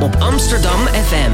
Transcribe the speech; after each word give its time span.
op 0.00 0.16
Amsterdam 0.18 0.86
FM. 0.86 1.32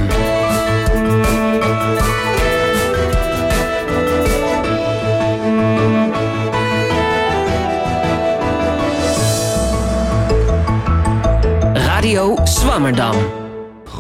Radio 11.75 12.37
Swammerdam. 12.45 13.40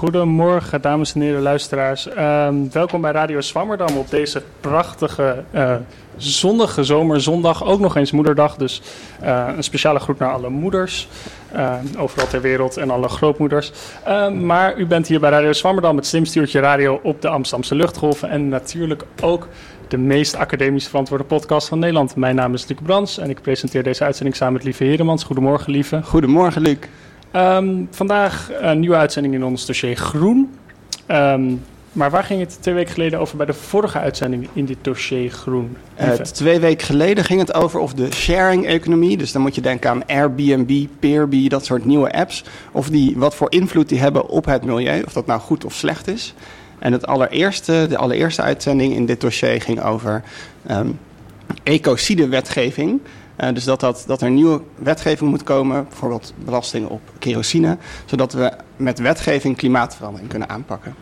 Goedemorgen, 0.00 0.80
dames 0.80 1.14
en 1.14 1.20
heren 1.20 1.42
luisteraars. 1.42 2.08
Ehm, 2.08 2.54
welkom 2.72 3.00
bij 3.00 3.12
Radio 3.12 3.40
Swammerdam 3.40 3.96
op 3.96 4.10
deze 4.10 4.42
prachtige 4.60 5.44
uh, 5.54 5.74
zonnige 6.16 6.84
zomerzondag. 6.84 7.64
Ook 7.64 7.80
nog 7.80 7.96
eens 7.96 8.10
moederdag, 8.10 8.56
dus 8.56 8.82
uh, 9.22 9.48
een 9.56 9.62
speciale 9.62 9.98
groet 9.98 10.18
naar 10.18 10.32
alle 10.32 10.48
moeders. 10.48 11.08
Uh, 11.54 11.74
overal 11.98 12.26
ter 12.26 12.40
wereld 12.40 12.76
en 12.76 12.90
alle 12.90 13.08
grootmoeders. 13.08 13.72
Ehm, 14.04 14.46
maar 14.46 14.78
u 14.78 14.86
bent 14.86 15.06
hier 15.06 15.20
bij 15.20 15.30
Radio 15.30 15.52
Swammerdam, 15.52 15.96
het 15.96 16.06
slimstuurtje 16.06 16.60
radio 16.60 17.00
op 17.02 17.22
de 17.22 17.28
Amsterdamse 17.28 17.74
luchtgolven. 17.74 18.28
En 18.28 18.48
natuurlijk 18.48 19.02
ook 19.22 19.48
de 19.88 19.98
meest 19.98 20.36
academisch 20.36 20.88
verantwoorde 20.88 21.24
podcast 21.24 21.68
van 21.68 21.78
Nederland. 21.78 22.16
Mijn 22.16 22.34
naam 22.34 22.54
is 22.54 22.68
Luc 22.68 22.78
Brans 22.82 23.18
en 23.18 23.30
ik 23.30 23.42
presenteer 23.42 23.82
deze 23.82 24.04
uitzending 24.04 24.36
samen 24.36 24.54
met 24.54 24.64
Lieve 24.64 24.84
Heremans. 24.84 25.24
Goedemorgen, 25.24 25.72
Lieve. 25.72 26.02
Goedemorgen, 26.02 26.62
Luc. 26.62 26.78
Um, 27.36 27.88
vandaag 27.90 28.50
een 28.60 28.80
nieuwe 28.80 28.96
uitzending 28.96 29.34
in 29.34 29.44
ons 29.44 29.66
dossier 29.66 29.96
Groen. 29.96 30.50
Um, 31.08 31.62
maar 31.92 32.10
waar 32.10 32.24
ging 32.24 32.40
het 32.40 32.58
twee 32.60 32.74
weken 32.74 32.92
geleden 32.92 33.18
over 33.18 33.36
bij 33.36 33.46
de 33.46 33.52
vorige 33.52 33.98
uitzending 33.98 34.48
in 34.52 34.64
dit 34.64 34.76
dossier 34.82 35.30
Groen? 35.30 35.76
Uh, 36.00 36.12
twee 36.12 36.60
weken 36.60 36.86
geleden 36.86 37.24
ging 37.24 37.40
het 37.40 37.54
over 37.54 37.80
of 37.80 37.94
de 37.94 38.12
sharing-economie, 38.12 39.16
dus 39.16 39.32
dan 39.32 39.42
moet 39.42 39.54
je 39.54 39.60
denken 39.60 39.90
aan 39.90 40.06
Airbnb, 40.06 40.86
Peerby, 40.98 41.48
dat 41.48 41.64
soort 41.64 41.84
nieuwe 41.84 42.12
apps, 42.12 42.44
of 42.72 42.88
die 42.88 43.18
wat 43.18 43.34
voor 43.34 43.50
invloed 43.52 43.88
die 43.88 44.00
hebben 44.00 44.28
op 44.28 44.44
het 44.44 44.64
milieu, 44.64 45.02
of 45.02 45.12
dat 45.12 45.26
nou 45.26 45.40
goed 45.40 45.64
of 45.64 45.74
slecht 45.74 46.08
is. 46.08 46.34
En 46.78 46.92
het 46.92 47.06
allereerste, 47.06 47.86
de 47.88 47.96
allereerste 47.96 48.42
uitzending 48.42 48.94
in 48.94 49.06
dit 49.06 49.20
dossier 49.20 49.60
ging 49.60 49.82
over 49.82 50.22
um, 50.70 50.98
ecocide-wetgeving. 51.62 53.00
Uh, 53.40 53.52
dus 53.54 53.64
dat, 53.64 53.80
dat, 53.80 54.04
dat 54.06 54.22
er 54.22 54.30
nieuwe 54.30 54.60
wetgeving 54.74 55.30
moet 55.30 55.42
komen, 55.42 55.84
bijvoorbeeld 55.88 56.34
belasting 56.44 56.88
op 56.88 57.00
kerosine, 57.18 57.76
zodat 58.04 58.32
we 58.32 58.52
met 58.76 58.98
wetgeving 58.98 59.56
klimaatverandering 59.56 60.28
kunnen 60.28 60.48
aanpakken. 60.48 60.94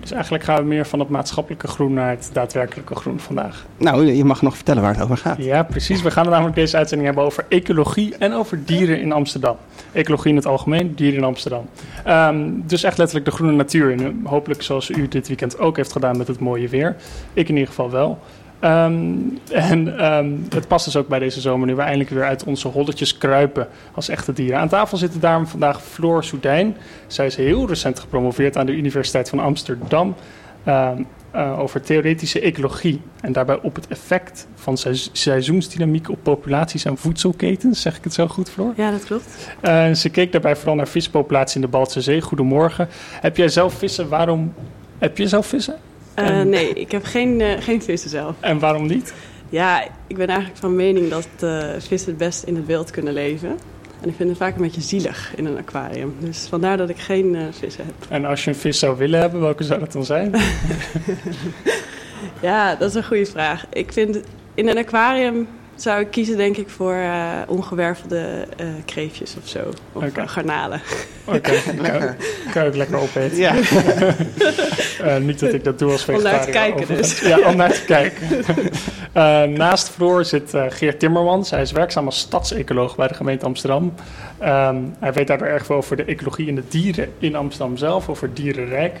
Dus 0.00 0.12
eigenlijk 0.12 0.44
gaan 0.44 0.56
we 0.56 0.68
meer 0.68 0.86
van 0.86 0.98
het 0.98 1.08
maatschappelijke 1.08 1.68
groen 1.68 1.92
naar 1.92 2.10
het 2.10 2.30
daadwerkelijke 2.32 2.94
groen 2.94 3.20
vandaag. 3.20 3.66
Nou, 3.76 4.06
je 4.06 4.24
mag 4.24 4.42
nog 4.42 4.54
vertellen 4.54 4.82
waar 4.82 4.94
het 4.94 5.02
over 5.02 5.16
gaat. 5.16 5.36
Ja, 5.44 5.62
precies. 5.62 6.02
We 6.02 6.10
gaan 6.10 6.22
het 6.22 6.32
namelijk 6.32 6.56
deze 6.56 6.76
uitzending 6.76 7.08
hebben 7.08 7.26
over 7.26 7.44
ecologie 7.48 8.16
en 8.18 8.32
over 8.32 8.64
dieren 8.64 9.00
in 9.00 9.12
Amsterdam. 9.12 9.56
Ecologie 9.92 10.30
in 10.30 10.36
het 10.36 10.46
algemeen, 10.46 10.94
dieren 10.94 11.18
in 11.18 11.24
Amsterdam. 11.24 11.68
Um, 12.06 12.62
dus 12.66 12.82
echt 12.82 12.98
letterlijk 12.98 13.30
de 13.30 13.36
groene 13.36 13.56
natuur. 13.56 14.12
Hopelijk 14.24 14.62
zoals 14.62 14.90
u 14.90 15.08
dit 15.08 15.28
weekend 15.28 15.58
ook 15.58 15.76
heeft 15.76 15.92
gedaan 15.92 16.16
met 16.16 16.28
het 16.28 16.40
mooie 16.40 16.68
weer. 16.68 16.96
Ik 17.32 17.48
in 17.48 17.54
ieder 17.54 17.68
geval 17.68 17.90
wel. 17.90 18.18
Um, 18.64 19.38
en 19.50 20.04
um, 20.14 20.46
het 20.54 20.68
past 20.68 20.84
dus 20.84 20.96
ook 20.96 21.08
bij 21.08 21.18
deze 21.18 21.40
zomer 21.40 21.66
nu 21.66 21.74
we 21.74 21.82
eindelijk 21.82 22.10
weer 22.10 22.24
uit 22.24 22.44
onze 22.44 22.68
holletjes 22.68 23.18
kruipen 23.18 23.68
als 23.94 24.08
echte 24.08 24.32
dieren. 24.32 24.58
Aan 24.58 24.68
tafel 24.68 24.96
zitten 24.96 25.20
daarom 25.20 25.46
vandaag 25.46 25.82
Floor 25.82 26.24
Soudijn. 26.24 26.76
Zij 27.06 27.26
is 27.26 27.36
heel 27.36 27.68
recent 27.68 27.98
gepromoveerd 28.00 28.56
aan 28.56 28.66
de 28.66 28.72
Universiteit 28.72 29.28
van 29.28 29.38
Amsterdam 29.38 30.14
um, 30.68 31.06
uh, 31.34 31.58
over 31.58 31.82
theoretische 31.82 32.40
ecologie. 32.40 33.00
En 33.20 33.32
daarbij 33.32 33.58
op 33.62 33.74
het 33.74 33.86
effect 33.86 34.46
van 34.54 34.76
seiz 34.76 35.08
seizoensdynamiek 35.12 36.10
op 36.10 36.18
populaties 36.22 36.84
en 36.84 36.96
voedselketens. 36.96 37.80
Zeg 37.80 37.96
ik 37.96 38.04
het 38.04 38.14
zo 38.14 38.28
goed, 38.28 38.50
Floor? 38.50 38.72
Ja, 38.76 38.90
dat 38.90 39.04
klopt. 39.04 39.48
Uh, 39.62 39.92
ze 39.92 40.08
keek 40.08 40.32
daarbij 40.32 40.56
vooral 40.56 40.74
naar 40.74 40.88
vispopulatie 40.88 41.56
in 41.56 41.60
de 41.60 41.68
Baltische 41.68 42.00
Zee. 42.00 42.20
Goedemorgen. 42.20 42.88
Heb 43.20 43.36
jij 43.36 43.48
zelf 43.48 43.74
vissen? 43.74 44.08
Waarom 44.08 44.54
heb 44.98 45.18
je 45.18 45.28
zelf 45.28 45.46
vissen? 45.46 45.76
Uh, 46.18 46.42
nee, 46.42 46.72
ik 46.72 46.90
heb 46.90 47.04
geen, 47.04 47.40
uh, 47.40 47.52
geen 47.60 47.82
vissen 47.82 48.10
zelf. 48.10 48.34
En 48.40 48.58
waarom 48.58 48.86
niet? 48.86 49.14
Ja, 49.48 49.84
ik 50.06 50.16
ben 50.16 50.26
eigenlijk 50.26 50.58
van 50.58 50.76
mening 50.76 51.10
dat 51.10 51.28
uh, 51.44 51.64
vissen 51.78 52.08
het 52.08 52.18
best 52.18 52.42
in 52.42 52.56
het 52.56 52.66
wild 52.66 52.90
kunnen 52.90 53.12
leven. 53.12 53.48
En 54.00 54.08
ik 54.08 54.14
vind 54.16 54.28
het 54.28 54.38
vaak 54.38 54.54
een 54.54 54.62
beetje 54.62 54.80
zielig 54.80 55.32
in 55.36 55.46
een 55.46 55.56
aquarium. 55.56 56.14
Dus 56.18 56.46
vandaar 56.48 56.76
dat 56.76 56.88
ik 56.88 56.98
geen 56.98 57.36
vissen 57.50 57.84
heb. 57.84 57.94
En 58.10 58.24
als 58.24 58.44
je 58.44 58.50
een 58.50 58.56
vis 58.56 58.78
zou 58.78 58.96
willen 58.96 59.20
hebben, 59.20 59.40
welke 59.40 59.64
zou 59.64 59.80
dat 59.80 59.92
dan 59.92 60.04
zijn? 60.04 60.34
ja, 62.40 62.74
dat 62.74 62.88
is 62.88 62.94
een 62.94 63.04
goede 63.04 63.26
vraag. 63.26 63.66
Ik 63.72 63.92
vind 63.92 64.20
in 64.54 64.68
een 64.68 64.78
aquarium 64.78 65.48
zou 65.82 66.00
ik 66.00 66.10
kiezen 66.10 66.36
denk 66.36 66.56
ik 66.56 66.68
voor 66.68 66.94
uh, 66.94 67.32
ongewervelde 67.46 68.46
uh, 68.60 68.66
kreefjes 68.84 69.36
of 69.42 69.48
zo. 69.48 69.58
Of 69.92 70.04
okay. 70.04 70.24
uh, 70.24 70.30
garnalen. 70.30 70.80
Oké, 71.24 71.36
okay. 71.36 71.60
kan, 71.76 72.14
kan 72.52 72.62
je 72.62 72.68
ook 72.68 72.76
lekker 72.76 72.96
opeten. 72.96 73.36
Ja. 73.36 73.54
uh, 73.56 75.16
niet 75.26 75.38
dat 75.38 75.52
ik 75.52 75.64
dat 75.64 75.78
doe 75.78 75.92
als 75.92 76.04
vegetariër. 76.04 76.32
Om 76.32 76.36
naar 76.36 76.44
te 76.44 76.50
kijken 76.50 76.96
dus. 76.96 77.20
Ja, 77.20 77.38
om 77.38 77.56
naar 77.56 77.72
te 77.72 77.84
kijken. 77.84 78.44
naast 79.58 79.88
Floor 79.88 80.24
zit 80.24 80.52
Geert 80.68 80.98
Timmermans. 80.98 81.50
Hij 81.50 81.62
is 81.62 81.72
werkzaam 81.72 82.06
als 82.06 82.18
stadsecoloog 82.18 82.96
bij 82.96 83.08
de 83.08 83.14
gemeente 83.14 83.44
Amsterdam. 83.44 83.94
Um, 84.42 84.94
hij 84.98 85.12
weet 85.12 85.26
daardoor 85.26 85.46
erg 85.46 85.66
veel 85.66 85.76
over 85.76 85.96
de 85.96 86.04
ecologie 86.04 86.48
en 86.48 86.54
de 86.54 86.62
dieren 86.68 87.12
in 87.18 87.34
Amsterdam 87.34 87.76
zelf, 87.76 88.08
over 88.08 88.34
dierenrijk. 88.34 89.00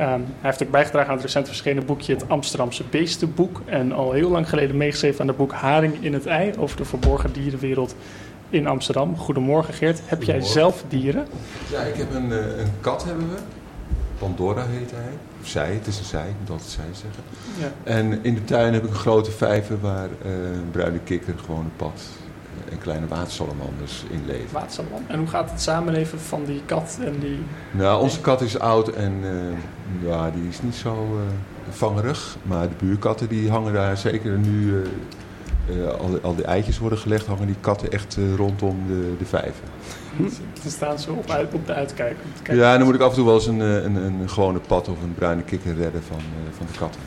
Um, 0.00 0.04
hij 0.06 0.20
heeft 0.40 0.62
ook 0.62 0.70
bijgedragen 0.70 1.08
aan 1.08 1.16
het 1.16 1.24
recent 1.24 1.46
verschenen 1.46 1.86
boekje 1.86 2.14
Het 2.14 2.28
Amsterdamse 2.28 2.84
Beestenboek. 2.90 3.60
En 3.64 3.92
al 3.92 4.12
heel 4.12 4.30
lang 4.30 4.48
geleden 4.48 4.76
meegeschreven 4.76 5.20
aan 5.20 5.28
het 5.28 5.36
boek 5.36 5.52
Haring 5.52 5.94
in 6.00 6.12
het 6.12 6.26
Ei 6.26 6.52
over 6.58 6.76
de 6.76 6.84
verborgen 6.84 7.32
dierenwereld 7.32 7.94
in 8.50 8.66
Amsterdam. 8.66 9.16
Goedemorgen 9.16 9.74
Geert. 9.74 10.00
Heb 10.04 10.22
jij 10.22 10.40
zelf 10.40 10.84
dieren? 10.88 11.26
Ja, 11.70 11.80
ik 11.80 11.94
heb 11.94 12.14
een, 12.14 12.30
een 12.30 12.72
kat 12.80 13.04
hebben 13.04 13.28
we. 13.28 13.36
Pandora 14.18 14.66
heet 14.66 14.90
hij. 14.90 15.12
Of 15.40 15.46
zij, 15.48 15.72
het 15.72 15.86
is 15.86 15.98
een 15.98 16.04
zij, 16.04 16.28
ik 16.28 16.34
moet 16.40 16.50
altijd 16.50 16.70
zij 16.70 16.84
zeggen. 16.92 17.22
Ja. 17.58 17.92
En 17.92 18.24
in 18.24 18.34
de 18.34 18.44
tuin 18.44 18.72
heb 18.74 18.84
ik 18.84 18.90
een 18.90 18.96
grote 18.96 19.30
vijver 19.30 19.80
waar 19.80 20.08
uh, 20.26 20.32
een 20.32 20.70
bruine 20.70 20.98
kikker 20.98 21.34
gewoon 21.44 21.64
een 21.64 21.76
pad 21.76 22.00
en 22.70 22.78
kleine 22.78 23.06
watersalamanders 23.06 24.04
in 24.10 24.22
leven. 24.26 24.52
Watersalamanders. 24.52 25.12
En 25.12 25.18
hoe 25.18 25.28
gaat 25.28 25.50
het 25.50 25.60
samenleven 25.60 26.20
van 26.20 26.44
die 26.44 26.62
kat 26.66 26.98
en 27.04 27.18
die... 27.18 27.38
Nou, 27.70 28.02
onze 28.02 28.20
kat 28.20 28.40
is 28.40 28.58
oud 28.58 28.88
en 28.88 29.12
uh, 29.22 30.08
ja, 30.08 30.30
die 30.30 30.48
is 30.48 30.62
niet 30.62 30.74
zo 30.74 30.94
uh, 31.14 31.20
vangerig. 31.68 32.36
Maar 32.42 32.68
de 32.68 32.74
buurkatten 32.78 33.28
die 33.28 33.50
hangen 33.50 33.72
daar 33.72 33.96
zeker 33.96 34.38
nu... 34.38 34.64
Uh, 34.64 34.86
al, 35.98 36.18
al 36.22 36.34
die 36.34 36.44
eitjes 36.44 36.78
worden 36.78 36.98
gelegd, 36.98 37.26
hangen 37.26 37.46
die 37.46 37.56
katten 37.60 37.92
echt 37.92 38.16
rondom 38.36 38.76
de, 38.86 39.14
de 39.18 39.24
vijver. 39.24 39.64
Dan 40.62 40.70
staan 40.70 40.98
ze 40.98 41.10
op, 41.12 41.30
uit, 41.30 41.54
op 41.54 41.66
de 41.66 41.74
uitkijk. 41.74 42.16
Ja, 42.50 42.76
dan 42.76 42.86
moet 42.86 42.94
ik 42.94 43.00
af 43.00 43.08
en 43.08 43.14
toe 43.14 43.24
wel 43.24 43.34
eens 43.34 43.46
een, 43.46 43.60
een, 43.60 43.96
een 43.96 44.28
gewone 44.28 44.58
pad 44.58 44.88
of 44.88 45.02
een 45.02 45.14
bruine 45.14 45.42
kikker 45.42 45.76
redden 45.76 46.02
van, 46.02 46.20
van 46.56 46.66
de 46.72 46.78
katten. 46.78 47.00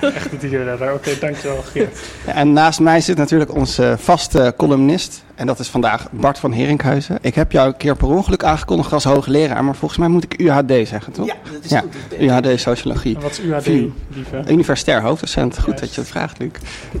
Echte 0.16 0.36
dierenredder, 0.36 0.92
oké, 0.92 1.08
okay, 1.08 1.18
dankjewel 1.18 1.62
Geert. 1.62 1.98
En 2.26 2.52
naast 2.52 2.80
mij 2.80 3.00
zit 3.00 3.16
natuurlijk 3.16 3.54
onze 3.54 3.96
vaste 3.98 4.54
columnist. 4.56 5.24
En 5.34 5.46
dat 5.46 5.58
is 5.58 5.68
vandaag 5.68 6.10
Bart 6.10 6.38
van 6.38 6.52
Herinkhuizen. 6.52 7.18
Ik 7.20 7.34
heb 7.34 7.52
jou 7.52 7.68
een 7.68 7.76
keer 7.76 7.96
per 7.96 8.08
ongeluk 8.08 8.44
aangekondigd 8.44 8.92
als 8.92 9.04
hoogleraar. 9.04 9.64
Maar 9.64 9.74
volgens 9.74 10.00
mij 10.00 10.08
moet 10.08 10.24
ik 10.24 10.40
UHD 10.40 10.88
zeggen, 10.88 11.12
toch? 11.12 11.26
Ja, 11.26 11.34
dat 11.52 11.64
is 11.64 11.70
ja, 11.70 11.80
goed. 11.80 12.20
UHD 12.20 12.60
Sociologie. 12.60 13.16
En 13.16 13.22
wat 13.22 13.30
is 13.30 13.40
UHD, 13.40 13.66
lieve? 13.66 14.44
Universitair 14.48 15.02
hoofddocent. 15.02 15.54
Goed 15.54 15.64
Juist. 15.66 15.80
dat 15.80 15.94
je 15.94 16.00
het 16.00 16.10
vraagt, 16.10 16.38
Luc. 16.38 16.50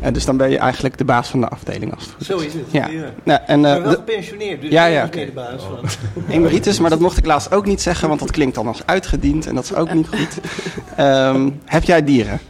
En 0.00 0.12
dus 0.12 0.24
dan 0.24 0.36
ben 0.36 0.50
je 0.50 0.58
eigenlijk 0.58 0.98
de 0.98 1.04
baas 1.04 1.28
van 1.28 1.40
de 1.40 1.48
afdeling. 1.48 1.94
Als 1.94 2.04
het 2.04 2.12
goed 2.12 2.26
Zo 2.26 2.38
is 2.38 2.54
het. 2.54 2.64
Ja. 2.70 2.86
ja. 2.86 3.10
Nou, 3.22 3.40
en, 3.46 3.58
uh, 3.58 3.64
maar 3.64 3.82
wel 3.82 3.92
gepensioneerd, 3.92 4.60
dus 4.60 4.70
ja, 4.70 4.84
ja, 4.84 5.04
okay. 5.04 5.24
de 5.24 5.32
baas 5.32 5.62
van. 5.62 5.88
Emeritus, 6.34 6.78
maar 6.78 6.90
dat 6.90 7.00
mocht 7.00 7.18
ik 7.18 7.26
laatst 7.26 7.52
ook 7.52 7.66
niet 7.66 7.82
zeggen, 7.82 8.08
want 8.08 8.20
dat 8.20 8.30
klinkt 8.30 8.54
dan 8.54 8.66
als 8.66 8.86
uitgediend 8.86 9.46
en 9.46 9.54
dat 9.54 9.64
is 9.64 9.74
ook 9.74 9.92
niet 9.92 10.08
goed. 10.08 10.38
Um, 10.98 11.60
heb 11.64 11.82
jij 11.82 12.04
dieren? 12.04 12.40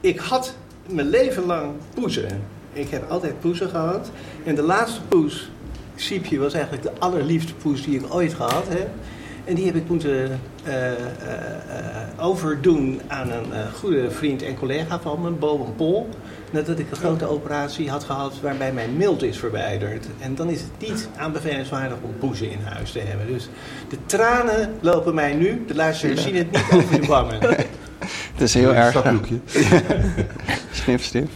Ik 0.00 0.18
had 0.18 0.54
mijn 0.86 1.08
leven 1.08 1.46
lang 1.46 1.70
poezen. 1.94 2.56
Ik 2.78 2.90
heb 2.90 3.10
altijd 3.10 3.40
poezen 3.40 3.68
gehad. 3.68 4.10
En 4.44 4.54
de 4.54 4.62
laatste 4.62 5.00
poes, 5.08 5.50
Siepje, 5.94 6.38
was 6.38 6.52
eigenlijk 6.52 6.82
de 6.82 6.92
allerliefste 6.98 7.54
poes 7.54 7.84
die 7.84 7.98
ik 7.98 8.14
ooit 8.14 8.34
gehad 8.34 8.68
heb. 8.68 8.88
En 9.44 9.54
die 9.54 9.66
heb 9.66 9.74
ik 9.74 9.88
moeten 9.88 10.40
uh, 10.66 10.74
uh, 10.74 10.90
uh, 10.90 12.26
overdoen 12.26 13.00
aan 13.06 13.30
een 13.30 13.72
goede 13.74 14.10
vriend 14.10 14.42
en 14.42 14.56
collega 14.56 15.00
van 15.00 15.20
me, 15.20 15.30
Boven 15.30 15.74
Pol. 15.74 16.08
Nadat 16.50 16.78
ik 16.78 16.90
een 16.90 16.96
grote 16.96 17.26
operatie 17.26 17.90
had 17.90 18.04
gehad 18.04 18.40
waarbij 18.40 18.72
mijn 18.72 18.96
mild 18.96 19.22
is 19.22 19.38
verwijderd. 19.38 20.06
En 20.18 20.34
dan 20.34 20.50
is 20.50 20.60
het 20.60 20.88
niet 20.88 21.08
aanbevelingswaardig 21.16 21.96
om 22.02 22.18
poezen 22.18 22.50
in 22.50 22.60
huis 22.64 22.92
te 22.92 22.98
hebben. 22.98 23.26
Dus 23.26 23.48
de 23.88 23.96
tranen 24.06 24.74
lopen 24.80 25.14
mij 25.14 25.34
nu, 25.34 25.64
de 25.66 25.74
luisteraars 25.74 26.22
zien 26.22 26.36
het 26.36 26.50
niet 26.50 26.64
over 26.72 27.00
de 27.00 27.06
wangen. 27.06 27.38
Het 28.32 28.40
is 28.40 28.54
heel 28.54 28.74
erg. 28.74 29.02
snif, 30.72 31.04
snif. 31.10 31.28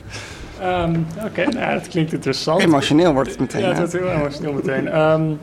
Um, 0.63 1.07
Oké, 1.17 1.27
okay, 1.27 1.45
nou, 1.45 1.73
dat 1.75 1.89
klinkt 1.89 2.13
interessant. 2.13 2.61
Emotioneel 2.61 3.13
wordt 3.13 3.31
het 3.31 3.41
meteen. 3.41 3.61
Ja, 3.61 3.75
het 3.75 3.95
is 3.95 4.01
heel 4.01 4.11
emotioneel 4.11 4.53
meteen. 4.53 4.99
Um, 4.99 5.39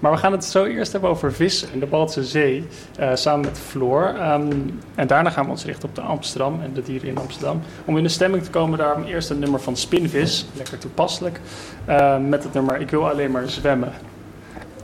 maar 0.00 0.12
we 0.12 0.18
gaan 0.18 0.32
het 0.32 0.44
zo 0.44 0.64
eerst 0.64 0.92
hebben 0.92 1.10
over 1.10 1.32
vis 1.32 1.66
in 1.72 1.80
de 1.80 1.86
Baltische 1.86 2.24
Zee, 2.24 2.66
uh, 3.00 3.10
samen 3.14 3.40
met 3.40 3.58
Floor. 3.58 4.14
Um, 4.32 4.80
en 4.94 5.06
daarna 5.06 5.30
gaan 5.30 5.44
we 5.44 5.50
ons 5.50 5.64
richten 5.64 5.88
op 5.88 5.94
de 5.94 6.00
Amsterdam 6.00 6.60
en 6.62 6.72
de 6.72 6.82
dieren 6.82 7.08
in 7.08 7.18
Amsterdam. 7.18 7.60
Om 7.84 7.96
in 7.96 8.02
de 8.02 8.08
stemming 8.08 8.42
te 8.42 8.50
komen, 8.50 8.78
daarom 8.78 9.04
eerst 9.04 9.30
een 9.30 9.38
nummer 9.38 9.60
van 9.60 9.76
Spinvis, 9.76 10.46
lekker 10.56 10.78
toepasselijk, 10.78 11.40
uh, 11.88 12.16
met 12.18 12.42
het 12.42 12.52
nummer 12.52 12.80
Ik 12.80 12.90
wil 12.90 13.08
alleen 13.08 13.30
maar 13.30 13.48
zwemmen. 13.48 13.92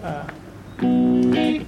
Uh. 0.02 1.60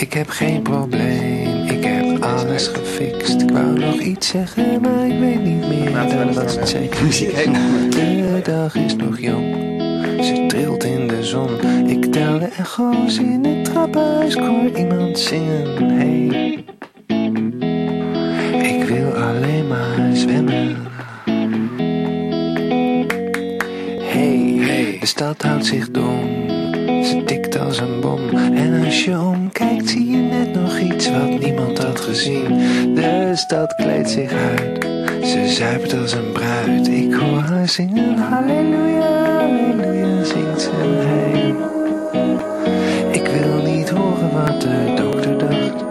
Ik 0.00 0.12
heb 0.12 0.28
geen 0.28 0.62
probleem, 0.62 1.64
ik 1.64 1.84
heb 1.84 2.22
alles 2.22 2.66
gefixt. 2.66 3.42
Ik 3.42 3.50
wou 3.50 3.78
nog 3.78 4.00
iets 4.00 4.28
zeggen, 4.28 4.80
maar 4.80 5.06
ik 5.06 5.18
weet 5.18 5.42
niet 5.42 5.68
meer. 5.68 6.34
Was 6.34 6.56
het 6.56 6.68
zeker 6.68 7.04
Muziek. 7.04 7.34
De 7.34 8.40
dag 8.42 8.74
is 8.74 8.96
nog 8.96 9.20
jong, 9.20 9.54
ze 10.24 10.44
trilt 10.48 10.84
in 10.84 11.06
de 11.08 11.24
zon. 11.24 11.48
Ik 11.86 12.12
tel 12.12 12.38
de 12.38 12.48
echo's 12.58 13.18
in 13.18 13.44
het 13.44 13.64
trappenhuis, 13.64 14.34
ik 14.34 14.42
hoor 14.42 14.78
iemand 14.78 15.18
zingen. 15.18 15.90
Hey, 15.90 16.64
ik 18.62 18.84
wil 18.84 19.12
alleen 19.12 19.68
maar 19.68 20.10
zwemmen. 20.12 20.76
Hey, 24.02 24.56
hey, 24.58 24.96
de 25.00 25.06
stad 25.06 25.42
houdt 25.42 25.66
zich 25.66 25.90
dom. 25.90 26.48
Ze 27.04 27.22
tikt 27.24 27.58
als 27.58 27.78
een 27.78 28.00
bom. 28.00 28.28
En 28.54 28.84
als 28.84 29.04
je 29.04 29.14
iets 31.00 31.10
wat 31.10 31.40
niemand 31.40 31.78
had 31.78 32.00
gezien. 32.00 32.54
De 32.94 33.32
stad 33.34 33.74
kleedt 33.74 34.10
zich 34.10 34.32
uit. 34.32 34.84
Ze 35.26 35.48
zuipt 35.48 35.98
als 35.98 36.12
een 36.12 36.32
bruid. 36.32 36.88
Ik 36.88 37.12
hoor 37.12 37.38
haar 37.38 37.68
zingen. 37.68 38.18
Halleluja, 38.18 39.38
halleluja, 39.38 40.24
zingt 40.24 40.60
ze. 40.60 40.70
Hey. 40.72 41.54
Ik 43.10 43.26
wil 43.26 43.72
niet 43.72 43.90
horen 43.90 44.32
wat 44.32 44.60
de 44.60 44.94
dokter 44.96 45.38
dacht. 45.38 45.84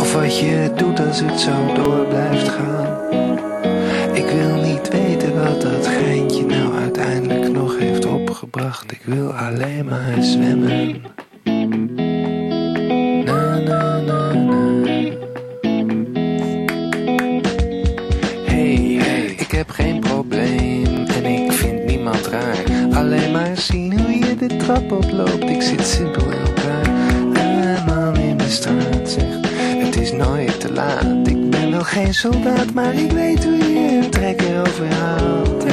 Of 0.00 0.14
wat 0.14 0.38
je 0.38 0.70
doet 0.76 1.00
als 1.06 1.20
het 1.20 1.40
zo 1.40 1.74
door 1.74 2.06
blijft 2.06 2.48
gaan. 2.48 2.86
Ik 4.12 4.26
wil 4.26 4.56
niet 4.56 4.88
weten 4.88 5.44
wat 5.44 5.60
dat 5.62 5.86
geintje 5.86 6.46
nou 6.46 6.74
uiteindelijk 6.74 7.52
nog 7.52 7.78
heeft 7.78 8.06
opgebracht. 8.06 8.92
Ik 8.92 9.02
wil 9.04 9.32
alleen 9.32 9.84
maar 9.84 10.22
zwemmen. 10.22 11.13
Soldaat, 32.14 32.74
maar 32.74 32.94
ik 32.94 33.10
weet 33.10 33.44
hoe 33.44 33.56
je 33.56 34.00
een 34.02 34.10
trekker 34.10 34.60
overhaalt. 34.60 35.64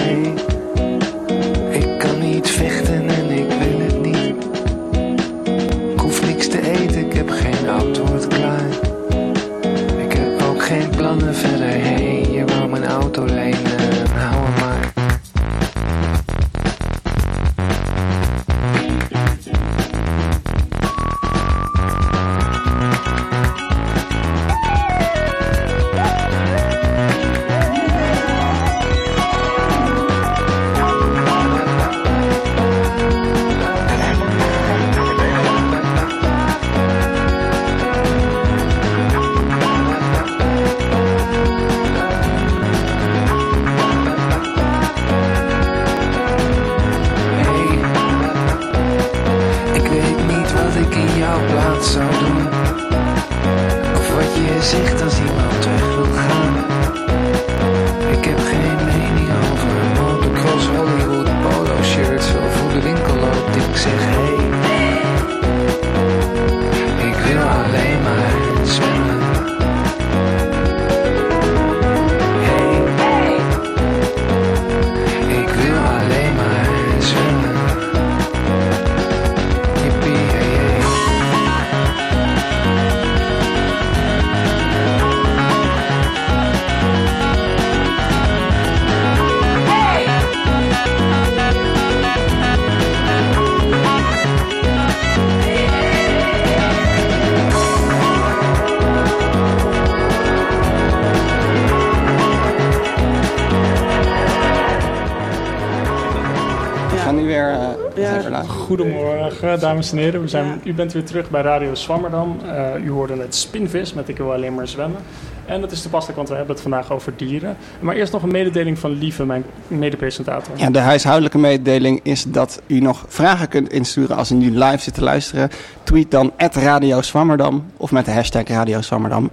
Goedemorgen, 108.62 109.60
dames 109.60 109.92
en 109.92 109.98
heren. 109.98 110.22
We 110.22 110.28
zijn. 110.28 110.62
U 110.64 110.74
bent 110.74 110.94
weer 110.94 111.04
terug 111.04 111.30
bij 111.30 111.42
Radio 111.42 111.76
Swammerdam. 111.76 112.40
Eh, 112.46 112.86
u 112.86 112.90
hoorde 112.90 113.18
het 113.18 113.36
Spinvis 113.36 113.94
met 113.94 114.10
Ik 114.10 114.18
wil 114.18 114.34
alleen 114.34 114.54
maar 114.54 114.68
zwemmen. 114.68 115.00
En 115.46 115.62
dat 115.62 115.72
is 115.72 115.82
toepasselijk, 115.82 116.18
want 116.18 116.30
we 116.30 116.36
hebben 116.36 116.54
het 116.54 116.64
vandaag 116.64 116.92
over 116.92 117.14
dieren. 117.16 117.58
Maar 117.80 117.96
eerst 117.96 118.14
nog 118.14 118.24
een 118.24 118.32
mededeling 118.32 118.80
van 118.80 118.92
Lieve, 118.92 119.26
mijn 119.26 119.44
medepresentator. 119.68 120.58
Ja, 120.58 120.70
de 120.70 120.80
huishoudelijke 120.80 121.38
mededeling 121.38 122.00
is 122.04 122.24
dat 122.24 122.62
u 122.68 122.80
nog 122.80 123.06
vragen 123.08 123.48
kunt 123.48 123.72
insturen 123.72 124.16
als 124.16 124.32
u 124.32 124.36
nu 124.36 124.52
live 124.52 124.78
zit 124.78 124.94
te 124.94 125.04
luisteren. 125.04 125.50
Tweet 125.84 126.12
dan 126.12 126.32
Radio 126.38 127.02
Swammerdam 127.02 127.66
of 127.78 127.92
met 127.92 128.06
de 128.06 128.12
hashtag 128.12 128.48
Radio 128.48 128.82
Swammerdam. 128.82 129.32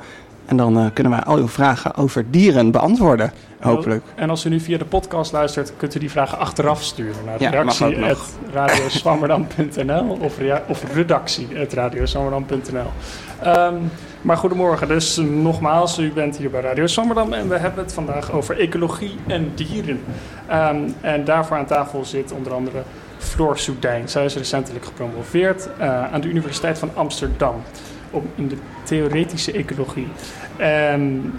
En 0.49 0.57
dan 0.57 0.78
eh, 0.78 0.85
kunnen 0.93 1.12
wij 1.12 1.23
al 1.23 1.37
uw 1.37 1.49
vragen 1.49 1.95
over 1.95 2.25
dieren 2.31 2.71
beantwoorden, 2.71 3.33
hopelijk. 3.61 4.05
En 4.14 4.31
als 4.31 4.45
u 4.45 4.49
nu 4.49 4.61
via 4.61 4.78
de 4.78 4.85
podcast 4.85 5.33
luistert, 5.33 5.73
kunt 5.76 5.95
u 5.95 5.99
die 5.99 6.11
vragen 6.11 6.38
achteraf 6.38 6.83
sturen 6.83 7.25
naar 7.25 7.43
Ja, 7.43 7.50
redactie.radioswammerdam.nl 7.50 10.19
of, 10.21 10.38
rea- 10.38 10.62
of 10.69 10.95
redactie.radioswammerdam.nl. 10.95 12.90
Ehm 13.43 13.75
maar 14.23 14.37
goedemorgen, 14.37 14.88
dus 14.88 15.17
nogmaals, 15.17 15.99
u 15.99 16.12
bent 16.12 16.37
hier 16.37 16.50
bij 16.50 16.61
Radio 16.61 16.87
Swammerdam 16.87 17.33
en 17.33 17.49
we 17.49 17.59
hebben 17.59 17.85
het 17.85 17.93
vandaag 17.93 18.33
over 18.33 18.59
ecologie 18.59 19.17
en 19.26 19.52
dieren. 19.55 20.00
Ehm, 20.47 20.76
en 21.00 21.25
daarvoor 21.25 21.57
aan 21.57 21.67
tafel 21.67 22.05
zit 22.05 22.33
onder 22.33 22.52
andere 22.52 22.83
Floor 23.19 23.59
Soudijn. 23.59 24.09
Zij 24.09 24.25
is 24.25 24.37
recentelijk 24.37 24.85
gepromoveerd 24.85 25.69
eh, 25.78 26.12
aan 26.12 26.21
de 26.21 26.28
Universiteit 26.28 26.78
van 26.78 26.90
Amsterdam 26.95 27.55
op, 28.11 28.25
in 28.35 28.49
de 28.49 28.57
theoretische 28.85 29.53
ecologie. 29.53 30.09
En 30.57 31.33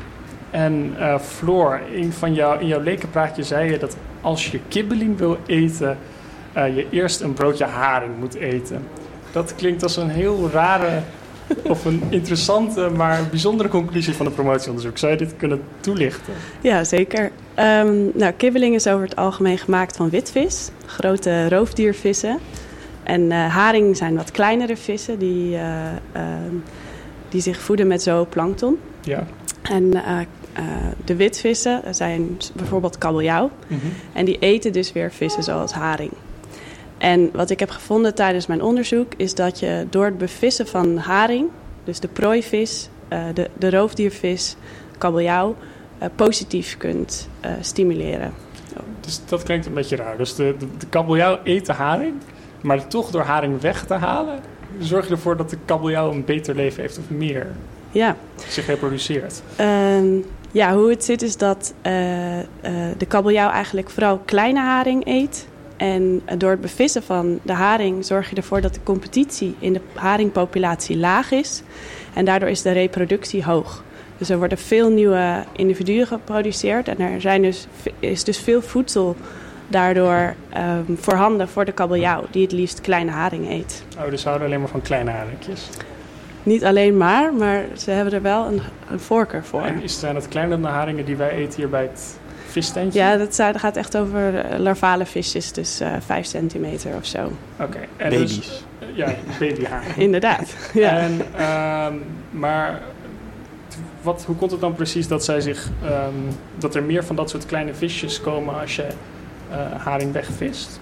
en 0.51 0.93
eh, 0.99 1.19
Floor, 1.19 1.81
in, 1.91 2.11
van 2.11 2.33
jou, 2.33 2.59
in 2.59 2.67
jouw 2.67 2.81
lekenpraatje 2.81 3.43
zei 3.43 3.71
je 3.71 3.77
dat 3.77 3.97
als 4.21 4.47
je 4.51 4.59
kibbeling 4.67 5.17
wil 5.17 5.38
eten, 5.45 5.97
eh, 6.53 6.75
je 6.75 6.88
eerst 6.89 7.21
een 7.21 7.33
broodje 7.33 7.65
haring 7.65 8.17
moet 8.19 8.35
eten. 8.35 8.88
Dat 9.31 9.55
klinkt 9.55 9.83
als 9.83 9.97
een 9.97 10.09
heel 10.09 10.49
rare 10.53 11.01
of 11.63 11.85
een 11.85 12.03
interessante, 12.09 12.89
maar 12.95 13.23
bijzondere 13.29 13.69
conclusie 13.69 14.13
van 14.13 14.25
het 14.25 14.35
promotieonderzoek. 14.35 14.97
Zou 14.97 15.11
je 15.11 15.17
dit 15.17 15.33
kunnen 15.38 15.61
toelichten? 15.79 16.33
Ja, 16.61 16.83
zeker. 16.83 17.31
Ehm, 17.53 17.95
nou, 18.13 18.31
kibbeling 18.31 18.75
is 18.75 18.88
over 18.88 19.03
het 19.03 19.15
algemeen 19.15 19.57
gemaakt 19.57 19.95
van 19.95 20.09
witvis, 20.09 20.69
grote 20.85 21.49
roofdiervissen. 21.49 22.39
En 23.09 23.31
eh, 23.31 23.47
haring 23.47 23.97
zijn 23.97 24.15
wat 24.15 24.31
kleinere 24.31 24.77
vissen 24.77 25.19
die, 25.19 25.55
eh, 25.55 25.87
ehm, 26.11 26.55
die 27.29 27.41
zich 27.41 27.59
voeden 27.59 27.87
met 27.87 28.01
zooplankton. 28.01 28.79
Ja. 29.01 29.25
En 29.61 29.93
eh, 29.93 30.19
de 31.05 31.15
witvissen 31.15 31.81
zijn 31.95 32.37
bijvoorbeeld 32.55 32.97
kabeljauw. 32.97 33.49
En 34.13 34.25
die 34.25 34.37
eten 34.39 34.73
dus 34.73 34.91
weer 34.91 35.11
vissen 35.11 35.43
zoals 35.43 35.71
haring. 35.71 36.11
En 36.97 37.29
wat 37.33 37.49
ik 37.49 37.59
heb 37.59 37.69
gevonden 37.69 38.15
tijdens 38.15 38.47
mijn 38.47 38.61
onderzoek 38.61 39.13
is 39.17 39.35
dat 39.35 39.59
je 39.59 39.87
door 39.89 40.05
het 40.05 40.17
bevissen 40.17 40.67
van 40.67 40.97
haring, 40.97 41.47
dus 41.83 41.99
de 41.99 42.07
prooivis, 42.07 42.89
de, 43.33 43.49
de 43.57 43.69
roofdiervis, 43.69 44.55
kabeljauw, 44.97 45.55
positief 46.15 46.77
kunt 46.77 47.29
stimuleren. 47.61 48.33
Dus 48.99 49.21
dat 49.25 49.43
klinkt 49.43 49.65
een 49.65 49.73
beetje 49.73 49.95
raar. 49.95 50.17
Dus 50.17 50.35
de, 50.35 50.55
de, 50.59 50.67
de 50.77 50.87
kabeljauw 50.87 51.39
eet 51.43 51.65
de 51.65 51.73
haring, 51.73 52.13
maar 52.61 52.87
toch 52.87 53.11
door 53.11 53.21
haring 53.21 53.61
weg 53.61 53.85
te 53.85 53.93
halen, 53.93 54.39
zorg 54.79 55.05
je 55.07 55.11
ervoor 55.13 55.37
dat 55.37 55.49
de 55.49 55.57
kabeljauw 55.65 56.11
een 56.11 56.25
beter 56.25 56.55
leven 56.55 56.81
heeft 56.81 56.97
of 56.97 57.09
meer 57.09 57.47
Ja. 57.91 58.15
zich 58.47 58.65
reproduceert? 58.65 59.41
Ehm, 59.55 60.07
ja, 60.51 60.73
hoe 60.75 60.89
het 60.89 61.03
zit 61.03 61.21
is 61.21 61.37
dat 61.37 61.73
eh, 61.81 62.39
eh, 62.39 62.45
de 62.97 63.05
kabeljauw 63.07 63.49
eigenlijk 63.49 63.89
vooral 63.89 64.17
kleine 64.25 64.59
haring 64.59 65.07
eet. 65.07 65.47
En 65.77 66.21
door 66.37 66.51
het 66.51 66.61
bevissen 66.61 67.03
van 67.03 67.39
de 67.43 67.53
haring 67.53 68.05
zorg 68.05 68.29
je 68.29 68.35
ervoor 68.35 68.61
dat 68.61 68.73
de 68.73 68.79
competitie 68.83 69.55
in 69.59 69.73
de 69.73 69.81
haringpopulatie 69.93 70.97
laag 70.97 71.31
is. 71.31 71.63
En 72.13 72.25
daardoor 72.25 72.49
is 72.49 72.61
de 72.61 72.71
reproductie 72.71 73.43
hoog. 73.43 73.83
Dus 74.17 74.29
er 74.29 74.37
worden 74.37 74.57
veel 74.57 74.89
nieuwe 74.89 75.43
individuen 75.55 76.07
geproduceerd. 76.07 76.87
En 76.87 76.99
er 76.99 77.21
zijn 77.21 77.41
dus, 77.41 77.67
is 77.99 78.23
dus 78.23 78.37
veel 78.39 78.61
voedsel 78.61 79.15
daardoor 79.69 80.33
ehm, 80.49 80.95
voorhanden 80.95 81.49
voor 81.49 81.65
de 81.65 81.71
kabeljauw, 81.71 82.23
die 82.31 82.41
het 82.43 82.51
liefst 82.51 82.81
kleine 82.81 83.11
haring 83.11 83.49
eet. 83.49 83.83
Oh, 84.03 84.09
dus 84.09 84.21
ze 84.21 84.27
houden 84.27 84.47
alleen 84.47 84.59
maar 84.59 84.69
van 84.69 84.81
kleine 84.81 85.11
haringjes. 85.11 85.69
Niet 86.43 86.65
alleen 86.65 86.97
maar, 86.97 87.33
maar 87.33 87.63
ze 87.77 87.91
hebben 87.91 88.13
er 88.13 88.21
wel 88.21 88.45
een, 88.47 88.61
een 88.91 88.99
voorkeur 88.99 89.43
voor. 89.43 89.61
En 89.61 89.81
is, 89.83 89.99
zijn 89.99 90.15
het 90.15 90.27
kleinere 90.27 90.67
haringen 90.67 91.05
die 91.05 91.15
wij 91.15 91.29
eten 91.29 91.55
hier 91.59 91.69
bij 91.69 91.81
het 91.81 92.17
vistentje? 92.47 92.99
Ja, 92.99 93.17
dat 93.17 93.35
zijn- 93.35 93.51
dat 93.51 93.61
gaat 93.61 93.75
echt 93.77 93.97
over 93.97 94.35
eh, 94.39 94.59
larvale 94.59 95.05
visjes, 95.05 95.51
dus 95.51 95.79
eh 95.79 95.91
5 96.05 96.25
centimeter 96.25 96.95
of 96.95 97.05
zo. 97.05 97.31
Oké. 97.59 97.77
En 97.97 98.09
Baby's. 98.09 98.35
Dus, 98.35 98.63
ja, 98.93 99.13
babyharing. 99.39 99.95
Inderdaad. 100.07 100.53
Ja. 100.73 100.97
En, 100.97 101.21
ehm, 101.38 101.93
maar 102.31 102.79
wat, 104.01 104.23
hoe 104.25 104.35
komt 104.35 104.51
het 104.51 104.61
dan 104.61 104.73
precies 104.73 105.07
dat, 105.07 105.23
zij 105.25 105.41
zich, 105.41 105.69
ehm, 105.85 106.13
dat 106.57 106.75
er 106.75 106.83
meer 106.83 107.03
van 107.05 107.15
dat 107.15 107.29
soort 107.29 107.45
kleine 107.45 107.73
visjes 107.73 108.21
komen 108.21 108.59
als 108.59 108.75
je 108.75 108.85
haring 109.77 110.11
wegvist? 110.11 110.79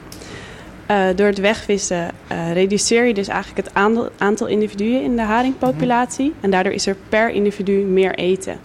Eh, 0.86 1.06
door 1.16 1.28
het 1.28 1.40
wegvissen 1.40 2.10
eh, 2.28 2.54
reduceer 2.54 3.06
je 3.06 3.14
dus 3.14 3.28
eigenlijk 3.28 3.68
het 3.68 3.76
aandeel- 3.76 4.10
aantal 4.18 4.48
individuen 4.48 5.04
in 5.04 5.16
de 5.16 5.22
haringpopulatie. 5.22 6.34
En 6.42 6.50
daardoor 6.50 6.74
is 6.74 6.88
er 6.88 6.96
per 7.10 7.30
individu 7.30 7.72
meer 7.72 8.16
eten. 8.16 8.60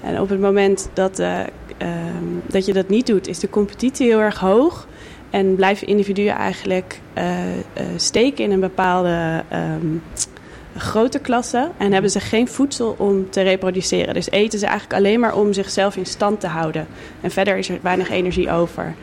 En 0.00 0.20
op 0.20 0.28
het 0.28 0.40
moment 0.40 0.90
dat, 0.92 1.18
eh, 1.18 1.40
ehm, 1.78 2.24
dat 2.46 2.66
je 2.66 2.72
dat 2.72 2.88
niet 2.88 3.06
doet, 3.06 3.28
is 3.28 3.38
de 3.38 3.50
competitie 3.50 4.06
heel 4.06 4.20
erg 4.20 4.38
hoog. 4.38 4.86
En 5.30 5.54
blijven 5.54 5.86
individuen 5.86 6.34
eigenlijk 6.34 7.00
eh, 7.12 7.56
eh, 7.56 7.62
steken 7.96 8.44
in 8.44 8.50
een 8.50 8.60
bepaalde 8.60 9.42
ehm, 9.48 9.86
grote 10.76 11.18
klasse. 11.18 11.68
En 11.76 11.92
hebben 11.92 12.10
ze 12.10 12.20
geen 12.20 12.48
voedsel 12.48 12.94
om 12.98 13.30
te 13.30 13.42
reproduceren. 13.42 14.14
Dus 14.14 14.30
eten 14.30 14.58
ze 14.58 14.66
eigenlijk 14.66 14.98
alleen 14.98 15.20
maar 15.20 15.36
om 15.36 15.52
zichzelf 15.52 15.96
in 15.96 16.06
stand 16.06 16.40
te 16.40 16.46
houden. 16.46 16.86
En 17.20 17.30
verder 17.30 17.56
is 17.56 17.68
er 17.68 17.78
weinig 17.82 18.10
energie 18.10 18.50
over. 18.50 18.94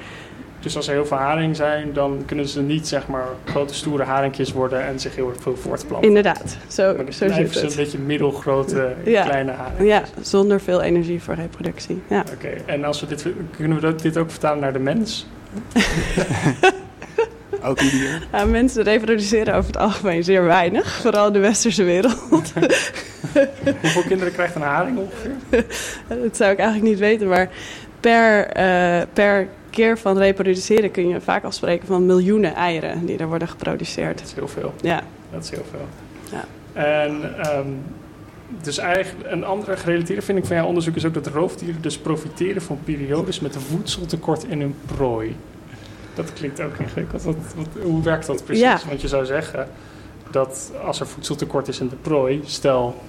Dus 0.63 0.75
als 0.75 0.87
er 0.87 0.93
heel 0.93 1.05
veel 1.05 1.17
haring 1.17 1.55
zijn, 1.55 1.93
dan 1.93 2.23
kunnen 2.25 2.47
ze 2.47 2.61
niet 2.61 2.87
zeg 2.87 3.07
maar 3.07 3.25
grote 3.45 3.73
stoere 3.73 4.03
haringjes 4.03 4.51
worden 4.51 4.85
en 4.85 4.99
zich 4.99 5.15
heel 5.15 5.29
erg 5.29 5.41
veel 5.41 5.55
voortplanten. 5.55 6.07
Inderdaad, 6.07 6.57
zo, 6.67 6.95
Maar 6.95 7.03
dan 7.05 7.13
zo 7.13 7.25
blijven 7.25 7.47
zit 7.47 7.53
ze 7.53 7.59
een 7.61 7.67
het. 7.67 7.75
beetje 7.75 7.97
middelgrote 7.97 8.93
Ja. 9.05 9.23
kleine 9.23 9.51
haring. 9.51 9.87
Ja, 9.89 10.03
zonder 10.21 10.61
veel 10.61 10.81
energie 10.81 11.21
voor 11.23 11.33
reproductie. 11.35 12.01
Ja. 12.09 12.23
Oké, 12.33 12.47
en 12.65 12.83
als 12.83 12.99
we 13.01 13.07
dit, 13.07 13.25
kunnen 13.55 13.75
we 13.79 13.81
dat- 13.85 14.01
dit 14.01 14.17
ook 14.17 14.31
vertalen 14.31 14.59
naar 14.59 14.73
de 14.73 14.79
mens? 14.79 15.25
Ook. 17.65 17.79
Ja, 18.31 18.45
mensen 18.45 18.83
reproduceren 18.83 19.53
over 19.53 19.67
het 19.67 19.77
algemeen 19.77 20.23
zeer 20.23 20.43
weinig, 20.43 20.93
vooral 21.01 21.27
in 21.27 21.33
de 21.33 21.39
westerse 21.39 21.83
wereld. 21.83 22.17
Hoeveel 23.81 24.03
kinderen 24.07 24.33
krijgt 24.33 24.55
een 24.55 24.61
haring 24.61 24.97
ongeveer? 24.97 25.31
dat 26.23 26.37
zou 26.37 26.51
ik 26.51 26.57
eigenlijk 26.57 26.89
niet 26.89 26.99
weten, 26.99 27.27
maar 27.27 27.49
per, 27.99 28.45
eh, 28.47 29.01
per 29.13 29.47
keer 29.73 29.97
van 29.97 30.17
reproduceren 30.17 30.91
kun 30.91 31.07
je 31.07 31.21
vaak 31.21 31.43
afspreken 31.43 31.87
van 31.87 32.05
miljoenen 32.05 32.55
eieren 32.55 33.05
die 33.05 33.17
er 33.17 33.27
worden 33.27 33.47
geproduceerd. 33.47 34.17
Dat 34.17 34.27
is 34.27 34.33
heel 34.33 34.47
veel. 34.47 34.73
Ja, 34.81 35.03
Dat 35.31 35.43
is 35.43 35.49
heel 35.49 35.65
veel. 35.69 35.87
Ja. 36.31 36.45
En 36.81 37.37
ehm, 37.39 37.67
dus 38.61 38.77
eigenlijk 38.77 39.31
een 39.31 39.43
andere 39.43 39.77
gerelateerde 39.77 40.21
vind 40.21 40.37
ik 40.37 40.45
van 40.45 40.55
jouw 40.55 40.65
onderzoek 40.65 40.95
is 40.95 41.05
ook 41.05 41.13
dat 41.13 41.27
roofdieren 41.27 41.81
dus 41.81 41.97
profiteren 41.97 42.61
van 42.61 42.79
periodes 42.83 43.39
met 43.39 43.57
voedseltekort 43.57 44.43
in 44.43 44.59
hun 44.59 44.75
prooi. 44.85 45.35
Dat 46.13 46.33
klinkt 46.33 46.61
ook 46.61 46.77
ingewikkeld. 46.77 47.23
Wat, 47.23 47.35
wat, 47.55 47.67
hoe 47.83 48.03
werkt 48.03 48.25
dat 48.25 48.45
precies? 48.45 48.63
Ja. 48.63 48.79
Want 48.87 49.01
je 49.01 49.07
zou 49.07 49.25
zeggen 49.25 49.67
dat 50.31 50.71
als 50.85 50.99
er 50.99 51.07
voedseltekort 51.07 51.67
is 51.67 51.79
in 51.79 51.87
de 51.87 51.95
prooi, 51.95 52.41
stel 52.45 53.01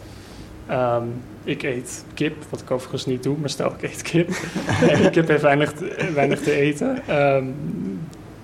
ehm, 0.67 1.05
ik 1.45 1.63
eet 1.63 2.05
kip, 2.15 2.35
wat 2.51 2.61
ik 2.61 2.71
overigens 2.71 3.07
niet 3.07 3.23
doe, 3.23 3.37
maar 3.39 3.51
stel 3.51 3.73
ik 3.79 3.83
eet 3.83 4.03
kip 4.03 4.29
en 4.91 5.11
kip 5.11 5.29
heeft 5.29 5.43
weinig, 5.43 5.73
te- 5.73 6.11
weinig 6.15 6.41
te 6.41 6.53
eten. 6.53 7.03
ehm, 7.07 7.45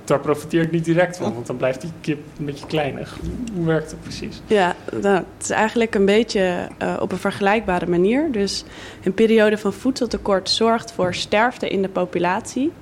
daar 0.05 0.21
profiteer 0.21 0.63
ik 0.63 0.71
niet 0.71 0.85
direct 0.85 1.17
van, 1.17 1.35
want 1.35 1.47
dan 1.47 1.57
blijft 1.57 1.81
die 1.81 1.91
kip 2.01 2.19
een 2.39 2.45
beetje 2.45 2.67
kleinig. 2.67 3.19
Hoe 3.55 3.67
werkt 3.67 3.91
dat 3.91 4.01
precies? 4.03 4.43
ja 4.47 4.75
nou, 5.01 5.15
het 5.17 5.25
is 5.43 5.51
eigenlijk 5.51 5.95
een 5.95 6.05
beetje 6.05 6.69
eh, 6.79 6.97
op 7.01 7.13
een 7.13 7.19
vergelijkbare 7.19 7.87
manier. 7.87 8.29
Dus 8.33 8.65
een 9.05 9.15
periode 9.15 9.59
van 9.59 9.73
voedseltekort 9.73 10.51
zorgt 10.51 10.93
voor 10.93 11.15
sterfte 11.15 11.69
in 11.69 11.83
de 11.83 11.89
populatie 11.89 12.73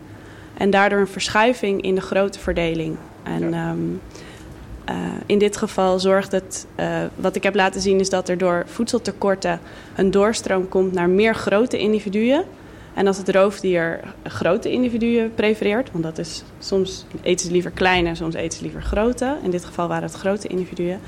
en 0.57 0.71
daardoor 0.71 0.99
een 0.99 1.09
verschuiving 1.09 1.83
in 1.83 1.95
de 1.95 2.01
grooteverdeling. 2.01 2.97
En 3.23 3.51
Ja. 3.51 3.69
ehm, 3.69 3.79
eh, 4.89 4.97
in 5.27 5.39
dit 5.39 5.57
geval 5.57 5.99
zorgt 5.99 6.33
het, 6.33 6.67
eh, 6.75 7.03
wat 7.15 7.37
ik 7.37 7.43
heb 7.43 7.55
laten 7.55 7.81
zien, 7.81 8.01
is 8.01 8.11
dat 8.11 8.29
er 8.29 8.39
door 8.39 8.63
voedseltekorten 8.67 9.61
een 9.97 10.11
doorstroom 10.11 10.69
komt 10.69 10.93
naar 10.93 11.09
meer 11.09 11.35
grote 11.35 11.79
individuen. 11.79 12.45
En 12.95 13.07
als 13.07 13.17
het 13.17 13.29
roofdier 13.29 14.01
grote 14.25 14.71
individuen 14.71 15.35
prefereert, 15.35 15.91
want 15.93 16.05
dat 16.05 16.19
is 16.19 16.43
soms 16.59 17.05
eten 17.23 17.47
ze 17.47 17.53
liever 17.53 17.71
kleine, 17.71 18.15
soms 18.15 18.35
eten 18.35 18.59
ze 18.59 18.65
liever 18.65 18.83
grote. 18.83 19.37
In 19.43 19.51
dit 19.51 19.65
geval 19.65 19.89
waren 19.89 20.03
het 20.09 20.15
grote 20.15 20.49
individuen. 20.49 21.01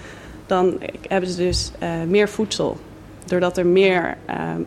Dan 0.46 0.80
hebben 1.08 1.30
ze 1.30 1.36
dus 1.36 1.70
eh, 1.78 1.90
meer 2.08 2.28
voedsel. 2.28 2.78
Doordat 3.26 3.58
er 3.58 3.66
meer 3.66 4.16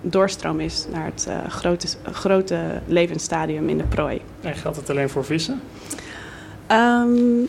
doorstroom 0.02 0.60
is 0.60 0.86
naar 0.92 1.06
het 1.06 1.28
grote, 1.48 1.88
grote 2.12 2.82
levensstadium 2.86 3.70
in 3.70 3.78
de 3.78 3.84
prooi. 3.84 4.22
En 4.42 4.56
geldt 4.56 4.78
het 4.78 4.90
alleen 4.90 5.10
voor 5.10 5.26
vissen? 5.26 5.62
Ehm, 6.68 7.46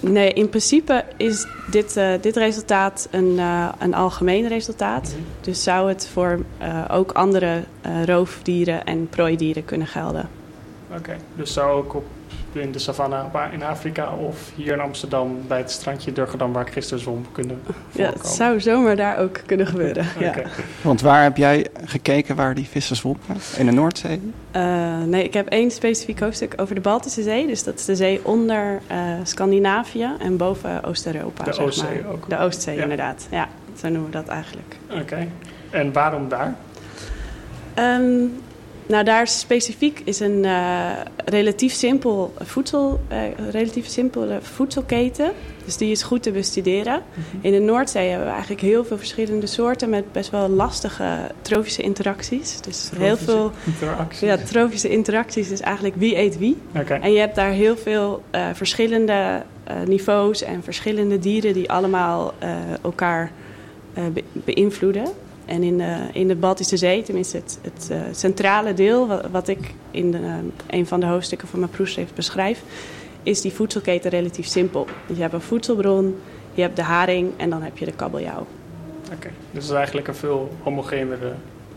nee, 0.00 0.32
in 0.32 0.48
principe 0.48 1.04
is 1.16 1.46
dit, 1.70 1.96
eh, 1.96 2.12
dit 2.20 2.36
resultaat 2.36 3.08
een, 3.10 3.38
eh, 3.38 3.68
een 3.78 3.94
algemeen 3.94 4.48
resultaat. 4.48 5.14
Dus 5.40 5.62
zou 5.62 5.88
het 5.88 6.08
voor 6.12 6.44
eh, 6.58 6.84
ook 6.90 7.12
andere 7.12 7.62
roofdieren 8.04 8.84
en 8.84 9.08
prooidieren 9.08 9.64
kunnen 9.64 9.86
gelden. 9.86 10.28
Oké, 10.96 11.16
dus 11.36 11.52
zou 11.52 11.72
ook 11.72 11.94
op, 11.94 12.04
in 12.62 12.72
de 12.72 12.78
savanne 12.78 13.24
waar- 13.32 13.52
in 13.52 13.62
Afrika 13.62 14.08
of 14.14 14.50
hier 14.54 14.72
in 14.72 14.80
Amsterdam 14.80 15.38
bij 15.46 15.58
het 15.58 15.70
strandje 15.70 16.12
Durgedam 16.12 16.52
waar 16.52 16.66
ik 16.66 16.72
gisteren 16.72 17.02
zwom 17.02 17.26
kunnen 17.32 17.60
Ja, 17.66 17.72
voorkomen? 17.90 18.12
het 18.20 18.26
zou 18.26 18.60
zomaar 18.60 18.96
daar 18.96 19.18
ook 19.18 19.40
kunnen 19.46 19.66
gebeuren. 19.66 20.06
ja. 20.18 20.28
Oké. 20.28 20.42
Want 20.82 21.00
waar 21.00 21.22
heb 21.22 21.36
jij 21.36 21.66
gekeken 21.84 22.36
waar 22.36 22.54
die 22.54 22.66
vissen 22.68 22.96
zwommen? 22.96 23.22
In 23.58 23.66
de 23.66 23.72
Noordzee? 23.72 24.32
Eh, 24.50 25.02
nee, 25.02 25.24
ik 25.24 25.34
heb 25.34 25.48
één 25.48 25.70
specifiek 25.70 26.20
hoofdstuk 26.20 26.52
over 26.56 26.74
de 26.74 26.80
Baltische 26.80 27.22
Zee. 27.22 27.46
Dus 27.46 27.62
dat 27.64 27.78
is 27.78 27.84
de 27.84 27.96
zee 27.96 28.20
onder 28.26 28.80
eh, 28.86 28.96
Scandinavië 29.22 30.08
en 30.18 30.36
boven 30.36 30.84
Oost-Europa. 30.84 31.44
De 31.44 31.52
zeg 31.52 31.64
Oostzee 31.64 32.02
maar. 32.02 32.12
ook. 32.12 32.28
De 32.30 32.38
Oostzee, 32.38 32.76
Ja. 32.76 32.82
inderdaad. 32.82 33.26
Ja, 33.30 33.48
zo 33.76 33.88
noemen 33.88 34.10
we 34.10 34.16
dat 34.16 34.28
eigenlijk. 34.28 34.76
Oké, 35.00 35.28
en 35.70 35.92
waarom 35.92 36.28
daar? 36.28 36.54
Ehm, 37.74 38.22
nou, 38.86 39.04
daar 39.04 39.26
specifiek 39.28 40.00
is 40.04 40.20
een 40.20 40.44
eh, 40.44 40.90
relatief, 41.24 41.72
simpel 41.72 42.34
voedsel, 42.38 43.00
eh, 43.08 43.18
relatief 43.50 43.86
simpele 43.86 44.38
voedselketen. 44.42 45.32
Dus 45.64 45.76
die 45.76 45.90
is 45.90 46.02
goed 46.02 46.22
te 46.22 46.30
bestuderen. 46.30 47.02
In 47.40 47.52
de 47.52 47.58
Noordzee 47.58 48.08
hebben 48.08 48.26
we 48.26 48.32
eigenlijk 48.32 48.60
heel 48.62 48.84
veel 48.84 48.96
verschillende 48.98 49.46
soorten 49.46 49.88
met 49.88 50.12
best 50.12 50.30
wel 50.30 50.48
lastige 50.48 51.30
trofische 51.42 51.82
interacties. 51.82 52.60
Dus 52.60 52.90
heel 52.96 53.16
Trofische 53.16 53.30
veel 53.30 53.52
Interactie? 53.66 54.26
ja, 54.26 54.36
trofische 54.36 54.88
interacties 54.88 55.50
is 55.50 55.60
eigenlijk 55.60 55.94
wie 55.96 56.16
eet 56.18 56.38
wie. 56.38 56.56
En 57.02 57.12
je 57.12 57.18
hebt 57.18 57.34
daar 57.34 57.50
heel 57.50 57.76
veel 57.76 58.22
eh, 58.30 58.46
verschillende 58.52 59.42
niveaus 59.86 60.42
en 60.42 60.62
verschillende 60.62 61.18
dieren 61.18 61.52
die 61.52 61.70
allemaal 61.70 62.34
elkaar 62.82 63.30
be- 64.12 64.24
beïnvloeden. 64.32 65.06
En 65.46 65.62
in 65.62 65.78
de, 65.78 65.96
in 66.12 66.28
de 66.28 66.34
Baltische 66.36 66.76
Zee, 66.76 67.02
tenminste 67.02 67.36
het, 67.36 67.58
het 67.62 67.88
eh, 67.90 67.98
centrale 68.12 68.74
deel, 68.74 69.06
wat, 69.06 69.26
wat 69.30 69.48
ik 69.48 69.74
in 69.90 70.10
de, 70.10 70.18
eh, 70.18 70.34
een 70.78 70.86
van 70.86 71.00
de 71.00 71.06
hoofdstukken 71.06 71.48
van 71.48 71.58
mijn 71.58 71.70
proefschrift 71.70 72.14
beschrijf, 72.14 72.62
is 73.22 73.40
die 73.40 73.52
voedselketen 73.52 74.10
relatief 74.10 74.46
simpel. 74.46 74.86
Dus 75.06 75.16
je 75.16 75.22
hebt 75.22 75.34
een 75.34 75.40
voedselbron, 75.40 76.16
je 76.54 76.62
hebt 76.62 76.76
de 76.76 76.82
haring 76.82 77.30
en 77.36 77.50
dan 77.50 77.62
heb 77.62 77.78
je 77.78 77.84
de 77.84 77.92
kabeljauw. 77.92 78.46
oké. 79.12 79.28
dus 79.50 79.62
het 79.62 79.64
is 79.64 79.70
eigenlijk 79.70 80.08
een 80.08 80.14
veel 80.14 80.50
homogenere 80.62 81.32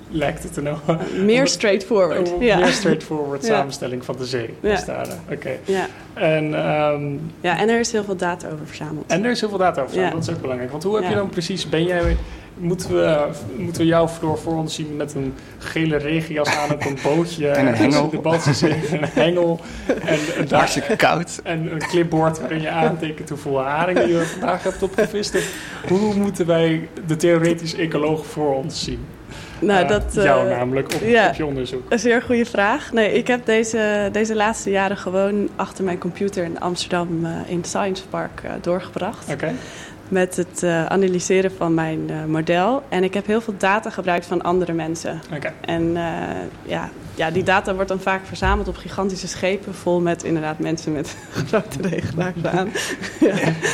lijkt 0.09 0.43
het 0.43 0.55
er 0.55 0.63
nou. 0.63 0.77
Meer 1.23 1.47
straightforward. 1.47 2.31
Een 2.31 2.39
Ja. 2.45 2.57
meer 2.57 2.67
straightforward 2.71 3.41
Ja. 3.47 3.47
samenstelling 3.55 4.05
van 4.05 4.15
de 4.17 4.25
zee. 4.25 4.49
Ja. 4.59 4.85
eh, 4.85 5.01
Oké. 5.31 5.57
Ja. 5.65 5.87
En, 6.13 6.53
ehm, 6.53 7.11
ja, 7.41 7.59
en 7.59 7.69
er 7.69 7.79
is 7.79 7.91
heel 7.91 8.03
veel 8.03 8.15
data 8.15 8.47
over 8.47 8.67
verzameld. 8.67 9.05
en 9.07 9.23
er 9.23 9.31
is 9.31 9.39
heel 9.39 9.49
veel 9.49 9.57
data 9.57 9.81
over. 9.81 9.99
Ja. 9.99 10.09
Dat 10.09 10.21
is 10.21 10.29
ook 10.29 10.41
belangrijk. 10.41 10.71
Want 10.71 10.83
hoe 10.83 10.95
heb 10.95 11.09
je 11.09 11.15
dan 11.15 11.29
precies... 11.29 11.69
Ben 11.69 11.83
jij... 11.83 12.17
Moeten 12.57 12.89
we, 12.89 13.27
moeten 13.55 13.81
we 13.81 13.87
jou 13.87 14.09
voor, 14.09 14.37
voor 14.37 14.55
ons 14.55 14.75
zien 14.75 14.95
met 14.95 15.13
een 15.13 15.33
gele 15.57 15.97
regenjas 15.97 16.55
aan 16.55 16.71
op 16.71 16.85
een 16.85 16.97
bootje? 17.03 17.47
En 17.47 17.67
een 17.67 17.75
hengel. 17.75 18.03
in 18.03 18.09
De 18.09 18.19
Baltische 18.19 18.53
Zee, 18.53 18.71
en 18.91 19.03
een 19.03 19.09
hengel. 19.13 19.59
En, 19.87 20.19
en 20.37 20.47
daar 20.47 20.59
Hartstikke 20.59 20.95
koud. 20.95 21.39
En 21.43 21.71
een 21.71 21.79
clipboard 21.79 22.39
waarin 22.39 22.61
je 22.61 22.69
aantekent 22.69 23.29
hoeveel 23.29 23.61
haringen 23.61 24.07
je 24.07 24.25
vandaag 24.25 24.63
hebt 24.63 24.83
opgevist. 24.83 25.35
Of 25.35 25.89
hoe 25.89 26.15
moeten 26.15 26.45
wij 26.45 26.89
de 27.07 27.15
theoretisch 27.15 27.73
ecoloog 27.75 28.25
voor 28.25 28.55
ons 28.55 28.83
zien? 28.83 29.05
nou, 29.59 29.83
Eh, 29.83 29.89
dat, 29.89 30.17
eh, 30.17 30.23
jou 30.23 30.49
namelijk 30.49 30.93
op, 30.93 31.01
ja. 31.01 31.27
op 31.27 31.33
je 31.33 31.45
onderzoek. 31.45 31.81
Een 31.89 31.99
zeer 31.99 32.21
goede 32.21 32.45
vraag. 32.45 32.91
Nee, 32.91 33.13
ik 33.13 33.27
heb 33.27 33.45
deze, 33.45 34.09
deze 34.11 34.35
laatste 34.35 34.69
jaren 34.69 34.97
gewoon 34.97 35.49
achter 35.55 35.83
mijn 35.83 35.97
computer 35.97 36.43
in 36.43 36.59
Amsterdam 36.59 37.25
eh, 37.25 37.31
in 37.47 37.63
Science 37.63 38.07
Park 38.07 38.41
eh, 38.43 38.51
doorgebracht. 38.61 39.31
Oké, 39.33 39.53
Met 40.09 40.35
het 40.35 40.63
eh, 40.63 40.85
analyseren 40.85 41.51
van 41.51 41.73
mijn 41.73 42.09
eh, 42.09 42.25
model. 42.25 42.83
En 42.89 43.03
ik 43.03 43.13
heb 43.13 43.25
heel 43.25 43.41
veel 43.41 43.53
data 43.57 43.89
gebruikt 43.89 44.25
van 44.25 44.41
andere 44.41 44.73
mensen. 44.73 45.21
En 45.61 45.97
eh, 45.97 46.03
ja, 46.63 46.89
ja, 47.15 47.31
die 47.31 47.43
data 47.43 47.73
wordt 47.73 47.89
dan 47.89 47.99
vaak 47.99 48.25
verzameld 48.25 48.67
op 48.67 48.75
gigantische 48.75 49.27
schepen. 49.27 49.73
Vol 49.75 49.99
met 49.99 50.23
inderdaad 50.23 50.59
mensen 50.59 50.91
met 50.91 51.15
grote 51.47 51.81
regelaars 51.81 52.43
aan. 52.43 52.67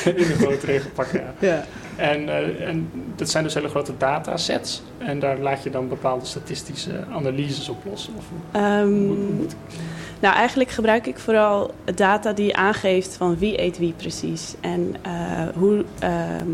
In 0.05 0.31
een 0.31 0.35
grote 0.35 0.65
regenpak, 0.65 1.07
ja. 1.11 1.33
Ja. 1.39 1.65
En, 1.95 2.29
eh, 2.29 2.67
en 2.67 2.89
dat 3.15 3.29
zijn 3.29 3.43
dus 3.43 3.53
hele 3.53 3.67
grote 3.69 3.93
datasets. 3.97 4.81
En 4.97 5.19
daar 5.19 5.37
laat 5.39 5.63
je 5.63 5.69
dan 5.69 5.87
bepaalde 5.89 6.25
statistische 6.25 7.03
analyses 7.11 7.69
op 7.69 7.83
los. 7.89 8.09
Of, 8.17 8.25
hoe- 8.53 8.61
hoe 9.07 9.43
ik- 9.43 9.51
Nou, 10.19 10.35
eigenlijk 10.35 10.69
gebruik 10.69 11.07
ik 11.07 11.17
vooral 11.19 11.73
data 11.95 12.33
die 12.33 12.55
aangeeft 12.55 13.15
van 13.15 13.37
wie 13.37 13.61
eet 13.61 13.77
wie 13.77 13.93
precies. 13.97 14.53
En 14.61 14.95
eh, 15.01 15.11
hoe, 15.55 15.85
ehm, 15.99 16.47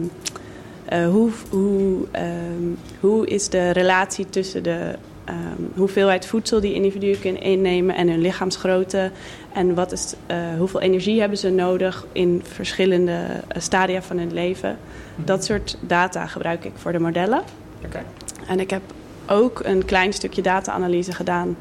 eh, 0.85 1.07
hoe, 1.07 1.29
hoe, 1.49 1.97
ehm, 2.11 2.63
hoe 2.99 3.27
is 3.27 3.49
de 3.49 3.69
relatie 3.71 4.29
tussen 4.29 4.63
de 4.63 4.95
ehm, 5.29 5.63
hoeveelheid 5.75 6.25
voedsel 6.25 6.59
die 6.59 6.73
individuen 6.73 7.19
kunnen 7.19 7.41
innemen 7.41 7.95
en 7.95 8.09
hun 8.09 8.21
lichaamsgrootte. 8.21 9.11
En 9.53 9.73
wat 9.75 9.91
is, 9.91 10.13
eh, 10.25 10.37
hoeveel 10.57 10.81
energie 10.81 11.19
hebben 11.19 11.37
ze 11.37 11.49
nodig 11.49 12.05
in 12.11 12.41
verschillende 12.43 13.11
eh, 13.47 13.61
stadia 13.61 14.01
van 14.01 14.17
hun 14.17 14.33
leven. 14.33 14.77
Dat 15.25 15.45
soort 15.45 15.77
data 15.81 16.25
gebruik 16.27 16.65
ik 16.65 16.71
voor 16.75 16.91
de 16.91 16.99
modellen. 16.99 17.41
Oké. 17.85 18.01
En 18.47 18.59
ik 18.59 18.69
heb 18.69 18.81
ook 19.27 19.59
een 19.63 19.85
klein 19.85 20.13
stukje 20.13 20.41
data-analyse 20.41 21.11
gedaan 21.13 21.57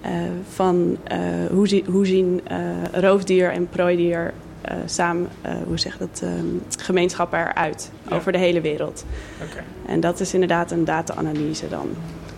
eh, 0.00 0.10
van 0.54 0.96
hoe, 1.50 1.68
zie- 1.68 1.84
hoe 1.90 2.06
zien 2.06 2.40
roofdier 2.92 3.50
en 3.52 3.68
prooidier 3.68 4.32
samen, 4.86 5.28
hoe 5.66 5.78
zeg 5.78 5.98
dat, 5.98 6.20
ehm, 6.22 6.44
gemeenschappen 6.78 7.38
eruit 7.38 7.90
Ja. 8.08 8.16
over 8.16 8.32
de 8.32 8.38
hele 8.38 8.60
wereld. 8.60 9.04
En 9.86 10.00
dat 10.00 10.20
is 10.20 10.32
inderdaad 10.34 10.70
een 10.70 10.84
data-analyse 10.84 11.68
dan. 11.68 11.88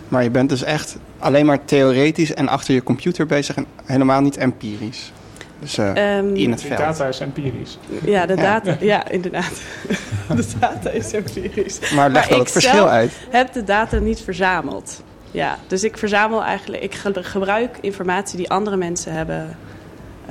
Maar 0.09 0.23
je 0.23 0.29
bent 0.29 0.49
dus 0.49 0.63
echt 0.63 0.97
alleen 1.19 1.45
maar 1.45 1.65
theoretisch 1.65 2.33
en 2.33 2.47
achter 2.47 2.73
je 2.73 2.83
computer 2.83 3.25
bezig 3.25 3.55
en 3.55 3.65
helemaal 3.85 4.21
niet 4.21 4.37
empirisch. 4.37 5.11
Dus 5.59 5.77
eh, 5.77 6.17
Ehm, 6.17 6.35
in 6.35 6.51
het 6.51 6.61
veld. 6.61 6.79
data 6.79 7.05
is 7.05 7.19
empirisch. 7.19 7.77
ja, 8.05 8.25
de 8.25 8.35
data, 8.35 8.77
ja, 8.79 9.09
inderdaad. 9.09 9.51
de 10.35 10.45
data 10.59 10.89
is 10.89 11.11
empirisch. 11.13 11.91
Maar 11.93 12.09
leg 12.09 12.29
ik 12.29 12.37
het 12.37 12.51
verschil 12.51 12.73
zelf- 12.73 12.89
uit. 12.89 13.11
heb 13.29 13.53
de 13.53 13.63
data 13.63 13.97
niet 13.97 14.21
verzameld. 14.21 15.03
Ja, 15.31 15.57
dus 15.67 15.83
ik 15.83 15.97
verzamel 15.97 16.43
eigenlijk, 16.43 16.83
ik 16.83 16.95
ge- 16.95 17.23
gebruik 17.23 17.77
informatie 17.81 18.37
die 18.37 18.49
andere 18.49 18.77
mensen 18.77 19.13
hebben 19.13 19.57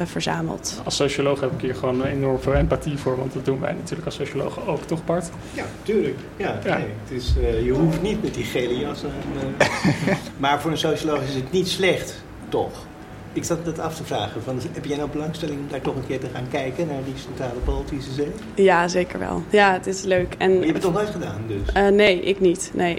verzameld. 0.07 0.81
Als 0.85 0.97
socioloog 0.97 1.41
heb 1.41 1.53
ik 1.53 1.61
hier 1.61 1.75
gewoon 1.75 2.05
enorm 2.05 2.41
veel 2.41 2.55
empathie 2.55 2.99
voor. 2.99 3.17
Want 3.19 3.33
dat 3.33 3.45
doen 3.45 3.61
wij 3.61 3.73
natuurlijk 3.73 4.07
als 4.07 4.15
sociologen 4.15 4.67
ook, 4.67 4.83
toch 4.83 5.05
Bart? 5.05 5.31
Ja, 5.53 5.65
tuurlijk. 5.83 6.19
Ja, 6.37 6.59
Ja. 6.65 6.77
Nee, 6.77 6.87
het 7.05 7.23
is, 7.23 7.35
eh, 7.43 7.65
je 7.65 7.71
hoeft 7.73 8.03
niet 8.03 8.23
met 8.23 8.35
die 8.35 8.45
gele 8.45 8.79
jas 8.79 9.05
aan. 9.05 9.57
eh. 9.59 10.15
maar 10.37 10.61
voor 10.61 10.71
een 10.71 10.79
socioloog 10.79 11.23
is 11.23 11.35
het 11.35 11.53
niet 11.53 11.69
slecht, 11.69 12.23
toch? 12.49 12.87
Ik 13.33 13.45
zat 13.45 13.65
net 13.65 13.79
af 13.79 13.95
te 13.97 14.05
vragen, 14.05 14.43
van, 14.43 14.61
heb 14.73 14.85
jij 14.85 14.97
nou 14.97 15.09
belangstelling 15.11 15.59
om 15.59 15.67
daar 15.71 15.81
toch 15.81 15.97
een 15.97 16.07
keer 16.07 16.21
te 16.21 16.27
gaan 16.35 16.47
kijken 16.51 16.87
naar 16.87 17.05
die 17.05 17.15
centrale 17.17 17.59
Baltische 17.65 18.13
Zee? 18.13 18.33
Ja, 18.55 18.89
zeker 18.89 19.19
wel. 19.19 19.43
Ja, 19.51 19.73
het 19.73 19.87
is 19.87 20.03
leuk. 20.03 20.35
En, 20.39 20.51
Maar 20.51 20.59
je 20.59 20.65
hebt 20.73 20.75
het 20.85 20.93
nog 20.93 20.93
nooit 21.03 21.11
gedaan, 21.11 21.43
dus. 21.47 21.73
Eh, 21.75 21.89
nee, 21.89 22.21
ik 22.21 22.41
niet. 22.41 22.71
Nee. 22.75 22.99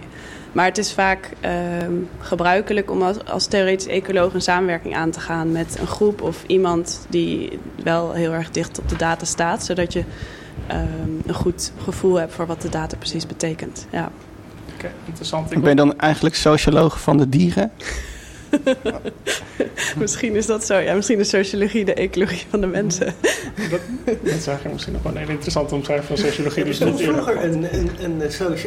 Maar 0.51 0.65
het 0.65 0.77
is 0.77 0.93
vaak 0.93 1.29
ehm, 1.39 1.93
gebruikelijk 2.19 2.91
om 2.91 3.01
als, 3.01 3.25
als 3.25 3.45
theoretisch 3.45 3.87
ecoloog 3.87 4.33
een 4.33 4.41
samenwerking 4.41 4.95
aan 4.95 5.11
te 5.11 5.19
gaan 5.19 5.51
met 5.51 5.77
een 5.79 5.87
groep 5.87 6.21
of 6.21 6.43
iemand 6.47 7.05
die 7.09 7.59
wel 7.83 8.13
heel 8.13 8.33
erg 8.33 8.51
dicht 8.51 8.79
op 8.79 8.89
de 8.89 8.95
data 8.95 9.25
staat, 9.25 9.65
zodat 9.65 9.93
je 9.93 10.03
ehm, 10.67 10.81
een 11.25 11.33
goed 11.33 11.71
gevoel 11.83 12.15
hebt 12.19 12.33
voor 12.33 12.45
wat 12.45 12.61
de 12.61 12.69
data 12.69 12.97
precies 12.97 13.27
betekent. 13.27 13.87
Ja. 13.91 14.11
Oké, 14.75 14.91
interessant. 15.05 15.51
Ik 15.51 15.61
Ben 15.61 15.69
je 15.69 15.75
dan 15.75 15.97
eigenlijk 15.97 16.35
socioloog 16.35 17.01
van 17.01 17.17
de 17.17 17.29
dieren? 17.29 17.71
misschien 19.97 20.35
is 20.35 20.45
dat 20.45 20.65
zo. 20.65 20.77
Ja, 20.77 20.93
misschien 20.93 21.19
is 21.19 21.29
sociologie 21.29 21.85
de 21.85 21.93
ecologie 21.93 22.45
van 22.49 22.61
de 22.61 22.67
mensen. 22.67 23.05
dat, 23.69 23.79
dat 24.05 24.17
is 24.23 24.47
eigenlijk 24.47 24.71
misschien 24.71 24.93
nog 24.93 25.03
wel 25.03 25.11
een 25.11 25.17
hele 25.17 25.31
interessante 25.31 25.75
omschrijving 25.75 26.07
van 26.07 26.17
sociologie. 26.17 26.63
Dus 26.63 26.77
vroeger 26.77 27.43
een, 27.43 27.75
een, 27.75 28.21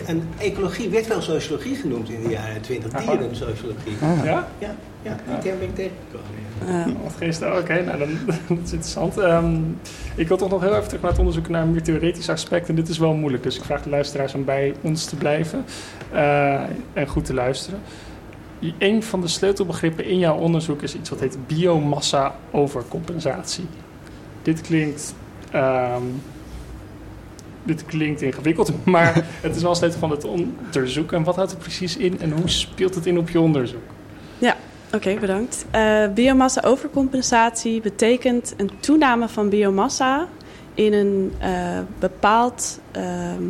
een, 0.06 0.22
ecologie, 0.38 0.88
werd 0.88 1.06
wel 1.06 1.20
sociologie 1.20 1.74
genoemd 1.74 2.08
in 2.08 2.22
de 2.22 2.28
jaren 2.28 2.60
20, 2.60 2.92
Aha. 2.92 3.16
dierensociologie. 3.16 3.96
Ah. 4.00 4.24
Ja? 4.24 4.48
Ja, 4.58 4.76
ja, 5.02 5.16
die 5.26 5.38
term 5.38 5.58
ben 5.58 5.68
ik 5.68 5.74
tegengekomen. 5.74 6.42
ja. 6.66 7.02
Wat 7.02 7.14
geestig. 7.18 7.58
Oké, 7.58 7.82
nou 7.84 7.98
dan, 7.98 8.08
dat 8.26 8.58
is 8.64 8.72
interessant. 8.72 9.18
Ehm, 9.18 9.56
ik 10.14 10.28
wil 10.28 10.36
toch 10.36 10.50
nog 10.50 10.60
heel 10.60 10.74
even 10.74 10.86
terug 10.86 11.00
naar 11.00 11.10
het 11.10 11.20
onderzoek 11.20 11.48
naar 11.48 11.62
een 11.62 11.70
meer 11.70 11.82
theoretisch 11.82 12.28
aspect. 12.28 12.68
En 12.68 12.74
dit 12.74 12.88
is 12.88 12.98
wel 12.98 13.12
moeilijk, 13.12 13.42
dus 13.42 13.56
ik 13.56 13.64
vraag 13.64 13.82
de 13.82 13.90
luisteraars 13.90 14.34
om 14.34 14.44
bij 14.44 14.74
ons 14.80 15.04
te 15.04 15.16
blijven 15.16 15.64
eh, 16.12 16.60
en 16.92 17.06
goed 17.06 17.24
te 17.24 17.34
luisteren. 17.34 17.80
Een 18.78 19.02
van 19.02 19.20
de 19.20 19.28
sleutelbegrippen 19.28 20.04
in 20.04 20.18
jouw 20.18 20.36
onderzoek 20.36 20.82
is 20.82 20.94
iets 20.94 21.10
wat 21.10 21.20
heet 21.20 21.46
biomassa-overcompensatie. 21.46 23.64
Dit 24.42 24.60
klinkt, 24.60 25.14
ehm, 25.50 26.02
dit 27.62 27.84
klinkt 27.84 28.22
ingewikkeld, 28.22 28.84
maar 28.84 29.26
het 29.40 29.56
is 29.56 29.62
wel 29.62 29.74
sleutel 29.74 29.98
van 29.98 30.10
het 30.10 30.24
onderzoek. 30.24 31.12
En 31.12 31.24
wat 31.24 31.36
houdt 31.36 31.50
het 31.50 31.60
precies 31.60 31.96
in 31.96 32.20
en 32.20 32.30
hoe 32.30 32.48
speelt 32.48 32.94
het 32.94 33.06
in 33.06 33.18
op 33.18 33.28
je 33.28 33.40
onderzoek? 33.40 33.82
Oké, 34.94 35.16
bedankt. 35.20 35.66
Eh, 35.70 36.08
biomassa-overcompensatie 36.14 37.80
betekent 37.80 38.54
een 38.56 38.70
toename 38.80 39.28
van 39.28 39.48
biomassa 39.48 40.28
in 40.74 40.92
een 40.92 41.32
eh, 41.38 41.78
bepaald 41.98 42.80
ehm, 42.90 43.42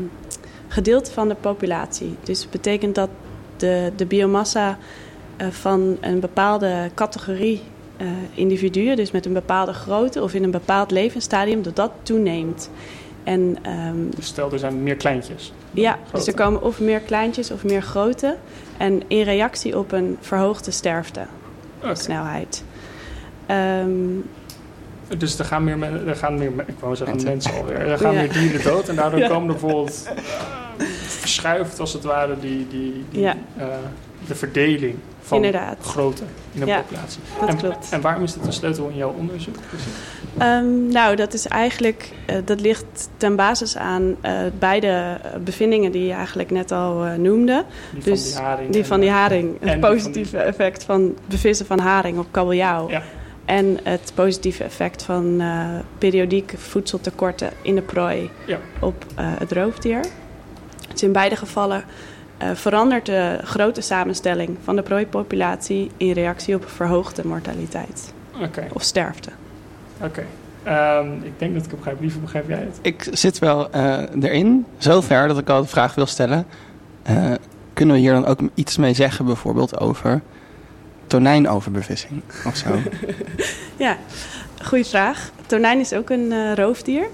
gedeelte 0.68 1.12
van 1.12 1.29
de 1.29 1.35
populatie. 1.35 2.16
Dus 2.22 2.40
het 2.40 2.51
betekent 2.51 2.94
dat 2.94 3.09
de, 3.57 3.92
de 3.96 4.07
biomassa 4.07 4.79
van 5.50 5.96
een 6.00 6.20
bepaalde 6.20 6.90
categorie 6.94 7.61
eh, 7.96 8.07
individuen, 8.35 8.96
dus 8.96 9.11
met 9.11 9.26
een 9.26 9.33
bepaalde 9.33 9.72
grootte 9.72 10.22
of 10.22 10.35
in 10.35 10.42
een 10.44 10.50
bepaald 10.50 10.90
levensstadium, 10.90 11.62
dat 11.62 11.76
dat 11.76 11.90
toeneemt. 12.02 12.70
En 13.24 13.57
ehm, 13.62 14.11
Dus 14.16 14.26
stel, 14.26 14.52
er 14.52 14.59
zijn 14.59 14.83
meer 14.83 14.96
kleintjes. 14.96 15.52
ja, 15.70 15.98
dus 16.12 16.26
er 16.26 16.35
komen 16.35 16.62
of 16.62 16.81
meer 16.81 17.00
kleintjes 17.00 17.50
of 17.50 17.64
meer 17.64 17.83
grote. 17.83 18.37
En 18.76 19.02
in 19.07 19.22
reactie 19.22 19.78
op 19.78 19.92
een 19.92 20.16
verhoogde 20.20 20.70
sterfte. 20.70 21.20
Snelheid. 21.92 22.64
Ehm, 23.46 23.90
Dus 25.18 25.38
er 25.38 25.44
gaan 25.44 25.64
meer, 25.64 25.78
men- 25.78 26.09
er 26.09 26.16
gaan 26.16 26.38
meer 26.38 26.52
ik 26.66 26.74
wou 26.81 26.96
zeggen 26.96 27.16
Mensen. 27.16 27.33
mensen 27.33 27.52
alweer, 27.55 27.76
er 27.88 27.98
gaan 27.98 28.12
Ja. 28.12 28.20
meer 28.20 28.33
dieren 28.33 28.62
dood 28.62 28.88
en 28.88 28.96
daardoor 28.96 29.18
Ja. 29.18 29.28
komen 29.28 29.48
er 29.55 29.61
bijvoorbeeld 29.61 30.09
eh, 30.16 30.87
verschuift 31.07 31.81
als 31.81 31.92
het 31.92 32.05
ware 32.05 32.35
die, 32.40 32.66
die, 32.70 33.05
die, 33.11 33.20
Ja. 33.20 33.37
eh, 33.57 33.66
de 34.26 34.35
verdeling 34.35 34.94
van 35.23 35.37
Inderdaad. 35.37 35.77
grootte 35.81 36.23
in 36.53 36.61
de 36.61 36.67
Ja, 36.67 36.81
populatie. 36.81 37.21
dat 37.41 37.49
en, 37.49 37.57
klopt. 37.57 37.89
En 37.91 38.01
waarom 38.01 38.23
is 38.23 38.33
dit 38.33 38.47
een 38.47 38.53
sleutel 38.53 38.89
in 38.89 38.97
jouw 38.97 39.15
onderzoek? 39.19 39.55
Ehm, 40.39 40.87
nou, 40.89 41.17
dat 41.17 41.35
is 41.35 41.47
eigenlijk, 41.47 42.11
eh, 42.27 42.37
dat 42.45 42.61
ligt 42.61 43.09
ten 43.17 43.37
basis 43.37 43.77
aan 43.77 44.17
eh, 44.21 44.33
beide 44.59 44.87
eh, 45.23 45.31
bevindingen 45.41 45.93
die 45.93 46.07
je 46.07 46.13
eigenlijk 46.13 46.51
net 46.51 46.73
al 46.73 46.95
noemde. 47.19 47.65
Die 47.93 48.03
Dus 48.03 48.33
van 48.33 48.41
die 48.41 48.43
haring. 48.49 48.73
Die 48.73 48.85
van 48.85 49.01
die 49.01 49.11
haring, 49.11 49.57
het 49.61 49.81
positieve 49.81 50.39
effect 50.39 50.85
van 50.85 51.15
bevissen 51.27 51.67
van 51.67 51.79
haring 51.79 52.19
op 52.19 52.27
kabeljauw. 52.31 52.91
Ja. 52.91 53.03
En 53.45 53.79
het 53.83 54.13
positieve 54.15 54.65
effect 54.65 55.03
van 55.03 55.43
periodieke 55.99 56.59
voedseltekorten 56.59 57.51
in 57.63 57.75
de 57.75 57.83
prooi 57.83 58.31
Ja. 58.47 58.59
op 58.81 59.05
het 59.17 59.53
roofdier. 59.53 60.01
Dus 60.93 61.03
in 61.03 61.13
beide 61.13 61.37
gevallen 61.37 61.85
verandert 62.55 63.07
de 63.07 63.38
grote 63.44 63.81
samenstelling 63.81 64.57
van 64.64 64.76
de 64.76 64.83
prooipopulatie 64.83 65.90
in 65.96 66.12
reactie 66.12 66.55
op 66.55 66.68
verhoogde 66.68 67.26
mortaliteit 67.26 68.12
Oké, 68.42 68.66
of 68.72 68.83
sterfte. 68.83 69.31
oké. 70.00 70.24
Ehm, 70.62 71.12
ik 71.22 71.38
denk 71.38 71.55
dat 71.55 71.64
ik 71.64 71.70
het 71.70 71.76
begrijp. 71.78 72.00
Liever 72.00 72.20
begrijp 72.20 72.48
jij 72.48 72.59
het? 72.59 72.78
Ik 72.83 73.09
zit 73.11 73.38
wel 73.38 73.70
eh, 73.70 74.02
erin, 74.20 74.66
zover 74.78 75.28
dat 75.28 75.38
ik 75.38 75.48
al 75.48 75.62
de 75.62 75.68
vraag 75.68 75.94
wil 75.94 76.07
stellen. 76.07 76.46
Eh, 77.02 77.14
kun 77.14 77.38
kunnen 77.72 77.94
we 77.94 78.00
hier 78.00 78.12
dan 78.12 78.26
ook 78.26 78.40
iets 78.55 78.76
mee 78.76 78.94
zeggen, 78.94 79.24
bijvoorbeeld 79.24 79.81
over 79.81 80.20
tonijnoverbevissing 81.07 82.22
of 82.46 82.57
zo? 82.57 82.68
ja, 83.85 83.96
goede 84.62 84.85
vraag. 84.85 85.31
Tonijn 85.46 85.81
is 85.81 85.92
ook 85.92 86.11
een 86.11 86.31
uh, 86.33 86.55
roofdier. 86.55 87.07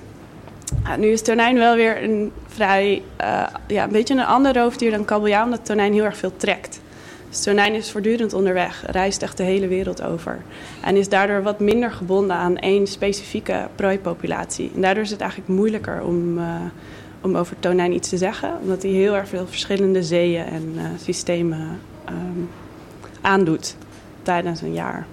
Nu 0.99 1.09
is 1.09 1.23
tonijn 1.23 1.57
wel 1.57 1.75
weer 1.77 2.03
een 2.03 2.33
vrij, 2.47 3.03
uh, 3.21 3.47
ja, 3.67 3.85
een 3.85 3.93
beetje 3.93 4.15
een 4.15 4.25
ander 4.25 4.55
roofdier 4.55 4.91
dan 4.91 5.05
kabeljauw, 5.05 5.45
omdat 5.45 5.65
tonijn 5.65 5.93
heel 5.93 6.05
erg 6.05 6.17
veel 6.17 6.37
trekt. 6.37 6.81
Dus 7.29 7.43
tonijn 7.43 7.75
is 7.75 7.91
voortdurend 7.91 8.33
onderweg, 8.33 8.85
reist 8.87 9.23
echt 9.23 9.37
de 9.37 9.43
hele 9.43 9.69
wereld 9.69 10.03
over. 10.03 10.43
En 10.83 10.97
is 10.97 11.09
daardoor 11.09 11.43
wat 11.43 11.61
minder 11.61 11.91
gebonden 11.91 12.37
aan 12.37 12.57
één 12.57 12.87
specifieke 12.87 13.69
prooipopulatie. 13.75 14.71
En 14.75 14.81
daardoor 14.81 15.03
is 15.03 15.11
het 15.11 15.21
eigenlijk 15.21 15.51
moeilijker 15.51 16.03
om, 16.03 16.39
uh, 16.39 16.45
om 17.21 17.37
over 17.37 17.57
tonijn 17.59 17.95
iets 17.95 18.09
te 18.09 18.17
zeggen, 18.17 18.59
omdat 18.61 18.83
hij 18.83 18.91
heel 18.91 19.17
erg 19.17 19.29
veel 19.29 19.47
verschillende 19.47 20.03
zeeën 20.03 20.45
en 20.45 20.73
uh, 20.75 20.83
systemen 21.03 21.81
um, 22.09 22.49
aandoet 23.21 23.77
tijdens 24.23 24.63
een 24.63 24.73
jaar. 24.73 25.07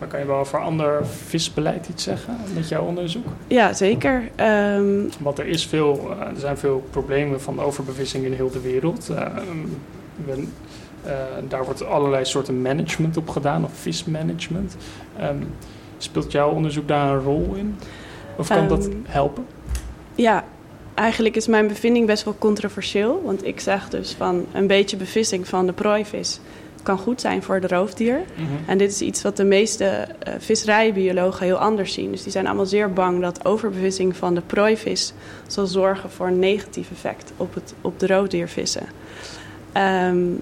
Maar 0.00 0.08
kan 0.08 0.20
je 0.20 0.26
wel 0.26 0.38
over 0.38 0.60
ander 0.60 1.06
visbeleid 1.06 1.88
iets 1.88 2.02
zeggen 2.02 2.36
met 2.54 2.68
jouw 2.68 2.84
onderzoek? 2.84 3.26
Ja, 3.46 3.72
zeker. 3.72 4.30
Um, 4.76 5.10
Want 5.18 5.38
er, 5.38 5.46
is 5.46 5.66
veel, 5.66 6.10
uh, 6.10 6.26
er 6.26 6.40
zijn 6.40 6.58
veel 6.58 6.84
problemen 6.90 7.40
van 7.40 7.60
overbevissing 7.60 8.24
in 8.24 8.32
heel 8.32 8.50
de 8.50 8.60
wereld. 8.60 9.08
Uh, 9.10 9.26
we, 10.24 10.46
uh, 11.06 11.12
daar 11.48 11.64
wordt 11.64 11.84
allerlei 11.84 12.24
soorten 12.24 12.62
management 12.62 13.16
op 13.16 13.28
gedaan, 13.28 13.64
of 13.64 13.70
vismanagement. 13.72 14.76
Um, 15.22 15.54
speelt 15.98 16.32
jouw 16.32 16.50
onderzoek 16.50 16.88
daar 16.88 17.14
een 17.14 17.22
rol 17.22 17.54
in? 17.54 17.76
Of 18.36 18.48
kan 18.48 18.58
um, 18.58 18.68
dat 18.68 18.88
helpen? 19.04 19.46
Ja, 20.14 20.44
eigenlijk 20.94 21.36
is 21.36 21.46
mijn 21.46 21.68
bevinding 21.68 22.06
best 22.06 22.24
wel 22.24 22.36
controversieel. 22.38 23.22
Want 23.24 23.46
ik 23.46 23.60
zeg 23.60 23.88
dus 23.88 24.12
van 24.12 24.46
een 24.52 24.66
beetje 24.66 24.96
bevissing 24.96 25.48
van 25.48 25.66
de 25.66 25.72
prooivis 25.72 26.40
kan 26.82 26.98
goed 26.98 27.20
zijn 27.20 27.42
voor 27.42 27.60
de 27.60 27.66
roofdier. 27.66 28.16
Mm 28.16 28.46
-hmm. 28.46 28.58
En 28.66 28.78
dit 28.78 28.90
is 28.90 29.00
iets 29.00 29.22
wat 29.22 29.36
de 29.36 29.44
meeste 29.44 29.84
uh, 29.84 30.34
visserijbiologen 30.38 31.46
heel 31.46 31.56
anders 31.56 31.92
zien. 31.92 32.10
Dus 32.10 32.22
die 32.22 32.32
zijn 32.32 32.46
allemaal 32.46 32.66
zeer 32.66 32.92
bang 32.92 33.20
dat 33.20 33.44
overbevissing 33.44 34.16
van 34.16 34.34
de 34.34 34.40
prooivis 34.40 35.12
zal 35.46 35.66
zorgen 35.66 36.10
voor 36.10 36.26
een 36.26 36.38
negatief 36.38 36.90
effect 36.90 37.32
op, 37.36 37.54
het, 37.54 37.74
op 37.80 38.00
de 38.00 38.06
roofdiervissen. 38.06 38.86
Um, 39.76 40.40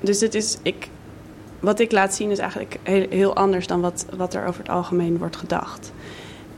dus 0.00 0.18
dit 0.18 0.34
is, 0.34 0.58
ik, 0.62 0.88
wat 1.60 1.80
ik 1.80 1.92
laat 1.92 2.14
zien 2.14 2.30
is 2.30 2.38
eigenlijk 2.38 2.76
heel, 2.82 3.06
heel 3.10 3.36
anders 3.36 3.66
dan 3.66 3.80
wat, 3.80 4.06
wat 4.16 4.34
er 4.34 4.46
over 4.46 4.60
het 4.60 4.70
algemeen 4.70 5.18
wordt 5.18 5.36
gedacht. 5.36 5.92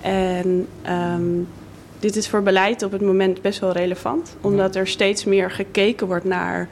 En 0.00 0.66
um, 0.88 1.48
dit 1.98 2.16
is 2.16 2.28
voor 2.28 2.42
beleid 2.42 2.82
op 2.82 2.92
het 2.92 3.00
moment 3.00 3.42
best 3.42 3.60
wel 3.60 3.72
relevant, 3.72 4.36
omdat 4.40 4.76
er 4.76 4.86
steeds 4.86 5.24
meer 5.24 5.50
gekeken 5.50 6.06
wordt 6.06 6.24
naar 6.24 6.68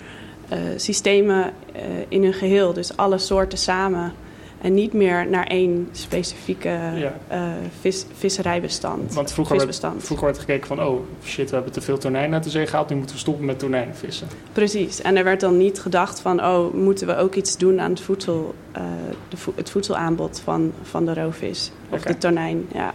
systemen 0.76 1.52
uh, 1.76 1.82
in 2.08 2.22
hun 2.22 2.32
geheel, 2.32 2.72
dus 2.72 2.96
alle 2.96 3.18
soorten 3.18 3.58
samen. 3.58 4.12
En 4.60 4.74
niet 4.74 4.92
meer 4.92 5.26
naar 5.28 5.46
één 5.46 5.88
specifieke 5.92 6.68
ja. 6.68 7.16
uh, 7.32 7.42
vis, 7.80 8.06
visserijbestand. 8.16 9.14
Want 9.14 9.32
vroeger 9.32 9.56
werd, 9.56 9.80
vroeger 9.96 10.26
werd 10.26 10.38
gekeken 10.38 10.66
van... 10.66 10.82
oh 10.82 11.00
shit, 11.24 11.48
we 11.48 11.54
hebben 11.54 11.72
te 11.72 11.80
veel 11.80 11.98
tonijn 11.98 12.34
uit 12.34 12.44
de 12.44 12.50
zee 12.50 12.66
gehaald... 12.66 12.88
nu 12.88 12.96
moeten 12.96 13.14
we 13.14 13.20
stoppen 13.20 13.44
met 13.44 13.58
tonijnvissen. 13.58 14.28
Precies. 14.52 15.02
En 15.02 15.16
er 15.16 15.24
werd 15.24 15.40
dan 15.40 15.56
niet 15.56 15.80
gedacht 15.80 16.20
van... 16.20 16.44
oh, 16.44 16.74
moeten 16.74 17.06
we 17.06 17.16
ook 17.16 17.34
iets 17.34 17.56
doen 17.56 17.80
aan 17.80 17.90
het, 17.90 18.00
voedsel, 18.00 18.54
uh, 18.76 18.82
de 19.28 19.36
vo 19.36 19.52
het 19.54 19.70
voedselaanbod 19.70 20.40
van, 20.44 20.72
van 20.82 21.04
de 21.04 21.14
roofvis. 21.14 21.70
Of 21.90 21.98
okay. 21.98 22.12
de 22.12 22.18
tonijn, 22.18 22.66
ja. 22.72 22.94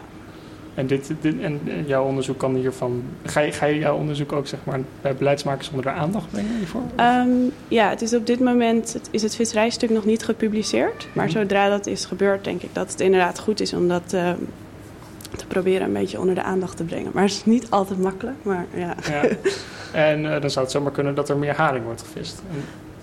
En, 0.75 0.88
dit, 0.88 1.12
dit, 1.21 1.39
en 1.39 1.59
jouw 1.86 2.05
onderzoek 2.05 2.38
kan 2.38 2.55
hiervan... 2.55 3.03
Ga 3.23 3.39
je, 3.39 3.51
ga 3.51 3.65
je 3.65 3.77
jouw 3.77 3.97
onderzoek 3.97 4.31
ook 4.31 4.47
zeg 4.47 4.59
maar, 4.63 4.79
bij 5.01 5.15
beleidsmakers 5.15 5.69
onder 5.69 5.86
de 5.86 5.91
aandacht 5.91 6.31
brengen 6.31 6.57
hiervoor? 6.57 6.81
Um, 6.99 7.51
ja, 7.67 7.89
het 7.89 8.01
is 8.01 8.13
op 8.13 8.25
dit 8.25 8.39
moment 8.39 8.93
het, 8.93 9.07
is 9.12 9.21
het 9.21 9.36
visserijstuk 9.36 9.89
nog 9.89 10.05
niet 10.05 10.23
gepubliceerd. 10.23 11.07
Maar 11.13 11.25
mm 11.25 11.31
-hmm. 11.31 11.41
zodra 11.41 11.69
dat 11.69 11.88
is 11.88 12.05
gebeurd, 12.05 12.43
denk 12.43 12.62
ik 12.62 12.69
dat 12.73 12.91
het 12.91 12.99
inderdaad 12.99 13.39
goed 13.39 13.59
is 13.59 13.73
om 13.73 13.88
dat 13.88 14.13
uh, 14.13 14.31
te 15.36 15.45
proberen 15.47 15.88
een 15.88 15.93
beetje 15.93 16.19
onder 16.19 16.36
de 16.36 16.43
aandacht 16.43 16.77
te 16.77 16.83
brengen. 16.83 17.12
Maar 17.13 17.23
het 17.23 17.31
is 17.31 17.45
niet 17.45 17.69
altijd 17.69 17.99
makkelijk, 17.99 18.38
maar 18.41 18.65
ja. 18.73 18.95
ja. 19.09 19.21
En 19.93 20.23
uh, 20.23 20.41
dan 20.41 20.49
zou 20.49 20.65
het 20.65 20.73
zomaar 20.73 20.91
kunnen 20.91 21.15
dat 21.15 21.29
er 21.29 21.38
meer 21.38 21.55
haring 21.55 21.86
wordt 21.86 22.01
gevist. 22.01 22.41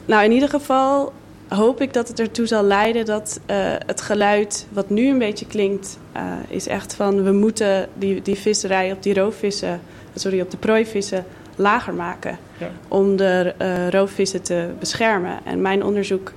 Nou, 0.07 0.25
in 0.25 0.33
ieder 0.33 0.49
geval 0.49 1.13
hoop 1.51 1.81
ik 1.81 1.93
dat 1.93 2.09
het 2.09 2.21
ertoe 2.21 2.47
zal 2.47 2.63
leiden 2.63 3.05
dat 3.05 3.41
uh, 3.47 3.57
het 3.87 4.01
geluid 4.01 4.67
wat 4.73 4.91
nu 4.91 5.09
een 5.09 5.19
beetje 5.19 5.47
klinkt, 5.47 5.99
uh, 6.17 6.23
is 6.49 6.67
echt 6.67 6.95
van 6.95 7.23
we 7.23 7.33
moeten 7.33 7.89
die, 7.95 8.23
die 8.23 8.37
visserij 8.37 8.93
op 8.93 9.03
die 9.03 9.15
roofvissen, 9.15 9.81
sorry, 10.15 10.41
op 10.41 10.51
de 10.51 10.57
prooivissen 10.57 11.25
lager 11.57 11.95
maken. 11.95 12.39
Ja. 12.59 12.71
Om 12.89 13.17
de 13.17 13.55
uh, 13.63 13.89
roofvissen 13.89 14.43
te 14.43 14.69
beschermen. 14.79 15.39
En 15.45 15.63
mijn 15.63 15.85
onderzoek 15.85 16.33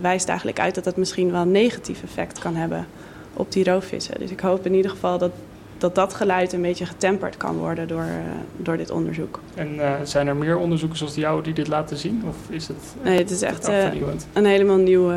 wijst 0.00 0.28
eigenlijk 0.28 0.60
uit 0.60 0.74
dat 0.74 0.84
dat 0.84 0.96
misschien 0.96 1.32
wel 1.32 1.40
een 1.40 1.50
negatief 1.50 2.02
effect 2.02 2.38
kan 2.38 2.54
hebben 2.54 2.86
op 3.32 3.52
die 3.52 3.64
roofvissen. 3.64 4.14
Dus 4.18 4.30
ik 4.30 4.40
hoop 4.40 4.66
in 4.66 4.74
ieder 4.74 4.90
geval 4.90 5.18
dat 5.18 5.30
dat 5.84 5.94
dat 5.94 6.14
geluid 6.14 6.52
een 6.52 6.62
beetje 6.62 6.86
getemperd 6.86 7.36
kan 7.36 7.56
worden 7.56 7.88
door, 7.88 8.02
uh, 8.02 8.14
door 8.56 8.76
dit 8.76 8.90
onderzoek. 8.90 9.40
En 9.54 9.74
uh, 9.74 9.92
zijn 10.02 10.26
er 10.26 10.36
meer 10.36 10.56
onderzoeken 10.56 10.98
zoals 10.98 11.14
jou 11.14 11.42
die 11.42 11.54
dit 11.54 11.68
laten 11.68 11.96
zien? 11.96 12.22
Of 12.28 12.36
is 12.48 12.68
het, 12.68 12.76
uh, 12.98 13.04
nee, 13.04 13.18
het 13.18 13.30
is 13.30 13.42
echt 13.42 13.68
een 14.32 14.44
helemaal 14.44 14.76
nieuw, 14.76 15.12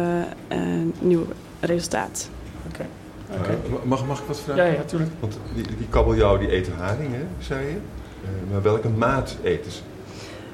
nieuw 1.00 1.26
resultaat. 1.60 2.30
Oké. 2.68 2.86
Okay. 3.30 3.56
Okay. 3.56 3.80
mag, 3.84 4.06
mag 4.06 4.20
ik 4.20 4.26
wat 4.28 4.40
vragen? 4.40 4.66
Ja, 4.66 4.72
ja, 4.72 4.84
tuurlijk. 4.84 5.12
Want 5.20 5.40
die, 5.56 5.64
die 5.78 5.88
kabeljauw 5.90 6.38
die 6.38 6.52
eten 6.52 6.74
haringen, 6.78 7.28
zei 7.40 7.66
je. 7.66 7.78
maar 8.52 8.62
welke 8.62 8.90
maat 8.90 9.38
eten 9.44 9.72
ze? 9.72 9.82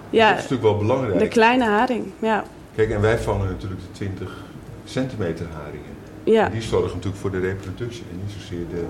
Ja, 0.10 0.30
dat 0.30 0.38
is 0.38 0.44
natuurlijk 0.44 0.70
wel 0.70 0.78
belangrijk. 0.78 1.20
De 1.20 1.28
kleine 1.28 1.66
haring, 1.66 2.06
ja. 2.20 2.44
Kijk, 2.76 2.90
en 2.90 3.02
wij 3.02 3.18
vangen 3.18 3.48
natuurlijk 3.48 3.82
de 3.82 3.92
20 3.92 4.44
centimeter 4.86 5.46
haringen. 5.54 5.94
Ja. 6.24 6.46
En 6.46 6.52
die 6.52 6.62
zorgen 6.62 6.90
natuurlijk 6.90 7.22
voor 7.22 7.32
de 7.32 7.40
reproductie 7.40 8.04
en 8.12 8.18
niet 8.24 8.36
zozeer 8.40 8.68
de 8.70 8.84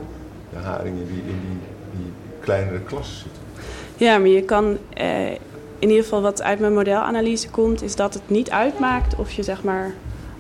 haringen 0.60 1.08
die 1.08 1.18
in 1.18 1.40
die, 1.42 1.60
die 1.92 2.12
kleinere 2.40 2.80
klassen 2.80 3.16
zitten. 3.16 3.42
Ja, 3.98 4.18
maar 4.18 4.28
je 4.28 4.44
kan 4.44 4.78
eh, 4.94 5.32
in 5.80 5.90
ieder 5.90 6.04
geval 6.04 6.22
wat 6.22 6.42
uit 6.42 6.60
mijn 6.60 6.74
modelanalyse 6.74 7.50
komt, 7.50 7.82
is 7.82 7.96
dat 7.96 8.14
het 8.14 8.30
niet 8.30 8.50
uitmaakt 8.50 9.16
of 9.16 9.32
je 9.32 9.44
zeg 9.44 9.64
maar 9.64 9.94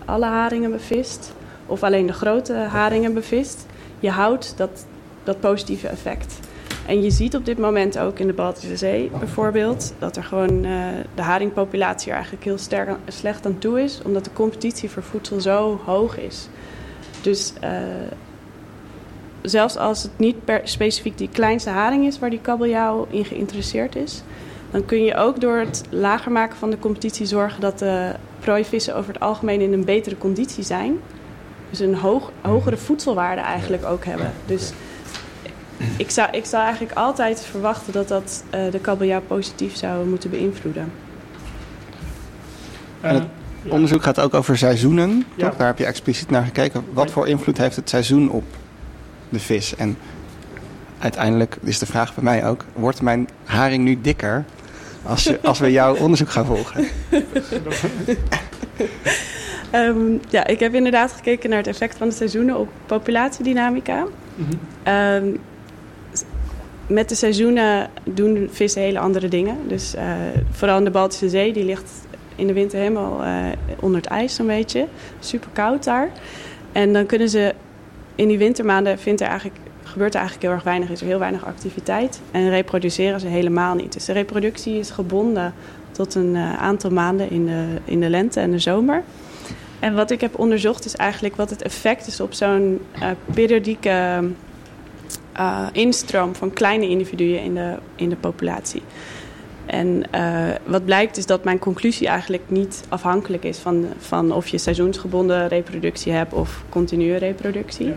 alle 0.06 0.26
haringen 0.26 0.72
bevist 0.72 1.34
of 1.66 1.84
alleen 1.84 2.06
de 2.06 2.14
grote 2.14 2.54
haringen 2.54 3.14
bevist. 3.14 3.66
Je 4.00 4.10
houdt 4.10 4.54
dat, 4.58 4.86
dat 5.24 5.40
positieve 5.40 5.88
effect. 5.88 6.40
En 6.86 7.02
je 7.02 7.12
ziet 7.12 7.36
op 7.36 7.46
dit 7.46 7.58
moment 7.58 8.00
ook 8.00 8.20
in 8.20 8.28
de 8.28 8.34
Baltische 8.34 8.78
Zee 8.78 9.12
bijvoorbeeld 9.20 9.94
dat 10.00 10.18
er 10.18 10.24
gewoon 10.24 10.66
uh, 10.66 10.86
de 11.16 11.22
haringpopulatie 11.22 12.08
er 12.10 12.16
eigenlijk 12.16 12.44
heel 12.44 12.58
sterk 12.58 12.90
slecht 13.08 13.46
aan 13.46 13.58
toe 13.58 13.82
is, 13.82 14.02
omdat 14.06 14.24
de 14.24 14.34
competitie 14.34 14.90
voor 14.90 15.04
voedsel 15.04 15.42
zo 15.42 15.82
hoog 15.86 16.18
is. 16.18 16.48
Dus 17.22 17.54
uh, 17.64 17.70
zelfs 19.44 19.78
als 19.78 20.04
het 20.04 20.12
niet 20.18 20.46
per 20.46 20.62
specifiek 20.64 21.18
die 21.18 21.30
kleinste 21.32 21.70
haring 21.70 22.06
is 22.06 22.20
waar 22.20 22.30
die 22.30 22.42
kabeljauw 22.42 23.08
in 23.10 23.26
geïnteresseerd 23.26 23.96
is, 23.96 24.24
dan 24.72 24.86
kun 24.86 25.04
je 25.04 25.16
ook 25.16 25.42
door 25.42 25.58
het 25.58 25.84
lager 25.90 26.32
maken 26.32 26.58
van 26.58 26.70
de 26.70 26.80
competitie 26.80 27.26
zorgen 27.26 27.62
dat 27.62 27.80
de 27.80 28.12
prooivissen 28.40 28.96
over 28.96 29.14
het 29.14 29.22
algemeen 29.22 29.62
in 29.62 29.74
een 29.74 29.86
betere 29.86 30.18
conditie 30.18 30.64
zijn. 30.64 30.98
Dus 31.70 31.80
een 31.80 31.96
hoog, 31.96 32.32
hogere 32.42 32.78
voedselwaarde 32.78 33.42
eigenlijk 33.42 33.86
ook 33.86 34.06
hebben. 34.06 34.34
Dus 34.46 34.74
ik 35.98 36.10
zou, 36.10 36.30
ik 36.32 36.46
zou 36.46 36.64
eigenlijk 36.64 36.98
altijd 36.98 37.42
verwachten 37.42 37.94
dat 37.94 38.08
dat 38.08 38.44
uh, 38.56 38.72
de 38.72 38.80
kabeljauw 38.80 39.22
positief 39.22 39.76
zou 39.76 40.08
moeten 40.08 40.30
beïnvloeden. 40.30 40.92
En 43.02 43.16
het 43.16 43.28
onderzoek 43.70 44.04
gaat 44.04 44.20
ook 44.20 44.34
over 44.34 44.58
seizoenen. 44.58 45.26
Ja. 45.36 45.54
Daar 45.58 45.68
heb 45.68 45.78
je 45.78 45.86
expliciet 45.86 46.30
naar 46.30 46.44
gekeken. 46.44 46.84
Wat 46.94 47.12
voor 47.12 47.28
invloed 47.28 47.58
heeft 47.58 47.76
het 47.76 47.90
seizoen 47.90 48.30
op 48.30 48.44
de 49.34 49.40
vis. 49.40 49.76
En 49.76 49.98
uiteindelijk 51.00 51.58
is 51.62 51.80
de 51.80 51.86
vraag 51.86 52.16
bij 52.16 52.24
mij 52.24 52.48
ook: 52.48 52.66
wordt 52.74 53.02
mijn 53.02 53.30
haring 53.44 53.84
nu 53.84 54.02
dikker 54.02 54.46
als, 55.04 55.24
je, 55.24 55.40
als 55.42 55.60
we 55.60 55.72
jouw 55.72 55.96
onderzoek 55.96 56.30
gaan 56.30 56.46
volgen? 56.46 56.88
um, 59.74 60.20
ja, 60.30 60.48
ik 60.48 60.60
heb 60.60 60.74
inderdaad 60.74 61.12
gekeken 61.12 61.50
naar 61.50 61.58
het 61.58 61.68
effect 61.68 61.98
van 61.98 62.08
de 62.08 62.16
seizoenen 62.16 62.58
op 62.58 62.70
populatiedynamica. 62.86 64.04
Mm 64.36 64.46
-hmm. 64.84 64.94
um, 64.94 65.40
met 66.88 67.10
de 67.10 67.16
seizoenen 67.16 67.90
doen 68.04 68.50
vissen 68.52 68.82
hele 68.82 69.00
andere 69.00 69.28
dingen. 69.28 69.58
Dus 69.68 69.96
uh, 69.96 70.02
vooral 70.52 70.78
in 70.78 70.84
de 70.84 70.92
Baltische 70.92 71.30
Zee, 71.30 71.54
die 71.54 71.66
ligt 71.66 71.92
in 72.36 72.48
de 72.48 72.54
winter 72.54 72.80
helemaal 72.80 73.24
uh, 73.24 73.46
onder 73.80 74.02
het 74.02 74.10
ijs 74.10 74.38
een 74.38 74.48
beetje. 74.48 74.88
Super 75.20 75.50
koud 75.54 75.84
daar. 75.84 76.10
En 76.72 76.94
dan 76.94 77.06
kunnen 77.06 77.30
ze 77.30 77.54
in 78.16 78.28
die 78.28 78.38
wintermaanden 78.38 79.00
vindt 79.00 79.22
er 79.22 79.28
eigenlijk, 79.28 79.60
gebeurt 79.84 80.14
er 80.14 80.20
eigenlijk 80.20 80.48
heel 80.48 80.56
erg 80.56 80.64
weinig. 80.64 80.90
Is 80.90 81.02
er 81.02 81.08
heel 81.08 81.20
weinig 81.20 81.46
activiteit. 81.46 82.22
En 82.32 82.50
reproduceren 82.50 83.20
ze 83.20 83.28
helemaal 83.28 83.76
niet. 83.76 83.94
Dus 83.94 84.06
de 84.06 84.14
reproductie 84.14 84.80
is 84.80 84.90
gebonden 84.90 85.54
tot 85.92 86.16
een 86.16 86.36
uh, 86.36 86.62
aantal 86.62 86.90
maanden 86.90 87.30
in 87.30 87.46
de, 87.46 87.66
in 87.86 88.00
de 88.00 88.10
lente 88.10 88.40
en 88.40 88.52
de 88.52 88.60
zomer. 88.60 89.04
En 89.80 89.96
wat 89.96 90.12
ik 90.12 90.22
heb 90.22 90.40
onderzocht 90.40 90.86
is 90.86 90.96
eigenlijk 90.96 91.36
wat 91.36 91.50
het 91.50 91.62
effect 91.62 92.08
is 92.08 92.20
op 92.20 92.34
zo'n 92.34 92.80
uh, 92.96 93.08
periodieke 93.34 94.24
uh, 95.38 95.68
instroom 95.72 96.36
van 96.36 96.54
kleine 96.54 96.90
individuen 96.90 97.42
in 97.42 97.54
de, 97.54 97.76
in 97.96 98.10
de 98.10 98.16
populatie. 98.16 98.82
En 99.66 100.04
uh, 100.16 100.50
wat 100.66 100.86
blijkt 100.86 101.18
is 101.18 101.26
dat 101.26 101.44
mijn 101.44 101.60
conclusie 101.60 102.08
eigenlijk 102.08 102.44
niet 102.48 102.84
afhankelijk 102.90 103.44
is 103.44 103.58
van, 103.58 103.86
van 103.98 104.32
of 104.32 104.48
je 104.48 104.58
seizoensgebonden 104.58 105.48
reproductie 105.48 106.12
hebt 106.12 106.34
of 106.34 106.64
continue 106.70 107.18
reproductie. 107.18 107.88
Ja. 107.88 107.96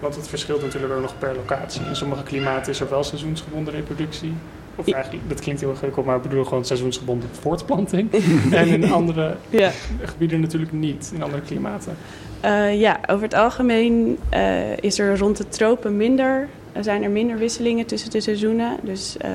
Want 0.00 0.16
het 0.16 0.28
verschilt 0.28 0.62
natuurlijk 0.62 0.92
ook 0.92 1.00
nog 1.00 1.18
per 1.18 1.34
locatie. 1.34 1.86
In 1.86 1.96
sommige 1.96 2.22
klimaten 2.22 2.72
is 2.72 2.80
er 2.80 2.90
wel 2.90 3.04
seizoensgebonden 3.04 3.74
reproductie. 3.74 4.32
Of 4.74 4.90
eigenlijk, 4.90 5.28
dat 5.28 5.40
klinkt 5.40 5.60
heel 5.60 5.70
ingewikkeld, 5.70 6.06
maar 6.06 6.16
ik 6.16 6.22
bedoel 6.22 6.44
gewoon 6.44 6.64
seizoensgebonden 6.64 7.28
voortplanting. 7.40 8.12
en 8.50 8.68
in 8.68 8.92
andere 8.92 9.36
ja. 9.50 9.70
gebieden 10.02 10.40
natuurlijk 10.40 10.72
niet, 10.72 11.10
in 11.14 11.22
andere 11.22 11.42
klimaten. 11.42 11.96
Uh, 12.44 12.80
ja, 12.80 13.00
over 13.06 13.22
het 13.22 13.34
algemeen 13.34 14.18
uh, 14.34 14.76
is 14.76 14.98
er 14.98 15.18
rond 15.18 15.36
de 15.36 15.48
tropen 15.48 15.96
minder, 15.96 16.48
zijn 16.84 17.02
er 17.02 17.10
minder 17.10 17.38
wisselingen 17.38 17.86
tussen 17.86 18.10
de 18.10 18.20
seizoenen. 18.20 18.76
Dus 18.82 19.16
uh, 19.24 19.30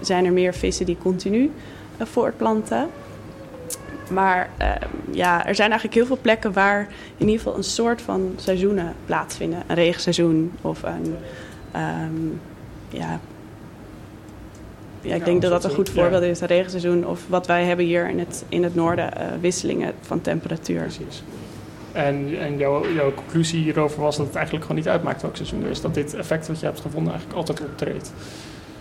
zijn 0.00 0.24
er 0.24 0.32
meer 0.32 0.54
vissen 0.54 0.86
die 0.86 0.98
continu 1.02 1.50
voortplanten. 1.98 2.88
Maar 4.10 4.50
ja, 5.10 5.46
er 5.46 5.54
zijn 5.54 5.70
eigenlijk 5.70 5.98
heel 5.98 6.06
veel 6.06 6.18
plekken 6.22 6.52
waar 6.52 6.88
in 7.16 7.26
ieder 7.26 7.38
geval 7.38 7.56
een 7.56 7.64
soort 7.64 8.02
van 8.02 8.32
seizoenen 8.36 8.94
plaatsvinden. 9.06 9.62
Een 9.66 9.74
regenseizoen 9.74 10.52
of 10.60 10.82
een 10.82 11.16
um, 11.76 12.40
ja, 12.88 13.20
ja, 15.00 15.14
ik 15.14 15.24
denk 15.24 15.42
dat 15.42 15.50
dat 15.50 15.64
een 15.64 15.70
goed 15.70 15.90
voorbeeld 15.90 16.22
is, 16.22 16.40
het 16.40 16.50
regenseizoen. 16.50 17.06
Of 17.06 17.24
wat 17.28 17.46
wij 17.46 17.64
hebben 17.64 17.84
hier 17.84 18.08
in 18.08 18.18
het, 18.18 18.44
in 18.48 18.62
het 18.62 18.74
noorden, 18.74 19.10
uh, 19.16 19.26
wisselingen 19.40 19.92
van 20.00 20.20
temperatuur. 20.20 20.80
Precies. 20.80 21.22
En, 21.92 22.38
en 22.38 22.58
jouw, 22.58 22.92
jouw 22.92 23.14
conclusie 23.14 23.62
hierover 23.62 24.00
was 24.00 24.16
dat 24.16 24.26
het 24.26 24.34
eigenlijk 24.34 24.64
gewoon 24.64 24.80
niet 24.80 24.90
uitmaakt 24.90 25.22
welk 25.22 25.36
seizoen 25.36 25.64
er 25.64 25.70
is. 25.70 25.80
Dat 25.80 25.94
dit 25.94 26.14
effect 26.14 26.48
wat 26.48 26.60
je 26.60 26.66
hebt 26.66 26.80
gevonden 26.80 27.12
eigenlijk 27.12 27.38
altijd 27.38 27.68
optreedt. 27.68 28.12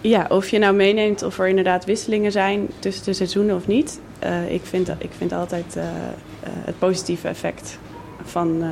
Ja, 0.01 0.25
of 0.29 0.49
je 0.49 0.59
nou 0.59 0.75
meeneemt 0.75 1.23
of 1.23 1.39
er 1.39 1.47
inderdaad 1.47 1.85
wisselingen 1.85 2.31
zijn 2.31 2.67
tussen 2.79 3.05
de 3.05 3.13
seizoenen 3.13 3.55
of 3.55 3.67
niet. 3.67 3.99
Uh, 4.23 4.51
ik, 4.51 4.61
vind, 4.63 4.89
ik 4.97 5.11
vind 5.17 5.31
altijd 5.31 5.75
uh, 5.77 5.83
het 6.49 6.79
positieve 6.79 7.27
effect 7.27 7.79
van 8.23 8.63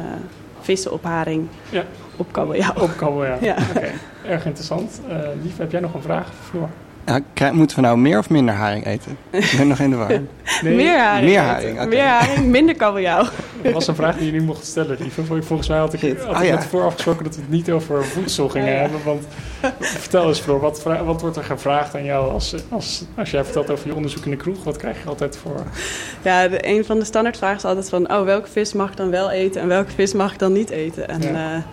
vissen 0.62 0.91
op 0.91 1.04
haring 1.04 1.48
ja. 1.69 1.84
op 2.17 2.32
kabeljauw. 2.32 2.74
Op 2.82 2.98
kabeljauw, 2.98 3.38
ja. 3.52 3.56
Oké, 3.76 3.91
erg 4.26 4.45
interessant. 4.45 5.02
Lief, 5.43 5.58
heb 5.58 5.71
jij 5.71 5.80
nog 5.80 5.93
een 5.93 6.02
vraag, 6.02 6.32
Floor? 6.50 6.69
Ja, 7.06 7.52
moeten 7.52 7.76
we 7.76 7.82
nou 7.82 7.98
meer 7.98 8.18
of 8.18 8.30
minder 8.30 8.54
haring 8.54 8.86
eten? 8.86 9.18
Ik 9.30 9.54
ben 9.58 9.68
nog 9.68 9.80
in 9.80 9.89
de 9.89 9.96
war. 9.96 10.10
Nee. 10.62 10.76
Meer 10.76 11.00
haring. 11.00 11.30
Meer 11.30 11.39
haring, 11.39 11.86
Meer 11.89 12.04
haring, 12.04 12.46
minder 12.46 12.76
kabeljauw. 12.76 13.26
Dat 13.62 13.74
was 13.74 13.88
een 13.88 13.96
vraag 13.96 14.18
die 14.18 14.26
je 14.26 14.32
nu 14.32 14.41
mocht 14.41 14.65
stellen, 14.65 14.98
lieve. 15.00 15.24
Volgens 15.44 15.68
mij 15.68 15.78
had 15.78 15.94
ik, 15.94 16.02
had 16.02 16.41
ik 16.41 16.74
oh, 16.74 16.86
afgesproken 16.86 17.24
dat 17.24 17.36
we 17.36 17.41
het 17.41 17.50
niet 17.50 17.72
over 17.72 18.06
voedsel 18.06 18.50
gingen 18.50 18.74
oh, 18.74 18.80
hebben. 18.80 19.00
Want 19.04 19.24
vertel 19.80 20.28
eens, 20.28 20.39
Floor, 20.39 20.60
wat, 20.60 20.84
wat 20.84 21.22
wordt 21.22 21.38
er 21.38 21.44
gevraagd 21.44 21.96
aan 21.96 22.04
jou 22.04 22.32
als, 22.32 22.56
als, 22.70 23.04
als 23.15 23.32
jij 23.32 23.44
vertelt 23.44 23.70
over 23.70 23.88
je 23.88 23.96
onderzoek 23.96 24.26
in 24.26 24.32
de 24.32 24.38
kroeg? 24.38 24.63
Wat 24.63 24.78
krijg 24.78 25.04
je 25.04 25.10
altijd 25.10 25.38
voor? 25.38 25.63
Ja, 26.22 26.48
de, 26.48 26.68
een 26.68 26.86
van 26.86 27.00
de 27.00 27.06
standaardvragen 27.06 27.58
is 27.58 27.65
altijd 27.65 27.89
van... 27.89 28.12
oh, 28.12 28.24
welke 28.24 28.50
vis 28.50 28.74
mag 28.74 28.89
ik 28.89 28.98
dan 28.98 29.10
wel 29.10 29.32
eten 29.32 29.62
en 29.62 29.68
welke 29.68 29.91
vis 29.91 30.13
mag 30.13 30.34
ik 30.34 30.39
dan 30.39 30.54
niet 30.54 30.70
eten? 30.70 31.08
En, 31.08 31.22
ja. 31.22 31.56
Uh, 31.56 31.63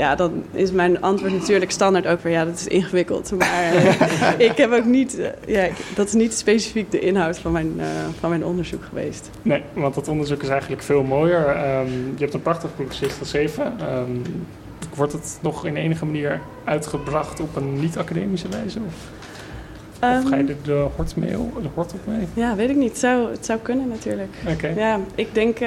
ja, 0.00 0.14
dan 0.14 0.44
is 0.52 0.72
mijn 0.72 1.02
antwoord 1.02 1.32
natuurlijk 1.32 1.70
standaard 1.70 2.06
ook 2.06 2.20
weer, 2.20 2.32
ja, 2.32 2.44
dat 2.44 2.54
is 2.54 2.66
ingewikkeld. 2.66 3.32
Maar 3.38 3.74
uh, 3.74 4.38
ik 4.50 4.56
heb 4.56 4.72
ook 4.72 4.84
niet, 4.84 5.18
uh, 5.18 5.26
ja, 5.46 5.68
dat 5.94 6.06
is 6.06 6.12
niet 6.12 6.34
specifiek 6.34 6.90
de 6.90 7.00
inhoud 7.00 7.38
van 7.38 7.52
mijn, 7.52 7.72
uh, 7.76 7.84
van 8.18 8.30
mijn 8.30 8.44
onderzoek 8.44 8.84
geweest. 8.84 9.30
Nee, 9.42 9.62
want 9.72 9.94
dat 9.94 10.08
onderzoek 10.08 10.42
is 10.42 10.48
eigenlijk 10.48 10.82
veel 10.82 11.02
mooier. 11.02 11.48
Um, 11.48 12.14
je 12.16 12.22
hebt 12.22 12.34
een 12.34 12.42
prachtig 12.42 12.76
publicist 12.76 13.18
geschreven. 13.18 13.72
Um, 13.92 14.22
wordt 14.94 15.12
het 15.12 15.38
nog 15.42 15.66
in 15.66 15.76
enige 15.76 16.04
manier 16.04 16.40
uitgebracht 16.64 17.40
op 17.40 17.56
een 17.56 17.80
niet-academische 17.80 18.48
wijze? 18.48 18.78
Of, 18.86 18.94
of 20.00 20.28
ga 20.28 20.36
je 20.36 20.46
er 20.46 20.56
de 20.62 20.86
hort, 20.96 21.16
mee, 21.16 21.30
de 21.30 21.68
hort 21.74 21.92
op 21.92 22.00
mee? 22.06 22.26
Ja, 22.34 22.54
weet 22.54 22.70
ik 22.70 22.76
niet. 22.76 22.90
Het 22.90 22.98
zou, 22.98 23.30
het 23.30 23.46
zou 23.46 23.58
kunnen 23.58 23.88
natuurlijk. 23.88 24.34
Okay. 24.48 24.74
Ja, 24.74 25.00
ik 25.14 25.34
denk 25.34 25.58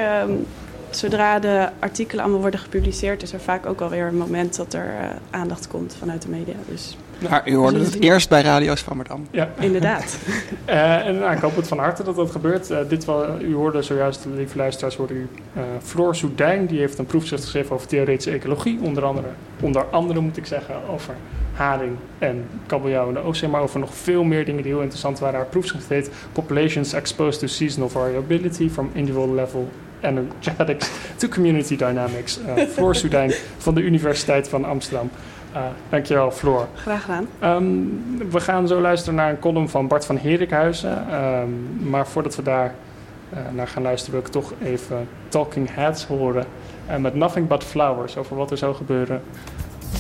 zodra 0.97 1.39
de 1.39 1.69
artikelen 1.79 2.23
allemaal 2.23 2.41
worden 2.41 2.60
gepubliceerd, 2.60 3.21
is 3.23 3.34
er 3.34 3.39
vaak 3.39 3.65
ook 3.65 3.82
alweer 3.82 4.08
een 4.08 4.17
moment 4.17 4.56
dat 4.56 4.73
er 4.73 4.86
uh, 4.86 5.10
aandacht 5.29 5.67
komt 5.67 5.95
vanuit 5.99 6.21
de 6.21 6.29
media. 6.29 6.53
Dus, 6.69 6.97
maar 7.29 7.49
u 7.49 7.56
hoorde 7.56 7.79
het 7.79 7.99
eerst 7.99 8.29
bij 8.29 8.41
Radio 8.41 8.75
Swammerdam. 8.75 9.27
Ja, 9.32 9.49
inderdaad. 9.60 10.17
uh, 10.69 11.06
en 11.08 11.19
nou, 11.19 11.36
ik 11.36 11.41
hoop 11.41 11.56
het 11.56 11.67
van 11.67 11.77
harte 11.77 12.03
dat 12.03 12.15
dat 12.15 12.32
gebeurt. 12.32 12.71
Uh, 12.71 12.77
dit 12.89 13.06
wel, 13.06 13.41
u 13.41 13.56
hoorde 13.56 13.82
zojuist, 13.82 14.25
lieve 14.36 14.58
luisteraars, 14.58 14.95
hoorde 14.95 15.13
u 15.13 15.27
Floor 15.84 16.15
Soudijn. 16.15 16.65
Die 16.65 16.79
heeft 16.79 16.97
een 16.97 17.06
proefschrift 17.06 17.43
geschreven 17.43 17.75
over 17.75 17.88
theoretische 17.88 18.32
ecologie. 18.32 18.79
Onder 18.82 19.03
andere, 19.03 19.27
onder 19.62 19.86
andere 19.86 20.19
moet 20.19 20.38
ik 20.38 20.45
zeggen, 20.45 20.75
over 20.89 21.15
haring 21.53 21.97
en 22.19 22.45
kabeljauw 22.65 23.08
in 23.08 23.13
de 23.13 23.19
oceaan, 23.19 23.51
maar 23.51 23.62
over 23.62 23.79
nog 23.79 23.93
veel 23.93 24.23
meer 24.23 24.45
dingen 24.45 24.63
die 24.63 24.71
heel 24.71 24.82
interessant 24.82 25.19
waren. 25.19 25.39
Haar 25.39 25.49
proefschrift 25.49 25.89
heet 25.89 26.10
Populations 26.32 26.93
Exposed 26.93 27.39
to 27.39 27.47
Seasonal 27.47 27.89
Variability 27.89 28.69
from 28.69 28.89
Individual 28.93 29.34
Level 29.34 29.69
Energetics 30.04 30.89
to 31.16 31.28
Community 31.28 31.76
Dynamics. 31.76 32.39
Uh, 32.39 32.63
Floor 32.68 32.96
Soudijn 32.96 33.34
van 33.58 33.76
de 33.76 33.82
Universiteit 33.82 34.48
van 34.48 34.66
Amsterdam. 34.66 35.10
Uh, 35.54 35.62
dankjewel, 35.89 36.32
Floor. 36.32 36.68
Graag 36.76 37.02
gedaan. 37.02 37.28
Um, 37.44 38.18
we 38.32 38.39
gaan 38.39 38.68
zo 38.68 38.82
luisteren 38.82 39.16
naar 39.16 39.30
een 39.30 39.39
column 39.39 39.70
van 39.70 39.88
Bart 39.88 40.06
van 40.06 40.18
Herikhuizen. 40.18 41.13
Um, 41.13 41.89
maar 41.89 42.08
voordat 42.08 42.36
we 42.36 42.42
daar 42.42 42.76
uh, 43.34 43.39
naar 43.56 43.68
gaan 43.68 43.84
luisteren, 43.84 44.13
wil 44.13 44.26
ik 44.26 44.32
toch 44.32 44.54
even 44.63 45.08
Talking 45.30 45.70
Heads 45.72 46.06
horen. 46.06 46.46
Uh, 46.89 46.96
met 46.98 47.16
Nothing 47.16 47.48
But 47.48 47.63
Flowers 47.63 48.18
over 48.18 48.36
wat 48.36 48.52
er 48.52 48.58
zou 48.58 48.76
gebeuren 48.76 49.22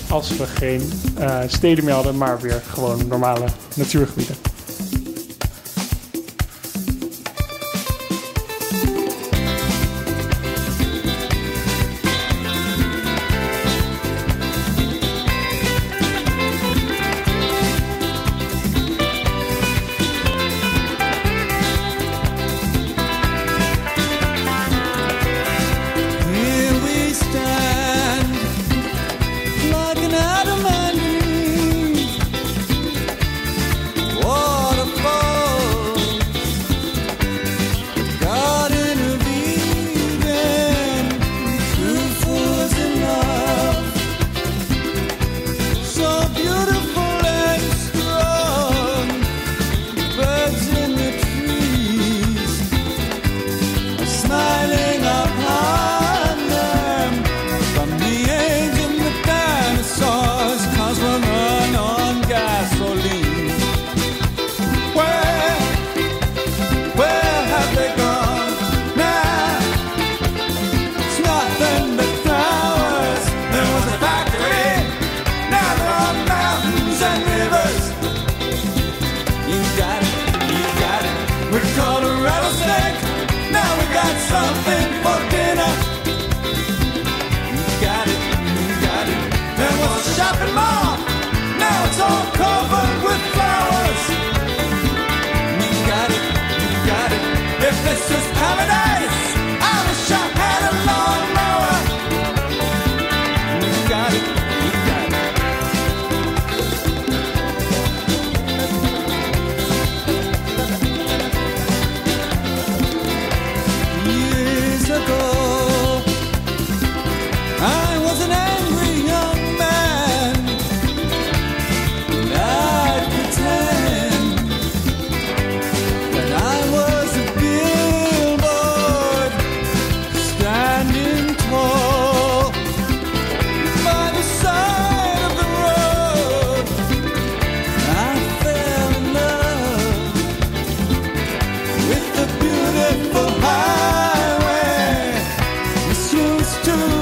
als 0.09 0.37
we 0.37 0.45
geen 0.45 0.81
steden 1.47 1.85
meer 1.85 1.93
hadden, 1.93 2.17
maar 2.17 2.39
weer 2.39 2.61
gewoon 2.67 3.07
normale 3.07 3.45
natuurgebieden. 3.75 4.35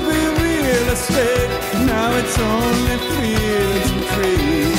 be 0.08 0.22
real 0.44 0.88
estate. 0.96 1.50
Now 1.86 2.10
it's 2.20 2.38
only 2.40 2.98
fields 3.16 3.92
and 3.92 4.04
trees. 4.12 4.71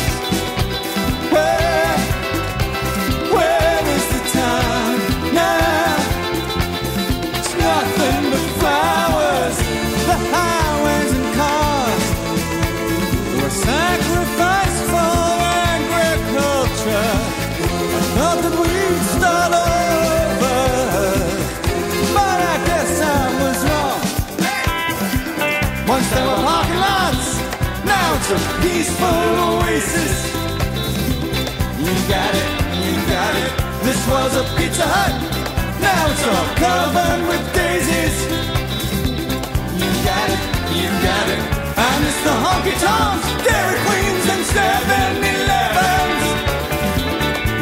A 28.33 28.39
peaceful 28.63 29.35
oasis. 29.45 30.33
You 31.85 31.95
got 32.09 32.33
it, 32.33 32.49
you 32.81 32.95
got 33.13 33.35
it. 33.45 33.53
This 33.85 34.01
was 34.09 34.33
a 34.41 34.45
Pizza 34.57 34.87
Hut. 34.89 35.13
Now 35.85 36.09
it's 36.09 36.25
all 36.33 36.49
covered 36.57 37.29
with 37.29 37.45
daisies. 37.53 38.17
You 39.77 39.91
got 40.09 40.29
it, 40.33 40.43
you 40.73 40.89
got 41.05 41.27
it. 41.35 41.43
I 41.77 41.91
miss 42.01 42.19
the 42.25 42.35
honky 42.45 42.75
tonks, 42.81 43.27
Dairy 43.45 43.79
Queens, 43.85 44.25
and 44.33 44.45
7 44.49 45.13
Elevens. 45.33 46.25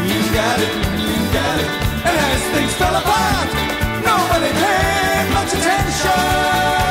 You 0.06 0.20
got 0.38 0.58
it, 0.66 0.72
you 1.02 1.18
got 1.34 1.56
it. 1.58 1.70
And 2.06 2.14
as 2.14 2.42
things 2.54 2.74
fell 2.78 2.94
apart, 2.94 3.50
nobody 4.06 4.50
paid 4.62 5.26
much 5.34 5.50
attention. 5.50 6.89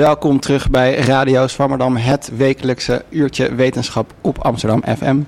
Welkom 0.00 0.40
terug 0.40 0.70
bij 0.70 0.94
Radio 0.94 1.46
Zwammerdam, 1.46 1.96
het 1.96 2.30
wekelijkse 2.36 3.04
uurtje 3.08 3.54
wetenschap 3.54 4.12
op 4.20 4.38
Amsterdam 4.38 4.82
FM. 4.96 5.18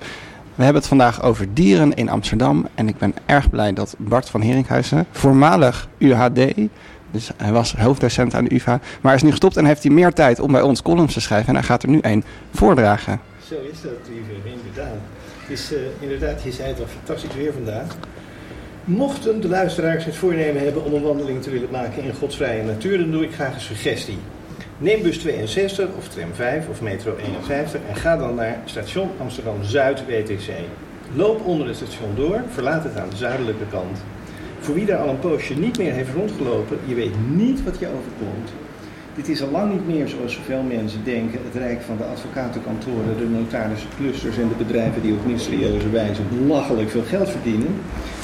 We 0.55 0.63
hebben 0.63 0.81
het 0.81 0.87
vandaag 0.87 1.23
over 1.23 1.53
dieren 1.53 1.93
in 1.93 2.09
Amsterdam. 2.09 2.67
En 2.75 2.87
ik 2.87 2.97
ben 2.97 3.13
erg 3.25 3.49
blij 3.49 3.73
dat 3.73 3.95
Bart 3.97 4.29
van 4.29 4.41
Heringhuizen, 4.41 5.05
voormalig 5.11 5.87
UHD, 5.97 6.53
dus 7.11 7.31
hij 7.37 7.51
was 7.51 7.75
hoofddocent 7.75 8.33
aan 8.33 8.43
de 8.43 8.53
UvA, 8.53 8.79
maar 9.01 9.15
is 9.15 9.23
nu 9.23 9.29
gestopt 9.29 9.57
en 9.57 9.65
heeft 9.65 9.83
hij 9.83 9.91
meer 9.91 10.13
tijd 10.13 10.39
om 10.39 10.51
bij 10.51 10.61
ons 10.61 10.81
columns 10.81 11.13
te 11.13 11.21
schrijven. 11.21 11.47
En 11.47 11.55
hij 11.55 11.63
gaat 11.63 11.83
er 11.83 11.89
nu 11.89 11.99
een 12.01 12.23
voordragen. 12.53 13.19
Zo 13.47 13.55
is 13.71 13.81
dat, 13.81 13.91
lieve, 14.09 14.49
inderdaad. 14.57 14.99
Het 15.41 15.49
is 15.49 15.73
eh, 15.73 15.79
inderdaad, 15.99 16.43
je 16.43 16.51
zei 16.51 16.67
het 16.67 16.79
al, 16.79 16.85
fantastisch 16.85 17.35
weer 17.35 17.53
vandaag. 17.53 17.97
Mochten 18.83 19.41
de 19.41 19.47
luisteraars 19.47 20.05
het 20.05 20.15
voornemen 20.15 20.63
hebben 20.63 20.83
om 20.83 20.93
een 20.93 21.03
wandeling 21.03 21.41
te 21.41 21.49
willen 21.49 21.71
maken 21.71 22.03
in 22.03 22.13
godsvrije 22.13 22.63
natuur, 22.63 22.97
dan 22.97 23.11
doe 23.11 23.23
ik 23.23 23.33
graag 23.33 23.53
een 23.53 23.61
suggestie. 23.61 24.17
Neem 24.83 25.01
bus 25.01 25.17
62 25.17 25.87
of 25.97 26.07
tram 26.09 26.33
5 26.33 26.67
of 26.69 26.81
metro 26.81 27.15
51 27.15 27.81
en 27.89 27.95
ga 27.95 28.17
dan 28.17 28.35
naar 28.35 28.61
station 28.65 29.09
Amsterdam 29.19 29.63
Zuid 29.63 30.05
WTC. 30.05 30.49
Loop 31.15 31.45
onder 31.45 31.67
het 31.67 31.75
station 31.75 32.15
door, 32.15 32.41
verlaat 32.49 32.83
het 32.83 32.97
aan 32.97 33.09
de 33.09 33.15
zuidelijke 33.15 33.65
kant. 33.69 33.97
Voor 34.59 34.75
wie 34.75 34.85
daar 34.85 34.99
al 34.99 35.09
een 35.09 35.19
poosje 35.19 35.53
niet 35.53 35.77
meer 35.77 35.93
heeft 35.93 36.13
rondgelopen, 36.13 36.77
je 36.85 36.95
weet 36.95 37.13
niet 37.29 37.63
wat 37.63 37.79
je 37.79 37.87
overkomt. 37.87 38.51
Dit 39.15 39.27
is 39.27 39.41
al 39.41 39.49
lang 39.49 39.71
niet 39.71 39.87
meer 39.87 40.07
zoals 40.07 40.33
zoveel 40.33 40.61
mensen 40.61 41.03
denken, 41.03 41.39
het 41.43 41.61
rijk 41.61 41.81
van 41.81 41.97
de 41.97 42.03
advocatenkantoren, 42.03 43.17
de 43.17 43.29
notarische 43.29 43.87
clusters 43.97 44.37
en 44.37 44.47
de 44.47 44.63
bedrijven 44.63 45.01
die 45.01 45.13
op 45.13 45.25
mysterieuze 45.25 45.89
wijze 45.89 46.21
belachelijk 46.21 46.89
veel 46.89 47.03
geld 47.03 47.29
verdienen. 47.29 47.75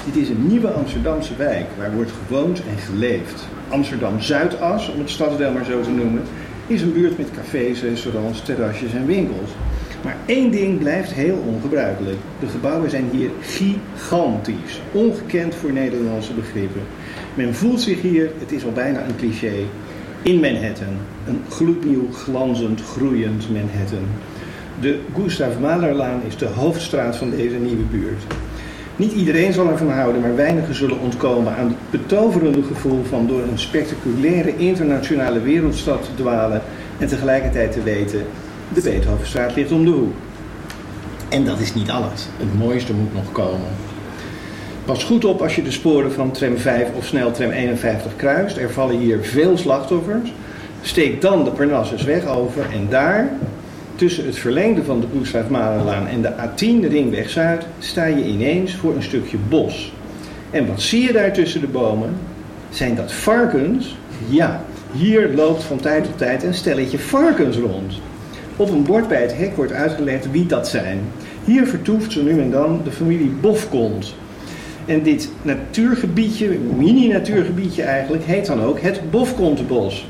Dit 0.06 0.16
is 0.16 0.30
een 0.30 0.48
nieuwe 0.48 0.70
Amsterdamse 0.70 1.36
wijk 1.36 1.66
waar 1.78 1.94
wordt 1.94 2.12
gewoond 2.12 2.60
en 2.60 2.78
geleefd. 2.78 3.48
Amsterdam 3.68 4.22
Zuidas, 4.22 4.90
om 4.90 5.00
het 5.00 5.10
stadsdeel 5.10 5.52
maar 5.52 5.66
zo 5.66 5.82
te 5.82 5.90
noemen, 5.90 6.22
is 6.70 6.82
een 6.82 6.94
buurt 6.94 7.18
met 7.18 7.32
cafés, 7.32 7.82
restaurants, 7.82 8.42
terrasjes 8.42 8.94
en 8.94 9.06
winkels. 9.06 9.50
Maar 10.04 10.18
één 10.26 10.52
ding 10.52 10.80
blijft 10.80 11.14
heel 11.14 11.44
ongebruikelijk. 11.48 12.18
De 12.40 12.48
gebouwen 12.48 12.90
zijn 12.90 13.10
hier 13.12 13.30
gigantisch, 13.42 14.82
ongekend 14.92 15.56
voor 15.56 15.72
Nederlandse 15.72 16.34
begrippen. 16.34 16.82
Men 17.34 17.56
voelt 17.56 17.82
zich 17.82 18.02
hier, 18.02 18.30
het 18.40 18.52
is 18.52 18.66
al 18.66 18.72
bijna 18.72 19.06
een 19.06 19.16
cliché, 19.16 19.54
in 20.22 20.40
Manhattan. 20.40 20.98
Een 21.28 21.42
gloednieuw, 21.50 22.12
glanzend, 22.12 22.82
groeiend 22.82 23.50
Manhattan. 23.52 24.08
De 24.82 25.00
Gustav 25.16 25.60
Mahlerlaan 25.60 26.22
is 26.28 26.38
de 26.38 26.48
hoofdstraat 26.48 27.16
van 27.18 27.30
deze 27.30 27.56
nieuwe 27.56 27.84
buurt. 27.84 28.24
Niet 29.00 29.12
iedereen 29.12 29.54
zal 29.54 29.70
ervan 29.70 29.92
houden, 29.92 30.22
maar 30.22 30.36
weinigen 30.36 30.76
zullen 30.76 31.00
ontkomen 31.00 31.56
aan 31.56 31.68
het 31.68 32.02
betoverende 32.02 32.64
gevoel 32.64 33.04
van 33.04 33.28
door 33.28 33.42
een 33.42 33.60
spectaculaire 33.60 34.58
internationale 34.58 35.42
wereldstad 35.42 36.04
te 36.04 36.24
dwalen 36.24 36.62
en 36.98 37.08
tegelijkertijd 37.08 37.72
te 37.72 37.84
weten, 37.84 38.26
de 38.74 38.82
Beethovenstraat 38.82 39.56
ligt 39.56 39.72
om 39.72 39.86
de 39.86 39.92
hoek. 39.92 40.14
En 41.30 41.46
dat 41.46 41.60
is 41.60 41.74
niet 41.74 41.90
alles. 41.90 42.28
Het 42.38 42.58
mooiste 42.58 42.94
moet 42.94 43.14
nog 43.14 43.32
komen. 43.32 43.68
Pas 44.86 45.04
goed 45.04 45.26
op 45.26 45.42
als 45.42 45.56
je 45.56 45.64
de 45.64 45.72
sporen 45.72 46.12
van 46.12 46.32
tram 46.32 46.58
5 46.58 46.88
of 46.96 47.06
sneltram 47.06 47.50
51 47.50 48.16
kruist. 48.16 48.58
Er 48.58 48.72
vallen 48.72 48.98
hier 48.98 49.20
veel 49.22 49.58
slachtoffers. 49.58 50.34
Steek 50.82 51.22
dan 51.22 51.44
de 51.44 51.52
Parnassusweg 51.52 52.26
over 52.26 52.66
en 52.74 52.88
daar, 52.90 53.30
tussen 54.00 54.26
het 54.26 54.38
verlengde 54.38 54.84
van 54.84 55.00
de 55.00 55.08
Gustav 55.18 55.50
Mahlerlaan 55.50 56.08
en 56.08 56.22
de 56.22 56.32
A10 56.32 56.82
de 56.82 56.88
Ringweg 56.88 57.30
Zuid, 57.30 57.66
sta 57.80 58.06
je 58.06 58.26
ineens 58.26 58.76
voor 58.76 58.96
een 58.96 59.04
stukje 59.04 59.38
bos. 59.50 59.94
En 60.52 60.68
wat 60.68 60.82
zie 60.82 61.04
je 61.04 61.12
daar 61.12 61.34
tussen 61.34 61.62
de 61.62 61.68
bomen? 61.68 62.16
Zijn 62.70 62.96
dat 62.96 63.14
varkens? 63.14 63.98
Ja, 64.30 64.64
hier 64.92 65.34
loopt 65.36 65.64
van 65.64 65.80
tijd 65.80 66.04
tot 66.04 66.18
tijd 66.18 66.44
een 66.44 66.54
stelletje 66.54 67.00
varkens 67.00 67.58
rond. 67.58 67.94
Op 68.56 68.70
een 68.70 68.84
bord 68.84 69.08
bij 69.08 69.22
het 69.22 69.38
hek 69.38 69.56
wordt 69.56 69.72
uitgelegd 69.72 70.32
wie 70.32 70.46
dat 70.46 70.68
zijn. 70.68 71.00
Hier 71.46 71.68
vertoeft 71.68 72.12
zo 72.12 72.24
nu 72.24 72.42
en 72.42 72.52
dan 72.52 72.82
de 72.84 72.92
familie 72.92 73.32
Bofkont. 73.42 74.16
En 74.86 75.04
dit 75.04 75.30
natuurgebiedje, 75.42 76.58
mini-natuurgebiedje 76.78 77.84
eigenlijk, 77.84 78.24
heet 78.24 78.46
dan 78.46 78.62
ook 78.62 78.80
het 78.80 79.02
Bofkontebos. 79.12 80.08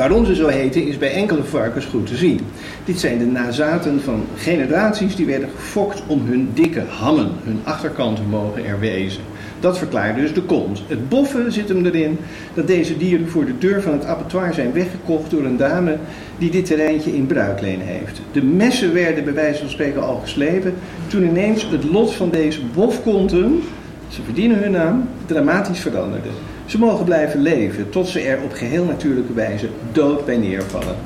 Waarom 0.00 0.24
ze 0.24 0.34
zo 0.34 0.46
heten 0.46 0.86
is 0.86 0.98
bij 0.98 1.12
enkele 1.12 1.44
varkens 1.44 1.84
goed 1.84 2.06
te 2.06 2.16
zien. 2.16 2.40
Dit 2.84 3.00
zijn 3.00 3.18
de 3.18 3.26
nazaten 3.26 4.00
van 4.00 4.24
generaties 4.36 5.16
die 5.16 5.26
werden 5.26 5.48
gefokt 5.56 6.02
om 6.06 6.26
hun 6.26 6.50
dikke 6.54 6.82
hammen, 6.88 7.30
hun 7.44 7.60
achterkanten 7.64 8.24
mogen 8.28 8.64
er 8.64 8.78
wezen. 8.78 9.22
Dat 9.60 9.78
verklaart 9.78 10.16
dus 10.16 10.34
de 10.34 10.42
kont. 10.42 10.82
Het 10.86 11.08
boffen 11.08 11.52
zit 11.52 11.68
hem 11.68 11.86
erin 11.86 12.18
dat 12.54 12.66
deze 12.66 12.96
dieren 12.96 13.28
voor 13.28 13.44
de 13.44 13.58
deur 13.58 13.82
van 13.82 13.92
het 13.92 14.04
abattoir 14.04 14.54
zijn 14.54 14.72
weggekocht 14.72 15.30
door 15.30 15.44
een 15.44 15.56
dame 15.56 15.96
die 16.38 16.50
dit 16.50 16.66
terreintje 16.66 17.16
in 17.16 17.26
bruikleen 17.26 17.80
heeft. 17.80 18.20
De 18.32 18.42
messen 18.42 18.94
werden 18.94 19.24
bij 19.24 19.34
wijze 19.34 19.60
van 19.60 19.70
spreken 19.70 20.02
al 20.02 20.20
geslepen 20.22 20.74
toen 21.06 21.24
ineens 21.24 21.70
het 21.70 21.84
lot 21.84 22.12
van 22.12 22.30
deze 22.30 22.60
bofkonten, 22.74 23.62
ze 24.08 24.22
verdienen 24.22 24.58
hun 24.58 24.70
naam, 24.72 25.08
dramatisch 25.26 25.80
veranderde. 25.80 26.28
Ze 26.70 26.78
mogen 26.78 27.04
blijven 27.04 27.40
leven 27.40 27.90
tot 27.90 28.08
ze 28.08 28.20
er 28.20 28.42
op 28.42 28.52
geheel 28.52 28.84
natuurlijke 28.84 29.32
wijze 29.32 29.68
dood 29.92 30.24
bij 30.24 30.36
neervallen. 30.36 30.96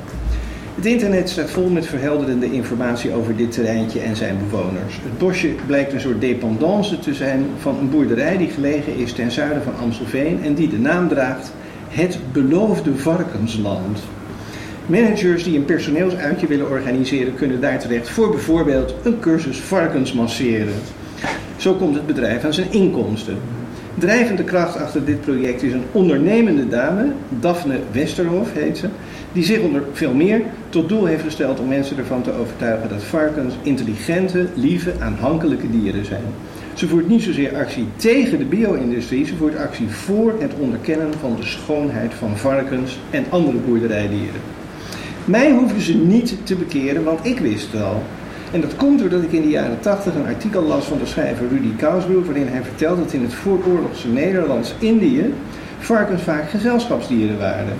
Het 0.75 0.85
internet 0.85 1.29
staat 1.29 1.49
vol 1.49 1.69
met 1.69 1.87
verhelderende 1.87 2.51
informatie 2.51 3.13
over 3.13 3.35
dit 3.35 3.51
terreintje 3.51 3.99
en 3.99 4.15
zijn 4.15 4.37
bewoners. 4.49 4.99
Het 5.03 5.17
bosje 5.17 5.55
blijkt 5.65 5.93
een 5.93 5.99
soort 5.99 6.21
dependance 6.21 6.99
te 6.99 7.13
zijn 7.13 7.45
van 7.59 7.77
een 7.77 7.89
boerderij 7.89 8.37
die 8.37 8.49
gelegen 8.49 8.95
is 8.95 9.13
ten 9.13 9.31
zuiden 9.31 9.63
van 9.63 9.75
Amstelveen 9.75 10.43
en 10.43 10.53
die 10.53 10.69
de 10.69 10.79
naam 10.79 11.07
draagt 11.07 11.51
Het 11.89 12.19
Beloofde 12.31 12.95
Varkensland. 12.95 13.99
Managers 14.85 15.43
die 15.43 15.57
een 15.57 15.65
personeelsuitje 15.65 16.47
willen 16.47 16.69
organiseren 16.69 17.35
kunnen 17.35 17.61
daar 17.61 17.79
terecht 17.79 18.09
voor 18.09 18.29
bijvoorbeeld 18.29 18.95
een 19.03 19.19
cursus 19.19 19.57
varkens 19.57 20.13
masseren. 20.13 20.75
Zo 21.57 21.73
komt 21.73 21.95
het 21.95 22.07
bedrijf 22.07 22.43
aan 22.43 22.53
zijn 22.53 22.71
inkomsten. 22.71 23.37
Drijvende 23.97 24.43
kracht 24.43 24.77
achter 24.77 25.05
dit 25.05 25.21
project 25.21 25.63
is 25.63 25.73
een 25.73 25.83
ondernemende 25.91 26.67
dame, 26.67 27.11
Daphne 27.29 27.79
Westerhof 27.91 28.53
heet 28.53 28.77
ze, 28.77 28.87
die 29.31 29.43
zich 29.43 29.59
onder 29.59 29.83
veel 29.93 30.13
meer 30.13 30.41
tot 30.69 30.89
doel 30.89 31.05
heeft 31.05 31.23
gesteld 31.23 31.59
om 31.59 31.67
mensen 31.67 31.97
ervan 31.97 32.21
te 32.21 32.31
overtuigen 32.31 32.89
dat 32.89 33.03
varkens 33.03 33.53
intelligente, 33.61 34.47
lieve, 34.53 34.93
aanhankelijke 34.99 35.71
dieren 35.71 36.05
zijn. 36.05 36.23
Ze 36.73 36.87
voert 36.87 37.07
niet 37.07 37.23
zozeer 37.23 37.55
actie 37.57 37.87
tegen 37.95 38.37
de 38.37 38.45
bio-industrie, 38.45 39.25
ze 39.25 39.35
voert 39.35 39.57
actie 39.57 39.89
voor 39.89 40.33
het 40.39 40.51
onderkennen 40.59 41.13
van 41.19 41.35
de 41.35 41.45
schoonheid 41.45 42.13
van 42.13 42.37
varkens 42.37 42.99
en 43.09 43.25
andere 43.29 43.57
boerderijdieren. 43.57 44.41
Mij 45.25 45.51
hoefden 45.51 45.81
ze 45.81 45.97
niet 45.97 46.35
te 46.43 46.55
bekeren, 46.55 47.03
want 47.03 47.25
ik 47.25 47.39
wist 47.39 47.75
al. 47.75 48.03
En 48.55 48.61
dat 48.61 48.75
komt 48.75 48.99
doordat 48.99 49.23
ik 49.23 49.31
in 49.31 49.41
de 49.41 49.49
jaren 49.49 49.79
80 49.79 50.15
een 50.15 50.25
artikel 50.25 50.61
las 50.61 50.85
van 50.85 50.97
de 50.97 51.05
schrijver 51.05 51.47
Rudy 51.47 51.75
Kousbroek, 51.75 52.25
waarin 52.25 52.47
hij 52.47 52.63
vertelt 52.63 52.97
dat 52.97 53.13
in 53.13 53.21
het 53.21 53.33
vooroorlogse 53.33 54.07
Nederlands-Indië 54.07 55.33
varkens 55.79 56.21
vaak 56.21 56.49
gezelschapsdieren 56.49 57.37
waren. 57.37 57.73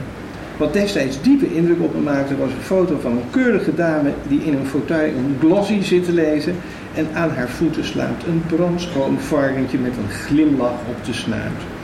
Wat 0.57 0.73
destijds 0.73 1.21
diepe 1.21 1.55
indruk 1.55 1.81
op 1.81 1.93
me 1.93 2.01
maakte 2.01 2.37
was 2.37 2.51
een 2.51 2.61
foto 2.61 2.99
van 2.99 3.11
een 3.11 3.29
keurige 3.29 3.75
dame 3.75 4.13
die 4.27 4.43
in 4.43 4.53
een 4.53 4.65
fauteuil 4.65 5.13
een 5.17 5.37
glossy 5.39 5.81
zit 5.81 6.05
te 6.05 6.13
lezen 6.13 6.55
en 6.95 7.07
aan 7.13 7.29
haar 7.29 7.49
voeten 7.49 7.85
slaapt 7.85 8.25
een 8.25 8.43
brandschoon 8.47 9.19
varkentje 9.19 9.77
met 9.77 9.97
een 9.97 10.09
glimlach 10.09 10.79
op 10.89 11.05
de 11.05 11.13
snuit. 11.13 11.74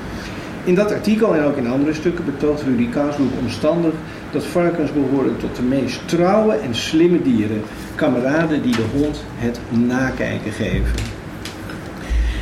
In 0.64 0.76
dat 0.76 0.92
artikel 0.92 1.36
en 1.36 1.44
ook 1.44 1.58
in 1.58 1.68
andere 1.68 1.94
stukken 1.94 2.26
betoogt 2.26 2.64
Rudy 2.64 2.90
Kousbroek 2.90 3.32
omstandig 3.40 3.94
dat 4.32 4.46
varkens 4.46 4.94
behoren 4.94 5.38
tot 5.38 5.56
de 5.56 5.62
meest 5.62 6.08
trouwe 6.08 6.54
en 6.54 6.76
slimme 6.76 7.22
dieren, 7.22 7.62
kameraden 7.96 8.62
die 8.62 8.76
de 8.76 8.86
hond 8.98 9.24
het 9.36 9.60
nakijken 9.70 10.52
geven. 10.52 10.92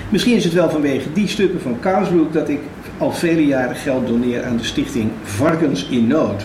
Misschien 0.10 0.36
is 0.36 0.44
het 0.44 0.54
wel 0.54 0.70
vanwege 0.70 1.14
die 1.14 1.28
stukken 1.28 1.62
van 1.62 1.80
Kousbroek 1.80 2.34
dat 2.34 2.50
ik 2.50 2.60
al 2.98 3.12
vele 3.12 3.46
jaren 3.46 3.76
geld 3.76 4.08
doneer 4.08 4.44
aan 4.44 4.58
de 4.58 4.64
stichting 4.64 5.10
Varkens 5.24 5.88
in 5.88 6.08
Nood. 6.08 6.44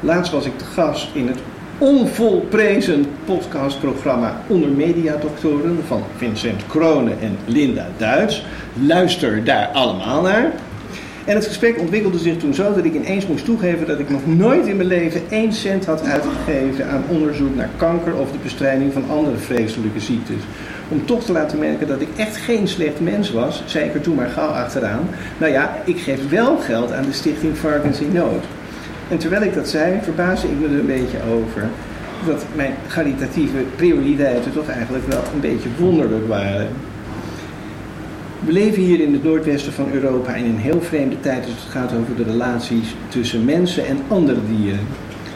Laatst 0.00 0.32
was 0.32 0.46
ik 0.46 0.58
te 0.58 0.64
gast 0.64 1.08
in 1.14 1.26
het 1.26 1.38
onvolprezen 1.78 3.06
podcastprogramma 3.24 4.40
Onder 4.46 4.68
Mediadoktoren 4.68 5.78
van 5.86 6.02
Vincent 6.16 6.66
Kronen 6.66 7.20
en 7.20 7.36
Linda 7.44 7.86
Duits. 7.96 8.44
Luister 8.86 9.44
daar 9.44 9.66
allemaal 9.66 10.22
naar. 10.22 10.52
En 11.24 11.34
het 11.34 11.46
gesprek 11.46 11.78
ontwikkelde 11.78 12.18
zich 12.18 12.36
toen 12.36 12.54
zo 12.54 12.74
dat 12.74 12.84
ik 12.84 12.94
ineens 12.94 13.26
moest 13.26 13.44
toegeven 13.44 13.86
dat 13.86 13.98
ik 13.98 14.10
nog 14.10 14.26
nooit 14.26 14.66
in 14.66 14.76
mijn 14.76 14.88
leven 14.88 15.22
één 15.28 15.52
cent 15.52 15.86
had 15.86 16.02
uitgegeven 16.02 16.88
aan 16.88 17.04
onderzoek 17.08 17.54
naar 17.54 17.68
kanker 17.76 18.14
of 18.16 18.32
de 18.32 18.38
bestrijding 18.42 18.92
van 18.92 19.10
andere 19.10 19.36
vreselijke 19.36 20.00
ziektes. 20.00 20.42
Om 20.88 21.06
toch 21.06 21.24
te 21.24 21.32
laten 21.32 21.58
merken 21.58 21.86
dat 21.86 22.00
ik 22.00 22.08
echt 22.16 22.36
geen 22.36 22.68
slecht 22.68 23.00
mens 23.00 23.30
was, 23.30 23.62
zei 23.66 23.84
ik 23.84 23.94
er 23.94 24.00
toen 24.00 24.14
maar 24.14 24.28
gauw 24.28 24.48
achteraan. 24.48 25.08
Nou 25.38 25.52
ja, 25.52 25.76
ik 25.84 25.98
geef 25.98 26.28
wel 26.28 26.56
geld 26.56 26.92
aan 26.92 27.04
de 27.04 27.12
stichting 27.12 27.56
Varkens 27.58 28.00
in 28.00 28.12
Nood. 28.12 28.44
En 29.08 29.18
terwijl 29.18 29.42
ik 29.42 29.54
dat 29.54 29.68
zei, 29.68 29.98
verbaasde 30.02 30.48
ik 30.48 30.60
me 30.60 30.66
er 30.66 30.78
een 30.78 30.86
beetje 30.86 31.18
over 31.32 31.68
dat 32.26 32.44
mijn 32.54 32.74
caritatieve 32.88 33.58
prioriteiten 33.76 34.52
toch 34.52 34.68
eigenlijk 34.68 35.06
wel 35.06 35.22
een 35.34 35.40
beetje 35.40 35.68
wonderlijk 35.78 36.28
waren. 36.28 36.68
We 38.44 38.52
leven 38.52 38.82
hier 38.82 39.00
in 39.00 39.12
het 39.12 39.22
noordwesten 39.22 39.72
van 39.72 39.92
Europa 39.92 40.34
in 40.34 40.44
een 40.44 40.58
heel 40.58 40.80
vreemde 40.80 41.20
tijd 41.20 41.44
als 41.44 41.54
het 41.54 41.70
gaat 41.70 41.92
over 41.92 42.16
de 42.16 42.22
relaties 42.22 42.94
tussen 43.08 43.44
mensen 43.44 43.86
en 43.86 43.98
andere 44.08 44.40
dieren. 44.56 44.86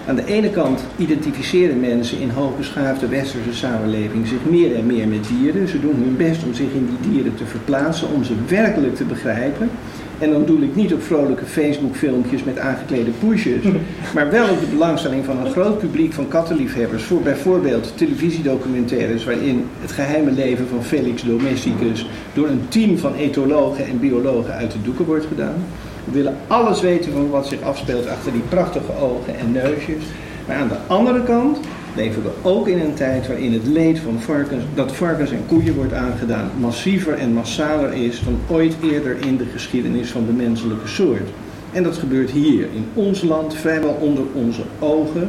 Aan 0.07 0.17
de 0.17 0.25
ene 0.25 0.51
kant 0.51 0.85
identificeren 0.97 1.81
mensen 1.81 2.19
in 2.19 2.31
hoogbeschaafde 2.31 3.09
westerse 3.09 3.55
samenleving 3.55 4.27
zich 4.27 4.45
meer 4.45 4.75
en 4.75 4.87
meer 4.87 5.09
met 5.09 5.29
dieren. 5.29 5.69
Ze 5.69 5.81
doen 5.81 5.95
hun 5.95 6.17
best 6.17 6.45
om 6.45 6.55
zich 6.55 6.73
in 6.73 6.87
die 6.87 7.11
dieren 7.11 7.35
te 7.35 7.47
verplaatsen, 7.47 8.09
om 8.09 8.25
ze 8.25 8.35
werkelijk 8.49 8.97
te 8.97 9.05
begrijpen. 9.05 9.71
En 10.19 10.31
dan 10.31 10.45
doe 10.45 10.63
ik 10.63 10.75
niet 10.75 10.95
op 10.95 11.03
vrolijke 11.03 11.45
Facebook-filmpjes 11.45 12.45
met 12.45 12.59
aangeklede 12.59 13.11
poesjes, 13.11 13.65
maar 14.15 14.31
wel 14.31 14.49
op 14.49 14.61
de 14.61 14.67
belangstelling 14.67 15.25
van 15.25 15.39
een 15.39 15.51
groot 15.51 15.79
publiek 15.79 16.13
van 16.13 16.29
kattenliefhebbers 16.29 17.03
voor 17.03 17.21
bijvoorbeeld 17.21 17.93
televisiedocumentaires 17.97 19.25
waarin 19.25 19.67
het 19.81 19.93
geheime 19.93 20.31
leven 20.31 20.69
van 20.69 20.85
Felix 20.85 21.23
Domesticus 21.23 22.07
door 22.35 22.49
een 22.49 22.69
team 22.69 22.99
van 22.99 23.15
etologen 23.15 23.87
en 23.87 24.01
biologen 24.01 24.55
uit 24.55 24.73
de 24.73 24.83
doeken 24.83 25.05
wordt 25.05 25.27
gedaan. 25.27 25.65
We 26.05 26.13
willen 26.13 26.37
alles 26.47 26.81
weten 26.81 27.13
van 27.13 27.31
wat 27.31 27.47
zich 27.47 27.63
afspeelt 27.63 28.09
achter 28.09 28.33
die 28.33 28.43
prachtige 28.49 28.93
ogen 29.01 29.39
en 29.39 29.53
neusjes. 29.53 30.03
Maar 30.47 30.57
aan 30.57 30.69
de 30.69 30.79
andere 30.87 31.23
kant 31.23 31.59
leven 31.97 32.23
we 32.23 32.31
ook 32.43 32.69
in 32.69 32.81
een 32.81 32.95
tijd 32.95 33.27
waarin 33.27 33.53
het 33.53 33.67
leed 33.67 33.99
van 33.99 34.21
varkens, 34.21 34.65
dat 34.75 34.93
varkens 34.93 35.31
en 35.31 35.47
koeien 35.47 35.75
wordt 35.75 35.93
aangedaan 35.93 36.51
massiever 36.61 37.15
en 37.15 37.33
massaler 37.33 37.93
is 37.93 38.23
dan 38.25 38.39
ooit 38.47 38.77
eerder 38.83 39.17
in 39.27 39.37
de 39.37 39.47
geschiedenis 39.53 40.11
van 40.11 40.27
de 40.27 40.33
menselijke 40.33 40.89
soort. 40.89 41.29
En 41.73 41.83
dat 41.83 41.97
gebeurt 41.97 42.31
hier, 42.31 42.63
in 42.75 42.87
ons 42.95 43.23
land, 43.23 43.55
vrijwel 43.55 43.97
onder 44.01 44.25
onze 44.35 44.63
ogen. 44.79 45.29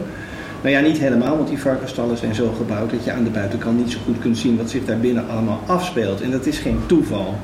Nou 0.61 0.75
ja, 0.75 0.79
niet 0.79 0.97
helemaal, 0.97 1.35
want 1.35 1.49
die 1.49 1.57
varkensstallen 1.57 2.17
zijn 2.17 2.35
zo 2.35 2.53
gebouwd 2.57 2.91
dat 2.91 3.03
je 3.03 3.11
aan 3.11 3.23
de 3.23 3.29
buitenkant 3.29 3.77
niet 3.77 3.91
zo 3.91 3.99
goed 4.05 4.19
kunt 4.19 4.37
zien 4.37 4.57
wat 4.57 4.69
zich 4.69 4.85
daar 4.85 4.99
binnen 4.99 5.27
allemaal 5.29 5.61
afspeelt. 5.65 6.21
En 6.21 6.31
dat 6.31 6.45
is 6.45 6.57
geen 6.57 6.79
toeval. 6.85 7.35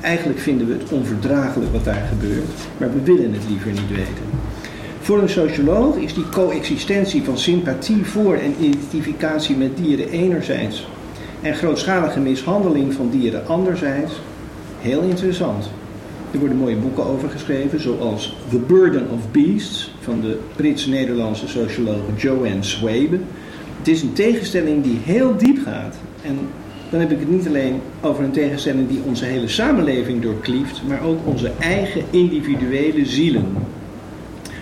Eigenlijk 0.00 0.38
vinden 0.38 0.66
we 0.66 0.72
het 0.72 0.90
onverdraaglijk 0.90 1.72
wat 1.72 1.84
daar 1.84 2.08
gebeurt, 2.08 2.48
maar 2.76 2.92
we 2.92 3.02
willen 3.02 3.32
het 3.32 3.48
liever 3.48 3.70
niet 3.70 3.88
weten. 3.88 4.24
Voor 5.00 5.22
een 5.22 5.28
socioloog 5.28 5.96
is 5.96 6.14
die 6.14 6.28
coexistentie 6.28 7.22
van 7.22 7.38
sympathie 7.38 8.04
voor 8.04 8.34
en 8.34 8.54
identificatie 8.60 9.56
met 9.56 9.76
dieren 9.76 10.08
enerzijds 10.08 10.86
en 11.42 11.54
grootschalige 11.54 12.20
mishandeling 12.20 12.94
van 12.94 13.10
dieren 13.10 13.46
anderzijds 13.46 14.12
heel 14.80 15.00
interessant. 15.00 15.70
Er 16.32 16.38
worden 16.38 16.56
mooie 16.56 16.76
boeken 16.76 17.04
over 17.04 17.30
geschreven, 17.30 17.80
zoals 17.80 18.36
The 18.48 18.58
Burden 18.58 19.10
of 19.10 19.30
Beasts 19.30 19.94
van 20.00 20.20
de 20.20 20.38
Brits-Nederlandse 20.56 21.48
socioloog 21.48 22.02
Joanne 22.16 22.62
Swabe. 22.62 23.18
Het 23.78 23.88
is 23.88 24.02
een 24.02 24.12
tegenstelling 24.12 24.82
die 24.82 24.98
heel 25.02 25.36
diep 25.36 25.58
gaat. 25.64 25.96
En 26.22 26.38
dan 26.90 27.00
heb 27.00 27.10
ik 27.10 27.18
het 27.18 27.30
niet 27.30 27.46
alleen 27.46 27.80
over 28.00 28.24
een 28.24 28.30
tegenstelling 28.30 28.88
die 28.88 29.02
onze 29.06 29.24
hele 29.24 29.48
samenleving 29.48 30.22
doorklieft, 30.22 30.82
maar 30.88 31.02
ook 31.02 31.18
onze 31.24 31.50
eigen 31.58 32.02
individuele 32.10 33.06
zielen. 33.06 33.46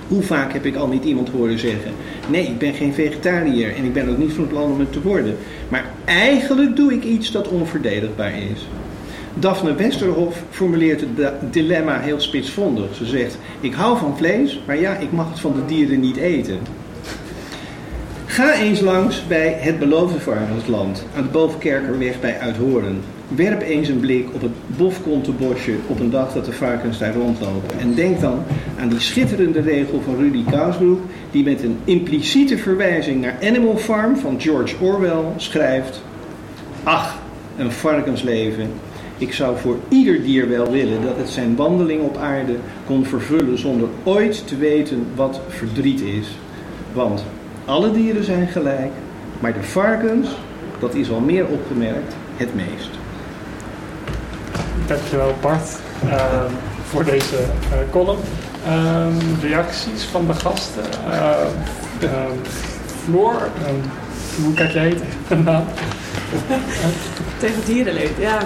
Hoe 0.09 0.23
vaak 0.23 0.53
heb 0.53 0.65
ik 0.65 0.77
al 0.77 0.89
niet 0.89 1.05
iemand 1.05 1.29
horen 1.29 1.59
zeggen: 1.59 1.93
Nee, 2.29 2.47
ik 2.47 2.59
ben 2.59 2.75
geen 2.75 2.95
vegetariër 2.95 3.77
en 3.77 3.85
ik 3.85 3.93
ben 3.93 4.09
ook 4.09 4.19
niet 4.19 4.33
van 4.33 4.47
plan 4.47 4.71
om 4.71 4.81
het 4.81 4.93
te 4.93 5.03
worden. 5.03 5.37
Maar 5.69 5.85
eigenlijk 6.05 6.77
doe 6.77 6.93
ik 6.93 7.05
iets 7.05 7.31
dat 7.31 7.49
onverdedigbaar 7.49 8.33
is. 8.33 8.67
Daphne 9.35 9.75
Westerhof 9.75 10.43
formuleert 10.51 11.01
het 11.01 11.53
dilemma 11.53 12.01
heel 12.01 12.21
spitsvondig. 12.21 12.95
Ze 12.95 13.07
zegt: 13.07 13.39
Ik 13.61 13.75
hou 13.75 13.99
van 13.99 14.17
vlees, 14.17 14.61
maar 14.67 14.81
ja, 14.81 14.97
ik 14.97 15.13
mag 15.13 15.31
het 15.31 15.41
van 15.41 15.53
de 15.55 15.65
dieren 15.67 16.01
niet 16.01 16.17
eten. 16.17 16.59
Ga 18.27 18.55
eens 18.55 18.81
langs 18.81 19.27
bij 19.27 19.57
het 19.61 19.79
beloofde 19.79 20.21
varkensland 20.21 21.05
aan 21.17 21.23
de 21.23 21.29
Bovenkerkerweg 21.29 22.21
bij 22.21 22.39
Uithoren. 22.39 23.03
Werp 23.29 23.63
eens 23.63 23.89
een 23.89 24.01
blik 24.01 24.35
op 24.35 24.41
het 24.41 24.77
bofkontebosje 24.77 25.75
op 25.87 26.01
een 26.01 26.11
dag 26.11 26.33
dat 26.33 26.45
de 26.45 26.53
varkens 26.53 26.99
daar 26.99 27.15
rondlopen. 27.15 27.79
En 27.79 27.95
denk 27.95 28.21
dan 28.21 28.43
aan 28.79 28.89
die 28.89 29.01
schitterende 29.01 29.61
regel 29.61 30.01
van 30.01 30.17
Rudy 30.17 30.45
Kousbroek, 30.51 31.01
die 31.31 31.45
met 31.45 31.63
een 31.63 31.79
impliciete 31.85 32.59
verwijzing 32.59 33.21
naar 33.21 33.37
Animal 33.43 33.77
Farm 33.77 34.17
van 34.17 34.41
George 34.41 34.75
Orwell 34.81 35.25
schrijft: 35.37 36.03
Ach, 36.83 37.19
een 37.57 37.73
varkensleven. 37.73 38.71
Ik 39.19 39.33
zou 39.33 39.59
voor 39.59 39.77
ieder 39.89 40.23
dier 40.23 40.49
wel 40.49 40.71
willen 40.71 41.03
dat 41.03 41.17
het 41.17 41.29
zijn 41.29 41.57
wandeling 41.57 42.03
op 42.03 42.17
aarde 42.17 42.57
kon 42.87 43.05
vervullen 43.05 43.59
zonder 43.59 43.89
ooit 44.03 44.47
te 44.47 44.57
weten 44.57 45.07
wat 45.15 45.41
verdriet 45.49 46.01
is. 46.01 46.29
Want 46.93 47.25
alle 47.65 47.93
dieren 47.93 48.25
zijn 48.25 48.49
gelijk, 48.49 48.93
maar 49.41 49.53
de 49.53 49.63
varkens, 49.63 50.29
dat 50.79 50.95
is 50.95 51.11
al 51.11 51.21
meer 51.21 51.47
opgemerkt, 51.47 52.17
het 52.37 52.55
meest. 52.55 52.91
Dankjewel 54.87 55.35
Bart 55.41 55.77
uh, 56.05 56.45
voor 56.85 57.05
deze 57.05 57.37
uh, 57.37 57.91
column. 57.91 58.19
Uh, 58.67 59.07
reacties 59.41 60.05
van 60.05 60.27
de 60.27 60.35
gasten. 60.35 60.85
Floor, 63.05 63.49
hoe 64.45 64.55
kijk 64.55 64.71
jij 64.71 65.01
tegenaan? 65.29 65.65
Tegen 67.39 67.65
dierenleed, 67.65 68.13
ja. 68.19 68.39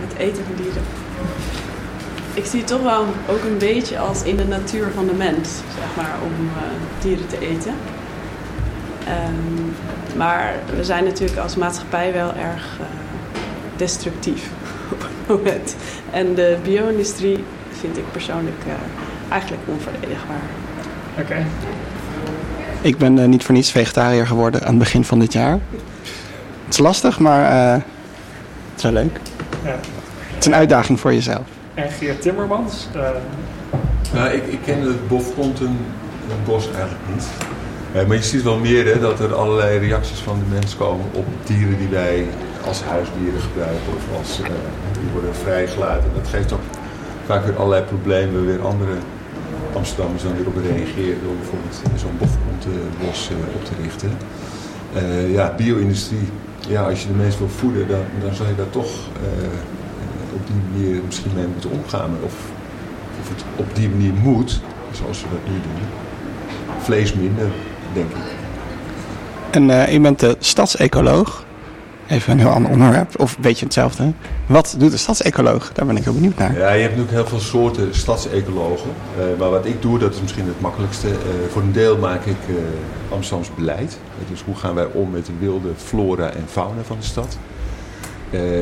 het 0.00 0.18
eten 0.18 0.44
van 0.44 0.54
dieren. 0.56 0.82
Ik 2.34 2.44
zie 2.44 2.58
het 2.58 2.68
toch 2.68 2.82
wel 2.82 3.04
ook 3.28 3.42
een 3.44 3.58
beetje 3.58 3.98
als 3.98 4.22
in 4.22 4.36
de 4.36 4.46
natuur 4.46 4.90
van 4.94 5.06
de 5.06 5.14
mens, 5.14 5.48
zeg 5.48 5.96
maar, 5.96 6.14
om 6.24 6.50
dieren 7.00 7.26
te 7.26 7.38
eten. 7.38 7.74
Maar 10.16 10.54
we 10.76 10.84
zijn 10.84 11.04
natuurlijk 11.04 11.38
als 11.38 11.56
maatschappij 11.56 12.12
wel 12.12 12.32
erg 12.34 12.78
destructief 13.76 14.50
moment. 15.28 15.76
En 16.10 16.34
de 16.34 16.56
bio-industrie 16.62 17.44
vind 17.80 17.96
ik 17.96 18.04
persoonlijk 18.12 18.56
uh, 18.66 18.72
eigenlijk 19.28 19.62
onverdedigbaar. 19.66 20.42
Oké. 21.18 21.20
Okay. 21.20 21.46
Ik 22.80 22.98
ben 22.98 23.16
uh, 23.16 23.24
niet 23.24 23.44
voor 23.44 23.54
niets 23.54 23.70
vegetariër 23.70 24.26
geworden 24.26 24.60
aan 24.60 24.68
het 24.68 24.78
begin 24.78 25.04
van 25.04 25.18
dit 25.18 25.32
jaar. 25.32 25.58
Het 26.64 26.74
is 26.74 26.78
lastig, 26.78 27.18
maar 27.18 27.52
uh, 27.52 27.72
het 27.72 28.76
is 28.76 28.82
wel 28.82 28.92
leuk. 28.92 29.20
Ja. 29.64 29.70
Het 29.70 30.38
is 30.38 30.46
een 30.46 30.54
uitdaging 30.54 31.00
voor 31.00 31.12
jezelf. 31.12 31.44
En 31.74 31.90
Geert 31.90 32.22
Timmermans? 32.22 32.88
Nou, 34.12 34.30
ik, 34.30 34.46
ik 34.46 34.58
ken 34.64 34.80
het 34.80 35.08
bofkontenbos 35.08 36.70
eigenlijk 36.74 37.02
niet. 37.14 37.26
maar 38.06 38.16
je 38.16 38.22
ziet 38.22 38.42
wel 38.42 38.58
meer 38.58 38.86
hè, 38.94 39.00
dat 39.00 39.20
er 39.20 39.34
allerlei 39.34 39.78
reacties 39.78 40.18
van 40.18 40.38
de 40.38 40.54
mens 40.54 40.76
komen 40.76 41.06
op 41.12 41.26
dieren 41.44 41.78
die 41.78 41.88
wij 41.88 42.26
als 42.66 42.82
huisdieren 42.82 43.40
gebruiken 43.40 43.92
of 43.96 44.18
als 44.18 44.40
uh, 44.40 44.46
die 45.06 45.14
worden 45.20 45.34
vrijgelaten. 45.34 46.10
Dat 46.14 46.28
geeft 46.28 46.52
ook 46.52 46.66
vaak 47.26 47.44
weer 47.44 47.56
allerlei 47.56 47.82
problemen, 47.82 48.46
weer 48.46 48.62
andere 48.66 48.96
Amsterdammers 49.72 50.22
dan 50.22 50.36
weer 50.36 50.46
op 50.46 50.56
reageren 50.56 51.18
door 51.24 51.36
bijvoorbeeld 51.40 51.76
zo'n 52.02 52.18
bofkontenbos 52.18 53.30
uh, 53.30 53.54
op 53.54 53.64
te 53.64 53.72
richten. 53.82 54.10
Uh, 54.96 55.32
ja, 55.32 55.54
bio-industrie, 55.56 56.28
ja, 56.68 56.82
als 56.82 57.02
je 57.02 57.08
de 57.08 57.14
mensen 57.14 57.38
wil 57.38 57.48
voeden, 57.48 57.88
dan, 57.88 58.04
dan 58.20 58.34
zal 58.34 58.46
je 58.46 58.54
daar 58.54 58.70
toch 58.70 58.90
op 60.32 60.46
die 60.46 60.56
manier 60.70 61.02
misschien 61.06 61.30
mee 61.34 61.46
moeten 61.46 61.70
omgaan. 61.70 62.10
Of, 62.24 62.34
of 63.20 63.28
het 63.28 63.44
op 63.56 63.74
die 63.74 63.88
manier 63.88 64.12
moet, 64.12 64.60
zoals 64.92 65.22
we 65.22 65.28
dat 65.30 65.52
nu 65.52 65.60
doen. 65.60 65.88
Vlees 66.82 67.14
minder, 67.14 67.48
denk 67.92 68.10
ik. 68.10 68.34
En 69.50 69.94
u 69.94 70.00
bent 70.00 70.20
de 70.20 70.36
stadsecoloog. 70.38 71.45
Even 72.08 72.32
een 72.32 72.38
heel 72.38 72.48
ander 72.48 72.70
onderwerp, 72.70 73.20
of 73.20 73.36
een 73.36 73.42
beetje 73.42 73.64
hetzelfde. 73.64 74.12
Wat 74.46 74.74
doet 74.78 74.90
de 74.90 74.96
stadsecoloog? 74.96 75.72
Daar 75.72 75.86
ben 75.86 75.96
ik 75.96 76.04
heel 76.04 76.14
benieuwd 76.14 76.36
naar. 76.36 76.58
Ja, 76.58 76.72
je 76.72 76.82
hebt 76.82 76.96
natuurlijk 76.96 77.10
heel 77.10 77.26
veel 77.26 77.48
soorten 77.48 77.94
stadsecologen. 77.94 78.90
Uh, 79.18 79.38
maar 79.38 79.50
wat 79.50 79.66
ik 79.66 79.82
doe, 79.82 79.98
dat 79.98 80.14
is 80.14 80.20
misschien 80.20 80.46
het 80.46 80.60
makkelijkste. 80.60 81.08
Uh, 81.08 81.14
voor 81.50 81.62
een 81.62 81.72
deel 81.72 81.98
maak 81.98 82.24
ik 82.24 82.36
uh, 82.48 83.46
beleid. 83.56 83.98
dus 84.30 84.42
hoe 84.42 84.54
gaan 84.54 84.74
wij 84.74 84.86
om 84.92 85.10
met 85.10 85.26
de 85.26 85.32
wilde 85.38 85.68
flora 85.76 86.30
en 86.30 86.44
fauna 86.46 86.82
van 86.82 86.96
de 87.00 87.04
stad. 87.04 87.38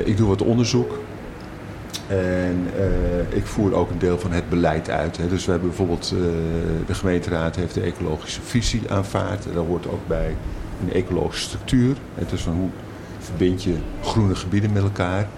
ik 0.04 0.16
doe 0.16 0.28
wat 0.28 0.42
onderzoek. 0.42 0.98
En 2.06 2.66
eh, 2.76 3.36
ik 3.36 3.46
voer 3.46 3.74
ook 3.74 3.90
een 3.90 3.98
deel 3.98 4.18
van 4.18 4.32
het 4.32 4.48
beleid 4.48 4.90
uit. 4.90 5.16
Hè. 5.16 5.28
Dus 5.28 5.44
we 5.44 5.50
hebben 5.50 5.68
bijvoorbeeld, 5.68 6.12
eh, 6.14 6.18
de 6.86 6.94
gemeenteraad 6.94 7.56
heeft 7.56 7.74
de 7.74 7.80
ecologische 7.80 8.40
visie 8.42 8.82
aanvaard. 8.88 9.44
Daar 9.54 9.64
hoort 9.64 9.88
ook 9.88 10.06
bij 10.06 10.36
een 10.82 10.92
ecologische 10.92 11.44
structuur. 11.44 11.96
Het 12.14 12.32
is 12.32 12.40
van 12.42 12.52
hoe 12.52 12.68
verbind 13.24 13.62
je 13.62 13.74
groene 14.02 14.34
gebieden 14.34 14.72
met 14.72 14.82
elkaar. 14.82 15.28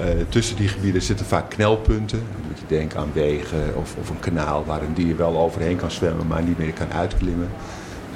Uh, 0.00 0.06
tussen 0.28 0.56
die 0.56 0.68
gebieden 0.68 1.02
zitten 1.02 1.26
vaak 1.26 1.50
knelpunten. 1.50 2.18
Dan 2.18 2.46
moet 2.48 2.58
je 2.58 2.74
denken 2.76 2.98
aan 2.98 3.10
wegen 3.12 3.76
of, 3.76 3.96
of 4.00 4.10
een 4.10 4.20
kanaal 4.20 4.64
waar 4.64 4.82
een 4.82 4.94
dier 4.94 5.16
wel 5.16 5.38
overheen 5.38 5.76
kan 5.76 5.90
zwemmen, 5.90 6.26
maar 6.26 6.42
niet 6.42 6.58
meer 6.58 6.72
kan 6.72 6.92
uitklimmen. 6.92 7.48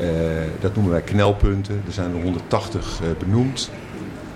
Uh, 0.00 0.08
dat 0.60 0.74
noemen 0.74 0.92
wij 0.92 1.02
knelpunten. 1.02 1.82
Er 1.86 1.92
zijn 1.92 2.14
er 2.14 2.22
180 2.22 3.00
uh, 3.02 3.08
benoemd. 3.18 3.70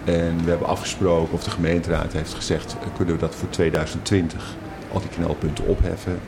En 0.05 0.45
we 0.45 0.51
hebben 0.51 0.69
afgesproken, 0.69 1.35
of 1.35 1.45
de 1.45 1.51
gemeenteraad 1.51 2.13
heeft 2.13 2.35
gezegd, 2.35 2.77
kunnen 2.97 3.15
we 3.15 3.21
dat 3.21 3.35
voor 3.35 3.49
2020 3.49 4.57
al 4.93 5.01
die 5.01 5.09
knelpunten 5.09 5.67
opheffen. 5.67 6.19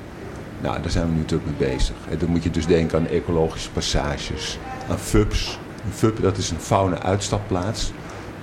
Nou, 0.60 0.82
daar 0.82 0.90
zijn 0.90 1.06
we 1.06 1.12
nu 1.12 1.18
natuurlijk 1.18 1.58
mee 1.58 1.68
bezig. 1.70 1.94
En 2.10 2.18
dan 2.18 2.28
moet 2.28 2.42
je 2.42 2.50
dus 2.50 2.66
denken 2.66 2.98
aan 2.98 3.06
ecologische 3.06 3.70
passages, 3.70 4.58
aan 4.88 4.98
FUPs. 4.98 5.58
Een 5.84 5.92
FUP, 5.92 6.22
dat 6.22 6.36
is 6.36 6.50
een 6.50 6.60
fauna-uitstapplaats. 6.60 7.92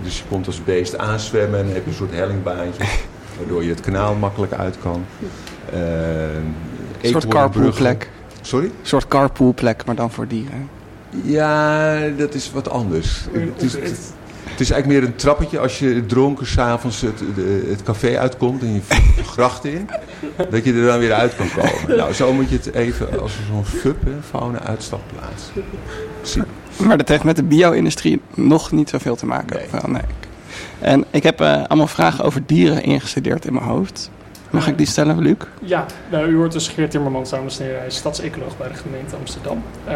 Dus 0.01 0.17
je 0.17 0.23
komt 0.29 0.47
als 0.47 0.63
beest 0.63 0.97
aanzwemmen 0.97 1.59
en 1.59 1.65
dan 1.65 1.73
heb 1.73 1.83
je 1.83 1.89
een 1.89 1.95
soort 1.95 2.11
hellingbaantje, 2.11 2.83
waardoor 3.37 3.63
je 3.63 3.69
het 3.69 3.81
kanaal 3.81 4.15
makkelijk 4.15 4.53
uit 4.53 4.77
kan. 4.81 5.05
Uh, 5.73 5.79
een 7.01 7.09
soort 7.09 7.27
carpoolplek. 7.27 8.09
Sorry? 8.41 8.65
Een 8.65 8.71
soort 8.81 9.07
carpoolplek, 9.07 9.85
maar 9.85 9.95
dan 9.95 10.11
voor 10.11 10.27
dieren. 10.27 10.69
Ja, 11.23 11.99
dat 12.17 12.33
is 12.33 12.51
wat 12.51 12.69
anders. 12.69 13.25
Het 13.31 13.61
is, 13.61 13.73
het 14.57 14.59
is 14.59 14.71
eigenlijk 14.71 15.01
meer 15.01 15.09
een 15.09 15.15
trappetje 15.15 15.59
als 15.59 15.79
je 15.79 16.05
dronken 16.05 16.47
s'avonds 16.47 17.01
het, 17.01 17.21
het 17.69 17.83
café 17.83 18.17
uitkomt 18.17 18.61
en 18.61 18.73
je 18.73 18.81
de 19.15 19.23
gracht 19.23 19.65
in. 19.65 19.89
Dat 20.49 20.63
je 20.63 20.73
er 20.73 20.85
dan 20.85 20.99
weer 20.99 21.13
uit 21.13 21.35
kan 21.35 21.47
komen. 21.55 21.97
Nou, 21.97 22.13
zo 22.13 22.33
moet 22.33 22.49
je 22.49 22.55
het 22.55 22.73
even 22.73 23.19
als 23.21 23.31
zo'n 23.47 23.65
FUP, 23.65 23.97
fauna 24.29 24.59
uitstapplaats, 24.59 25.43
zien. 26.21 26.43
Maar 26.88 26.97
dat 26.97 27.07
heeft 27.07 27.23
met 27.23 27.36
de 27.36 27.43
bio-industrie 27.43 28.21
nog 28.34 28.71
niet 28.71 28.89
zoveel 28.89 29.15
te 29.15 29.25
maken. 29.25 29.57
Nee. 29.57 29.65
Wel, 29.71 29.91
nee. 29.91 30.01
En 30.80 31.05
ik 31.11 31.23
heb 31.23 31.41
uh, 31.41 31.63
allemaal 31.67 31.88
vragen 31.88 32.23
over 32.23 32.41
dieren 32.45 32.84
ingestudeerd 32.84 33.45
in 33.45 33.53
mijn 33.53 33.65
hoofd. 33.65 34.09
Mag 34.49 34.67
ik 34.67 34.78
die 34.78 34.88
stellen, 34.88 35.19
Luc? 35.19 35.36
Ja, 35.61 35.86
nou, 36.11 36.28
u 36.28 36.36
hoort 36.36 36.51
dus 36.51 36.67
Geert 36.67 36.91
Timmermans, 36.91 37.30
dames 37.30 37.59
en 37.59 37.63
heren. 37.65 37.80
Hij 37.80 37.88
is 37.88 37.95
stadsecoloog 37.95 38.57
bij 38.57 38.67
de 38.67 38.73
gemeente 38.73 39.15
Amsterdam. 39.15 39.63
Um, 39.88 39.93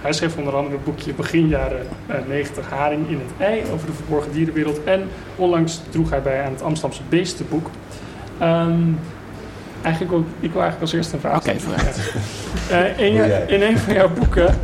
hij 0.00 0.12
schreef 0.12 0.36
onder 0.36 0.56
andere 0.56 0.74
het 0.74 0.84
boekje 0.84 1.14
begin 1.14 1.48
jaren 1.48 1.86
uh, 2.10 2.16
90 2.28 2.70
Haring 2.70 3.08
in 3.08 3.20
het 3.26 3.46
ei 3.46 3.62
over 3.72 3.86
de 3.86 3.92
verborgen 3.92 4.32
dierenwereld. 4.32 4.84
En 4.84 5.08
onlangs 5.36 5.80
droeg 5.90 6.10
hij 6.10 6.22
bij 6.22 6.44
aan 6.44 6.52
het 6.52 6.62
Amsterdamse 6.62 7.02
Beestenboek. 7.08 7.70
Um, 8.42 8.98
eigenlijk 9.82 10.14
ook, 10.14 10.26
ik 10.40 10.52
wil 10.52 10.62
eigenlijk 10.62 10.80
als 10.80 10.92
eerste 10.92 11.14
een 11.14 11.20
vraag 11.20 11.36
Oké, 11.36 11.48
okay, 11.48 11.60
vooruit. 11.60 12.12
uh, 12.70 13.06
in, 13.06 13.48
in 13.48 13.62
een 13.62 13.78
van 13.78 13.94
jouw 13.94 14.10
boeken 14.10 14.58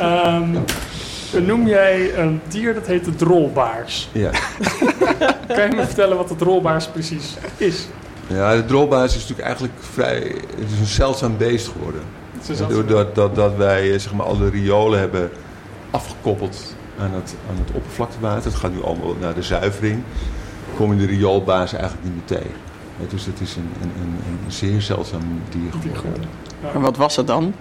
um, 0.00 0.64
noem 1.40 1.66
jij 1.66 2.18
een 2.18 2.40
dier 2.48 2.74
dat 2.74 2.86
heet 2.86 3.04
de 3.04 3.14
drolbaars. 3.14 4.08
Ja. 4.12 4.30
kan 5.56 5.70
je 5.70 5.76
me 5.76 5.84
vertellen 5.84 6.16
wat 6.16 6.28
de 6.28 6.36
drolbaars 6.36 6.86
precies 6.86 7.36
is? 7.56 7.86
Ja, 8.26 8.56
de 8.56 8.64
drolbaars 8.64 9.14
is 9.14 9.20
natuurlijk 9.20 9.46
eigenlijk 9.46 9.74
vrij... 9.80 10.34
Het 10.56 10.70
is 10.72 10.78
een 10.78 10.86
zeldzaam 10.86 11.36
beest 11.36 11.68
geworden. 11.68 12.02
Doordat 12.68 13.14
dat, 13.14 13.34
dat 13.34 13.56
wij 13.56 13.98
zeg 13.98 14.12
maar, 14.12 14.26
al 14.26 14.38
de 14.38 14.50
riolen 14.50 14.98
hebben 14.98 15.30
afgekoppeld 15.90 16.74
aan 16.98 17.12
het, 17.14 17.34
aan 17.50 17.56
het 17.64 17.76
oppervlaktewater. 17.76 18.44
Het 18.44 18.54
gaat 18.60 18.72
nu 18.72 18.82
allemaal 18.82 19.16
naar 19.20 19.34
de 19.34 19.42
zuivering. 19.42 20.02
kom 20.76 20.92
je 20.92 21.06
de 21.06 21.12
rioolbaars 21.12 21.72
eigenlijk 21.72 22.04
niet 22.04 22.14
meer 22.14 22.38
tegen. 22.38 22.56
Ja, 22.98 23.04
dus 23.08 23.26
het 23.26 23.40
is 23.40 23.56
een, 23.56 23.70
een, 23.82 23.92
een, 24.00 24.18
een 24.44 24.52
zeer 24.52 24.82
zeldzaam 24.82 25.40
dier 25.50 25.72
geworden. 25.72 26.28
Ja. 26.62 26.68
En 26.74 26.80
wat 26.80 26.96
was 26.96 27.16
het 27.16 27.26
dan? 27.26 27.54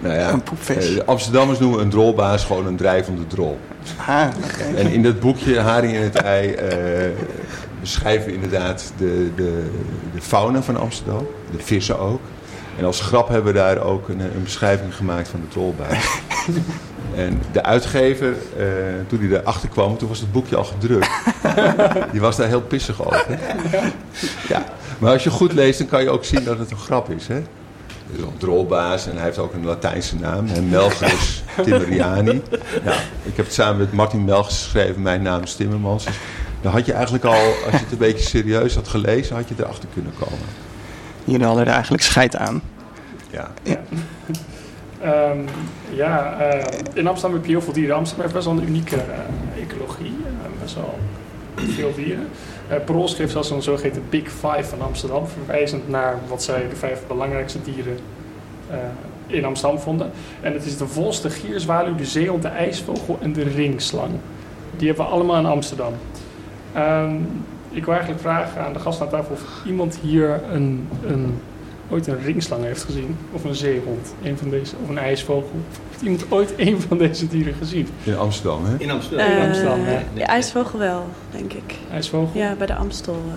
Nou 0.00 0.14
ja, 0.14 0.32
een 0.32 0.42
poepvis. 0.42 0.94
De 0.94 1.04
Amsterdammers 1.04 1.58
noemen 1.58 1.80
een 1.80 1.90
drolbaas 1.90 2.44
gewoon 2.44 2.66
een 2.66 2.76
drijvende 2.76 3.26
drol. 3.26 3.58
Ah, 3.96 4.26
okay. 4.44 4.74
En 4.74 4.92
in 4.92 5.02
dat 5.02 5.20
boekje 5.20 5.60
Haring 5.60 5.92
in 5.94 6.02
het 6.02 6.16
ei 6.16 6.48
uh, 6.48 6.58
beschrijven 7.80 8.26
we 8.26 8.34
inderdaad 8.34 8.92
de, 8.96 9.30
de, 9.36 9.70
de 10.14 10.20
fauna 10.20 10.62
van 10.62 10.76
Amsterdam. 10.76 11.26
De 11.50 11.58
vissen 11.58 11.98
ook. 11.98 12.20
En 12.78 12.84
als 12.84 13.00
grap 13.00 13.28
hebben 13.28 13.52
we 13.52 13.58
daar 13.58 13.78
ook 13.78 14.08
een, 14.08 14.20
een 14.20 14.42
beschrijving 14.42 14.94
gemaakt 14.94 15.28
van 15.28 15.40
de 15.40 15.48
drolbaas. 15.48 16.20
en 17.14 17.40
de 17.52 17.62
uitgever, 17.62 18.28
uh, 18.28 18.64
toen 19.06 19.18
hij 19.18 19.38
erachter 19.38 19.68
kwam, 19.68 19.98
toen 19.98 20.08
was 20.08 20.20
het 20.20 20.32
boekje 20.32 20.56
al 20.56 20.64
gedrukt. 20.64 21.08
Die 22.12 22.20
was 22.20 22.36
daar 22.36 22.48
heel 22.48 22.62
pissig 22.62 23.06
over. 23.06 23.38
Ja. 24.48 24.64
Maar 24.98 25.12
als 25.12 25.24
je 25.24 25.30
goed 25.30 25.52
leest, 25.52 25.78
dan 25.78 25.88
kan 25.88 26.02
je 26.02 26.10
ook 26.10 26.24
zien 26.24 26.44
dat 26.44 26.58
het 26.58 26.70
een 26.70 26.76
grap 26.76 27.10
is. 27.10 27.26
Hè? 27.26 27.42
Een 28.18 28.38
drolbaas 28.38 29.06
en 29.06 29.14
hij 29.14 29.24
heeft 29.24 29.38
ook 29.38 29.54
een 29.54 29.64
Latijnse 29.64 30.16
naam. 30.16 30.46
En 30.46 30.68
Melchus 30.68 31.42
Timmeriani. 31.64 32.42
Nou, 32.84 32.96
ik 33.22 33.36
heb 33.36 33.44
het 33.44 33.54
samen 33.54 33.78
met 33.78 33.92
Martin 33.92 34.24
Melchus 34.24 34.62
geschreven. 34.62 35.02
Mijn 35.02 35.22
naam 35.22 35.42
is 35.42 35.54
Timmermans. 35.54 36.04
Dus 36.04 36.18
dan 36.60 36.72
had 36.72 36.86
je 36.86 36.92
eigenlijk 36.92 37.24
al, 37.24 37.32
als 37.64 37.72
je 37.72 37.78
het 37.78 37.92
een 37.92 37.98
beetje 37.98 38.26
serieus 38.26 38.74
had 38.74 38.88
gelezen, 38.88 39.36
had 39.36 39.48
je 39.48 39.54
erachter 39.58 39.88
kunnen 39.92 40.12
komen. 40.18 40.46
Jullie 41.24 41.46
hadden 41.46 41.66
er 41.66 41.72
eigenlijk 41.72 42.02
scheid 42.02 42.36
aan. 42.36 42.62
Ja. 43.30 43.50
Ja, 43.62 43.80
um, 45.04 45.44
ja 45.90 46.36
uh, 46.40 46.64
in 46.94 47.06
Amsterdam 47.06 47.38
heb 47.38 47.46
je 47.46 47.52
heel 47.52 47.62
veel 47.62 47.72
dieren. 47.72 47.96
Amsterdam 47.96 48.24
heeft 48.24 48.34
best 48.34 48.46
wel 48.46 48.56
een 48.62 48.68
unieke 48.68 48.96
uh, 48.96 49.62
ecologie. 49.62 50.16
Uh, 50.20 50.60
best 50.62 50.74
wel 50.74 50.98
veel 51.54 51.94
dieren. 51.94 52.28
Parool 52.84 53.08
schreef 53.08 53.30
zelfs 53.30 53.50
een 53.50 53.62
zogeheten 53.62 54.02
Big 54.08 54.28
Five 54.28 54.64
van 54.64 54.82
Amsterdam, 54.82 55.26
verwijzend 55.26 55.88
naar 55.88 56.18
wat 56.28 56.42
zij 56.42 56.68
de 56.68 56.76
vijf 56.76 57.06
belangrijkste 57.06 57.62
dieren 57.62 57.98
uh, 58.70 58.76
in 59.26 59.44
Amsterdam 59.44 59.78
vonden. 59.78 60.10
En 60.40 60.52
het 60.52 60.64
is 60.64 60.76
de 60.76 60.86
vos, 60.86 61.20
de 61.20 61.30
gierzwaluw, 61.30 61.94
de 61.94 62.04
zeehond, 62.04 62.42
de 62.42 62.48
ijsvogel 62.48 63.18
en 63.20 63.32
de 63.32 63.42
ringslang. 63.42 64.10
Die 64.76 64.86
hebben 64.86 65.06
we 65.06 65.10
allemaal 65.10 65.38
in 65.38 65.46
Amsterdam. 65.46 65.92
Um, 66.76 67.44
ik 67.70 67.84
wil 67.84 67.94
eigenlijk 67.94 68.22
vragen 68.22 68.64
aan 68.64 68.72
de 68.72 68.78
gast 68.78 69.00
aan 69.00 69.08
tafel 69.08 69.32
of 69.32 69.62
iemand 69.66 69.98
hier 70.02 70.40
een, 70.52 70.88
een, 71.06 71.40
ooit 71.90 72.06
een 72.06 72.22
ringslang 72.22 72.64
heeft 72.64 72.84
gezien. 72.84 73.16
Of 73.32 73.44
een 73.44 73.54
zeehond, 73.54 74.14
een 74.22 74.38
van 74.38 74.50
deze, 74.50 74.74
of 74.82 74.88
een 74.88 74.98
ijsvogel. 74.98 75.60
Heeft 75.90 76.02
iemand 76.02 76.24
ooit 76.28 76.54
een 76.68 76.80
van 76.80 76.98
deze 76.98 77.28
dieren 77.28 77.54
gezien? 77.54 77.88
In 78.02 78.16
Amsterdam, 78.16 78.64
hè? 78.64 78.74
In 78.78 78.90
Amsterdam. 78.90 79.26
Uh, 79.28 79.36
in 79.36 79.46
Amsterdam, 79.46 79.80
ja. 79.80 80.02
De 80.14 80.22
ijsvogel 80.22 80.78
wel, 80.78 81.06
denk 81.30 81.52
ik. 81.52 81.74
IJsvogel? 81.92 82.40
Ja, 82.40 82.54
bij 82.54 82.66
de 82.66 82.74
Amstel 82.74 83.22
uh, 83.26 83.32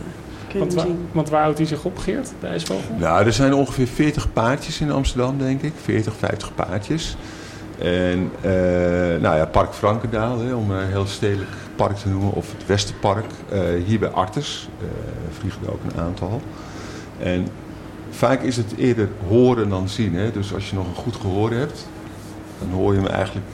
je 0.53 0.59
want, 0.59 0.73
hem 0.73 0.81
wa 0.81 0.87
zien. 0.87 1.07
want 1.11 1.29
waar 1.29 1.41
houdt 1.41 1.57
hij 1.57 1.67
zich 1.67 1.83
op, 1.85 1.97
Geert, 1.97 2.31
de 2.39 2.47
ijsvogel? 2.47 2.95
Nou, 2.97 3.25
er 3.25 3.33
zijn 3.33 3.53
ongeveer 3.53 3.87
40 3.87 4.33
paardjes 4.33 4.81
in 4.81 4.91
Amsterdam, 4.91 5.37
denk 5.37 5.61
ik. 5.61 5.73
40, 5.83 6.13
50 6.15 6.55
paardjes. 6.55 7.17
En 7.77 8.31
uh, 8.45 8.51
nou 9.21 9.37
ja, 9.37 9.45
Park 9.45 9.73
Frankendaal, 9.73 10.39
hè, 10.39 10.53
om 10.53 10.71
een 10.71 10.87
heel 10.87 11.05
stedelijk 11.05 11.49
park 11.75 11.97
te 11.97 12.09
noemen, 12.09 12.33
of 12.33 12.51
het 12.51 12.65
Westerpark. 12.65 13.25
Uh, 13.53 13.59
hier 13.85 13.99
bij 13.99 14.09
Artes 14.09 14.69
uh, 14.81 14.87
vliegen 15.39 15.61
er 15.65 15.71
ook 15.71 15.83
een 15.83 16.01
aantal. 16.01 16.41
En 17.19 17.47
vaak 18.09 18.41
is 18.41 18.57
het 18.57 18.73
eerder 18.77 19.09
horen 19.27 19.69
dan 19.69 19.89
zien. 19.89 20.15
Hè? 20.15 20.31
Dus 20.31 20.53
als 20.53 20.69
je 20.69 20.75
nog 20.75 20.87
een 20.87 20.95
goed 20.95 21.15
gehoor 21.15 21.51
hebt, 21.51 21.87
dan 22.59 22.69
hoor 22.69 22.93
je 22.93 22.99
hem 22.99 23.07
eigenlijk 23.07 23.45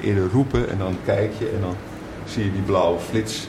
eerder 0.00 0.28
roepen 0.32 0.70
en 0.70 0.78
dan 0.78 0.96
kijk 1.04 1.32
je 1.38 1.48
en 1.54 1.60
dan 1.60 1.74
zie 2.24 2.44
je 2.44 2.52
die 2.52 2.62
blauwe 2.62 2.98
flits 2.98 3.48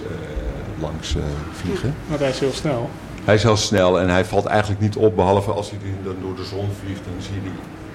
langs 0.81 1.15
vliegen. 1.51 1.95
Maar 2.07 2.19
hij 2.19 2.29
is 2.29 2.39
heel 2.39 2.51
snel. 2.51 2.89
Hij 3.23 3.35
is 3.35 3.43
heel 3.43 3.57
snel 3.57 3.99
en 3.99 4.09
hij 4.09 4.25
valt 4.25 4.45
eigenlijk 4.45 4.81
niet 4.81 4.95
op, 4.95 5.15
behalve 5.15 5.51
als 5.51 5.69
hij 5.69 5.79
dan 6.03 6.15
door 6.21 6.35
de 6.35 6.43
zon 6.43 6.69
vliegt, 6.83 7.01
dan 7.03 7.21
zie 7.21 7.35
je 7.35 7.41
die 7.41 7.51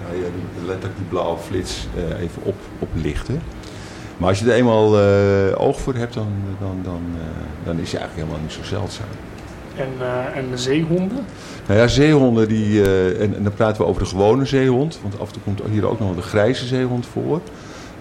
ja, 0.09 0.15
ja, 0.15 0.31
die, 0.35 0.67
letterlijk 0.67 0.97
die 0.97 1.07
blauwe 1.07 1.39
flits 1.39 1.87
uh, 1.97 2.21
even 2.21 2.43
op, 2.43 2.55
oplichten. 2.79 3.43
Maar 4.17 4.29
als 4.29 4.39
je 4.39 4.51
er 4.51 4.57
eenmaal 4.57 4.99
oog 5.57 5.81
voor 5.81 5.95
hebt, 5.95 6.15
dan, 6.15 6.33
dan, 6.61 6.81
dan, 6.83 7.03
dan 7.65 7.79
is 7.79 7.93
hij 7.93 8.01
eigenlijk 8.01 8.15
helemaal 8.15 8.39
niet 8.41 8.53
zo 8.53 8.63
zeldzaam. 8.63 9.07
En, 9.77 9.89
en 10.35 10.51
de 10.51 10.57
zeehonden? 10.57 11.19
Nou 11.67 11.81
ja, 11.81 11.87
zeehonden, 11.87 12.49
die, 12.49 12.83
en, 13.19 13.35
en, 13.35 13.43
dan 13.43 13.55
praten 13.55 13.83
we 13.83 13.89
over 13.89 14.03
de 14.03 14.09
gewone 14.09 14.45
zeehond, 14.45 14.99
want 15.03 15.21
af 15.21 15.27
en 15.27 15.33
toe 15.33 15.43
komt 15.43 15.61
hier 15.71 15.89
ook 15.89 15.99
nog 16.01 16.15
de 16.15 16.23
grijze 16.23 16.67
zeehond 16.67 17.07
voor. 17.07 17.41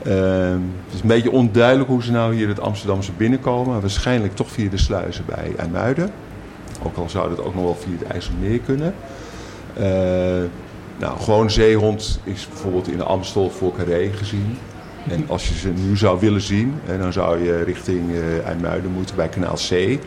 het 0.03 0.93
is 0.93 1.01
een 1.01 1.07
beetje 1.07 1.31
onduidelijk 1.31 1.89
hoe 1.89 2.03
ze 2.03 2.11
nou 2.11 2.35
hier 2.35 2.47
het 2.47 2.59
Amsterdamse 2.59 3.11
binnenkomen, 3.17 3.81
waarschijnlijk 3.81 4.35
toch 4.35 4.51
via 4.51 4.69
de 4.69 4.77
sluizen 4.77 5.25
bij 5.25 5.51
IJmuiden. 5.57 6.11
Ook 6.85 6.97
al 6.97 7.09
zou 7.09 7.29
dat 7.29 7.45
ook 7.45 7.55
nog 7.55 7.63
wel 7.63 7.77
via 7.79 7.97
het 7.99 8.07
IJsselmeer 8.07 8.59
kunnen. 8.59 8.93
Nou, 10.99 11.19
gewoon 11.19 11.51
zeehond 11.51 12.19
is 12.23 12.47
bijvoorbeeld 12.47 12.87
in 12.87 12.97
de 12.97 13.03
Amstel 13.03 13.49
voor 13.49 13.73
Carré 13.77 14.09
gezien. 14.13 14.57
En 15.09 15.25
als 15.27 15.47
je 15.47 15.55
ze 15.55 15.69
nu 15.69 15.97
zou 15.97 16.19
willen 16.19 16.41
zien, 16.41 16.73
dan 16.99 17.13
zou 17.13 17.43
je 17.43 17.63
richting 17.63 18.01
IJmuiden 18.45 18.91
moeten 18.91 19.15
bij 19.15 19.27
kanaal 19.27 19.55
C. 19.55 19.99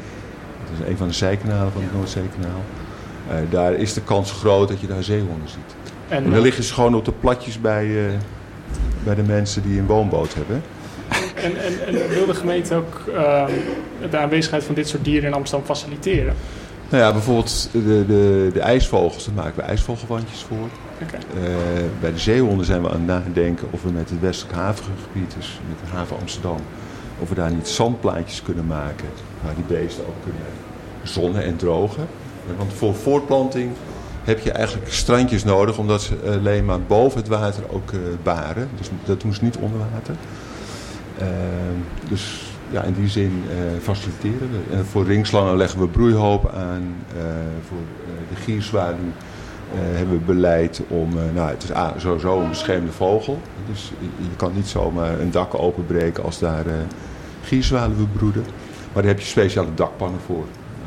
Dat 0.70 0.86
is 0.86 0.90
een 0.90 0.96
van 0.96 1.08
de 1.08 1.14
zijkanalen 1.14 1.72
van 1.72 1.82
het 1.82 1.92
Noordzeekanaal. 1.92 2.62
Uh, 3.30 3.34
daar 3.50 3.74
is 3.74 3.92
de 3.92 4.00
kans 4.00 4.32
groot 4.32 4.68
dat 4.68 4.80
je 4.80 4.86
daar 4.86 5.02
zeehonden 5.02 5.48
ziet. 5.48 5.74
En, 6.08 6.24
en 6.24 6.30
dan 6.30 6.40
liggen 6.40 6.64
ze 6.64 6.74
gewoon 6.74 6.94
op 6.94 7.04
de 7.04 7.12
platjes 7.12 7.60
bij, 7.60 7.86
uh, 7.86 8.02
bij 9.04 9.14
de 9.14 9.22
mensen 9.22 9.62
die 9.62 9.78
een 9.78 9.86
woonboot 9.86 10.34
hebben. 10.34 10.62
En, 11.34 11.56
en, 11.56 11.86
en 11.86 12.08
wil 12.08 12.26
de 12.26 12.34
gemeente 12.34 12.74
ook 12.74 13.04
de 14.10 14.18
aanwezigheid 14.18 14.64
van 14.64 14.74
dit 14.74 14.88
soort 14.88 15.04
dieren 15.04 15.28
in 15.28 15.34
Amsterdam 15.34 15.66
faciliteren? 15.66 16.34
Nou 16.88 17.02
ja, 17.02 17.12
bijvoorbeeld 17.12 17.68
de, 17.72 18.04
de, 18.06 18.50
de 18.52 18.60
ijsvogels, 18.60 19.24
daar 19.24 19.34
maken 19.34 19.56
we 19.56 19.62
ijsvogelwandjes 19.62 20.42
voor. 20.42 20.68
Oké. 21.02 21.16
Eh, 21.16 21.50
bij 22.00 22.12
de 22.12 22.18
zeehonden 22.18 22.66
zijn 22.66 22.82
we 22.82 22.88
aan 22.88 22.94
het 22.94 23.06
nadenken 23.06 23.68
of 23.70 23.82
we 23.82 23.90
met 23.90 24.10
het 24.10 24.20
westelijk 24.20 24.56
havengebied, 24.56 25.34
dus 25.36 25.60
met 25.68 25.78
de 25.90 25.96
haven 25.96 26.16
Amsterdam, 26.20 26.60
of 27.18 27.28
we 27.28 27.34
daar 27.34 27.50
niet 27.50 27.68
zandplaatjes 27.68 28.42
kunnen 28.42 28.66
maken 28.66 29.08
waar 29.42 29.54
die 29.54 29.78
beesten 29.78 30.06
ook 30.06 30.22
kunnen 30.22 30.42
zonnen 31.02 31.44
en 31.44 31.56
drogen. 31.56 32.06
Want 32.56 32.72
voor 32.72 32.94
voortplanting 32.94 33.70
heb 34.24 34.40
je 34.40 34.52
eigenlijk 34.52 34.92
strandjes 34.92 35.44
nodig, 35.44 35.78
omdat 35.78 36.02
ze 36.02 36.16
alleen 36.26 36.64
maar 36.64 36.80
boven 36.80 37.18
het 37.20 37.28
water 37.28 37.62
ook 37.70 37.92
eh, 37.92 37.98
baren. 38.22 38.68
Dus 38.78 38.90
dat 39.04 39.20
doen 39.20 39.34
ze 39.34 39.44
niet 39.44 39.56
onder 39.56 39.78
water. 39.78 40.14
Eh, 41.18 41.26
dus 42.08 42.46
ja, 42.70 42.82
in 42.82 42.94
die 42.94 43.08
zin 43.08 43.44
eh, 43.48 43.56
faciliteren 43.82 44.50
we. 44.50 44.84
Voor 44.84 45.04
ringslangen 45.04 45.56
leggen 45.56 45.80
we 45.80 45.88
broeihoop 45.88 46.52
aan. 46.54 46.94
Eh, 47.16 47.24
voor 47.68 47.78
eh, 47.78 48.36
de 48.36 48.42
gierzwaluw 48.42 48.94
eh, 48.94 49.35
hebben 49.74 50.18
we 50.18 50.24
beleid 50.24 50.80
om... 50.88 51.18
eh, 51.18 51.24
nou, 51.34 51.50
het 51.50 51.62
is 51.62 52.02
sowieso 52.02 52.40
een 52.40 52.48
beschermde 52.48 52.92
vogel. 52.92 53.40
Dus 53.70 53.92
je, 53.98 54.36
kan 54.36 54.52
niet 54.54 54.66
zomaar 54.66 55.20
een 55.20 55.30
dak 55.30 55.58
openbreken 55.58 56.24
als 56.24 56.38
daar 56.38 56.66
eh 56.66 56.72
gierzwaluwen 57.42 58.10
broeden. 58.12 58.44
Maar 58.92 59.02
daar 59.02 59.12
heb 59.12 59.20
je 59.20 59.26
speciale 59.26 59.74
dakpannen 59.74 60.20
voor. 60.26 60.44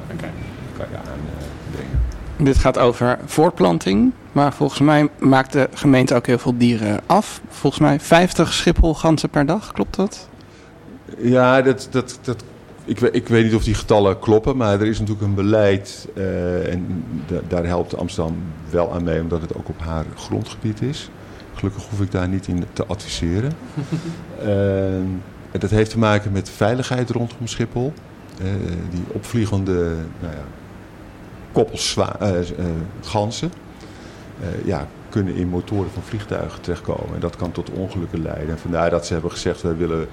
Nou, 0.08 0.20
die 0.20 0.78
kan 0.78 0.86
je 0.92 0.98
aanbrengen. 0.98 2.00
Dit 2.38 2.58
gaat 2.58 2.78
over 2.78 3.20
voortplanting. 3.26 4.12
Maar 4.32 4.54
volgens 4.54 4.80
mij 4.80 5.10
maakt 5.20 5.54
de 5.54 5.70
gemeente 5.74 6.16
ook 6.16 6.26
heel 6.26 6.38
veel 6.38 6.58
dieren 6.58 7.00
af. 7.06 7.42
Volgens 7.50 7.82
mij 7.82 8.00
50 8.00 8.54
schipholganzen 8.54 9.30
per 9.30 9.46
dag, 9.46 9.72
klopt 9.72 9.96
dat? 9.96 10.28
Ja, 11.18 11.62
dat, 11.62 11.88
dat, 11.92 12.20
dat, 12.22 12.44
ik, 12.90 13.00
we- 13.00 13.12
ik 13.12 13.28
weet 13.28 13.44
niet 13.44 13.56
of 13.56 13.64
die 13.64 13.74
getallen 13.74 14.20
kloppen, 14.20 14.58
maar 14.58 14.74
er 14.82 14.88
is 14.88 15.00
natuurlijk 15.00 15.28
een 15.28 15.34
beleid 15.36 16.08
eh, 16.16 16.74
en 16.74 17.04
da- 17.28 17.40
daar 17.48 17.66
helpt 17.66 17.98
Amsterdam 17.98 18.36
wel 18.70 18.94
aan 18.94 19.04
mee, 19.04 19.22
omdat 19.22 19.42
het 19.42 19.56
ook 19.56 19.70
op 19.70 19.80
haar 19.80 20.06
grondgebied 20.16 20.82
is. 20.82 21.10
Gelukkig 21.54 21.88
hoef 21.90 22.02
ik 22.02 22.12
daar 22.12 22.28
niet 22.28 22.48
in 22.48 22.64
te 22.74 22.86
adviseren. 22.86 23.52
En 25.52 25.60
dat 25.60 25.70
heeft 25.70 25.90
te 25.92 25.98
maken 25.98 26.32
met 26.32 26.46
de 26.46 26.52
veiligheid 26.52 27.10
rondom 27.10 27.48
Schiphol. 27.48 27.94
Eh, 28.40 28.46
die 28.92 29.04
opvliegende 29.08 29.74
nou 30.20 30.34
ja, 30.34 30.44
koppels 31.52 31.98
ganzen 33.02 33.52
ja, 34.66 34.88
kunnen 35.10 35.36
in 35.36 35.48
motoren 35.48 35.92
van 35.92 36.04
vliegtuigen 36.04 36.62
terechtkomen. 36.62 37.14
En 37.14 37.20
dat 37.20 37.36
kan 37.36 37.52
tot 37.52 37.70
ongelukken 37.70 38.22
leiden. 38.22 38.50
En 38.50 38.58
vandaar 38.60 38.90
dat 38.90 39.06
ze 39.06 39.14
hebben 39.14 39.32
gezegd, 39.32 39.62
wij 39.62 39.76
willen 39.78 40.08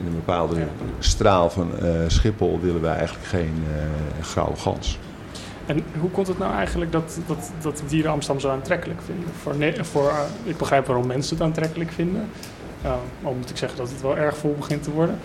in 0.00 0.06
een 0.06 0.14
bepaalde 0.14 0.56
straal 0.98 1.50
van 1.50 1.78
eh, 1.78 1.90
Schiphol 2.06 2.60
willen 2.62 2.80
wij 2.80 2.94
eigenlijk 2.94 3.26
geen 3.26 3.62
eh 3.68 4.24
grauwe 4.24 4.56
gans. 4.56 4.98
En 5.66 5.82
hoe 6.00 6.10
komt 6.10 6.26
het 6.26 6.38
nou 6.38 6.54
eigenlijk 6.54 6.92
dat, 6.92 7.18
dat, 7.26 7.50
dat 7.62 7.82
dieren 7.88 8.10
Amsterdam 8.10 8.42
zo 8.42 8.50
aantrekkelijk 8.50 9.00
vinden? 9.02 9.28
Voor, 9.42 9.84
voor, 9.84 10.08
eh, 10.08 10.18
ik 10.44 10.56
begrijp 10.56 10.86
waarom 10.86 11.06
mensen 11.06 11.36
het 11.36 11.44
aantrekkelijk 11.44 11.90
vinden. 11.92 12.28
Uh, 12.84 12.92
al 13.22 13.34
moet 13.34 13.50
ik 13.50 13.56
zeggen 13.56 13.78
dat 13.78 13.90
het 13.90 14.00
wel 14.00 14.16
erg 14.16 14.36
vol 14.36 14.54
begint 14.58 14.82
te 14.82 14.90
worden. 14.90 15.18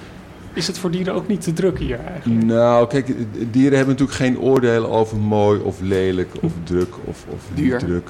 Is 0.54 0.68
het 0.68 0.78
voor 0.78 0.92
dieren 0.92 1.14
ook 1.14 1.28
niet 1.28 1.42
te 1.42 1.54
druk 1.54 1.80
hier 1.80 2.00
eigenlijk? 2.06 2.46
Nou, 2.46 2.88
kijk, 2.88 3.08
dieren 3.52 3.78
hebben 3.78 3.96
natuurlijk 3.96 4.18
geen 4.18 4.40
oordeel 4.40 4.92
over 4.92 5.18
mooi 5.18 5.60
of 5.60 5.80
lelijk 5.82 6.30
of 6.42 6.52
druk 6.64 6.96
of, 7.04 7.26
of 7.30 7.42
Duur. 7.54 7.72
niet 7.72 7.80
druk. 7.80 8.10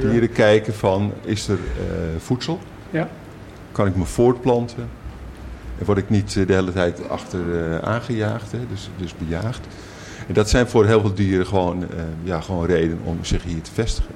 Dieren 0.00 0.32
kijken 0.32 0.74
van, 0.74 1.12
is 1.24 1.48
er 1.48 1.58
voedsel? 2.18 2.58
Ja. 2.90 3.08
Kan 3.76 3.86
ik 3.86 3.96
me 3.96 4.04
voortplanten? 4.04 4.88
En 5.78 5.84
word 5.84 5.98
ik 5.98 6.10
niet 6.10 6.36
eh, 6.36 6.46
de 6.46 6.52
hele 6.52 6.72
tijd 6.72 7.08
achter 7.08 7.40
eh, 7.72 7.78
aangejaagd, 7.78 8.52
hè? 8.52 8.58
Dus, 8.70 8.90
dus 8.96 9.14
bejaagd? 9.16 9.66
En 10.28 10.34
dat 10.34 10.50
zijn 10.50 10.68
voor 10.68 10.86
heel 10.86 11.00
veel 11.00 11.14
dieren 11.14 11.46
gewoon, 11.46 11.82
eh, 11.82 11.88
ja, 12.22 12.40
gewoon 12.40 12.66
reden 12.66 12.98
om 13.04 13.18
zich 13.22 13.42
hier 13.42 13.62
te 13.62 13.70
vestigen. 13.72 14.14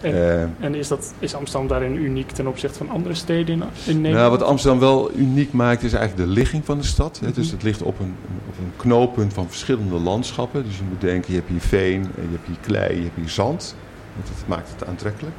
En, 0.00 0.56
en 0.60 0.74
is, 0.74 0.88
dat, 0.88 1.14
is 1.18 1.34
Amsterdam 1.34 1.68
daarin 1.68 1.96
uniek 1.96 2.30
ten 2.30 2.46
opzichte 2.46 2.78
van 2.78 2.90
andere 2.90 3.14
steden 3.14 3.54
in, 3.54 3.62
in 3.84 4.00
Nederland? 4.00 4.14
Nou, 4.14 4.30
wat 4.30 4.48
Amsterdam 4.48 4.80
wel 4.80 5.12
uniek 5.14 5.52
maakt 5.52 5.82
is 5.82 5.92
eigenlijk 5.92 6.28
de 6.28 6.34
ligging 6.34 6.64
van 6.64 6.78
de 6.78 6.84
stad. 6.84 7.20
Hè. 7.24 7.32
Dus 7.32 7.46
Mhm. 7.46 7.54
het 7.54 7.62
ligt 7.62 7.82
op 7.82 8.00
een, 8.00 8.14
op 8.48 8.58
een 8.58 8.72
knooppunt 8.76 9.32
van 9.32 9.48
verschillende 9.48 9.98
landschappen. 9.98 10.64
Dus 10.64 10.76
je 10.76 10.84
moet 10.88 11.00
denken, 11.00 11.32
je 11.32 11.38
hebt 11.38 11.50
hier 11.50 11.60
veen, 11.60 12.02
je 12.02 12.30
hebt 12.30 12.46
hier 12.46 12.56
klei, 12.60 12.96
je 12.96 13.02
hebt 13.02 13.16
hier 13.16 13.28
zand. 13.28 13.74
Want 14.14 14.26
dat 14.26 14.46
maakt 14.46 14.70
het 14.70 14.88
aantrekkelijk. 14.88 15.34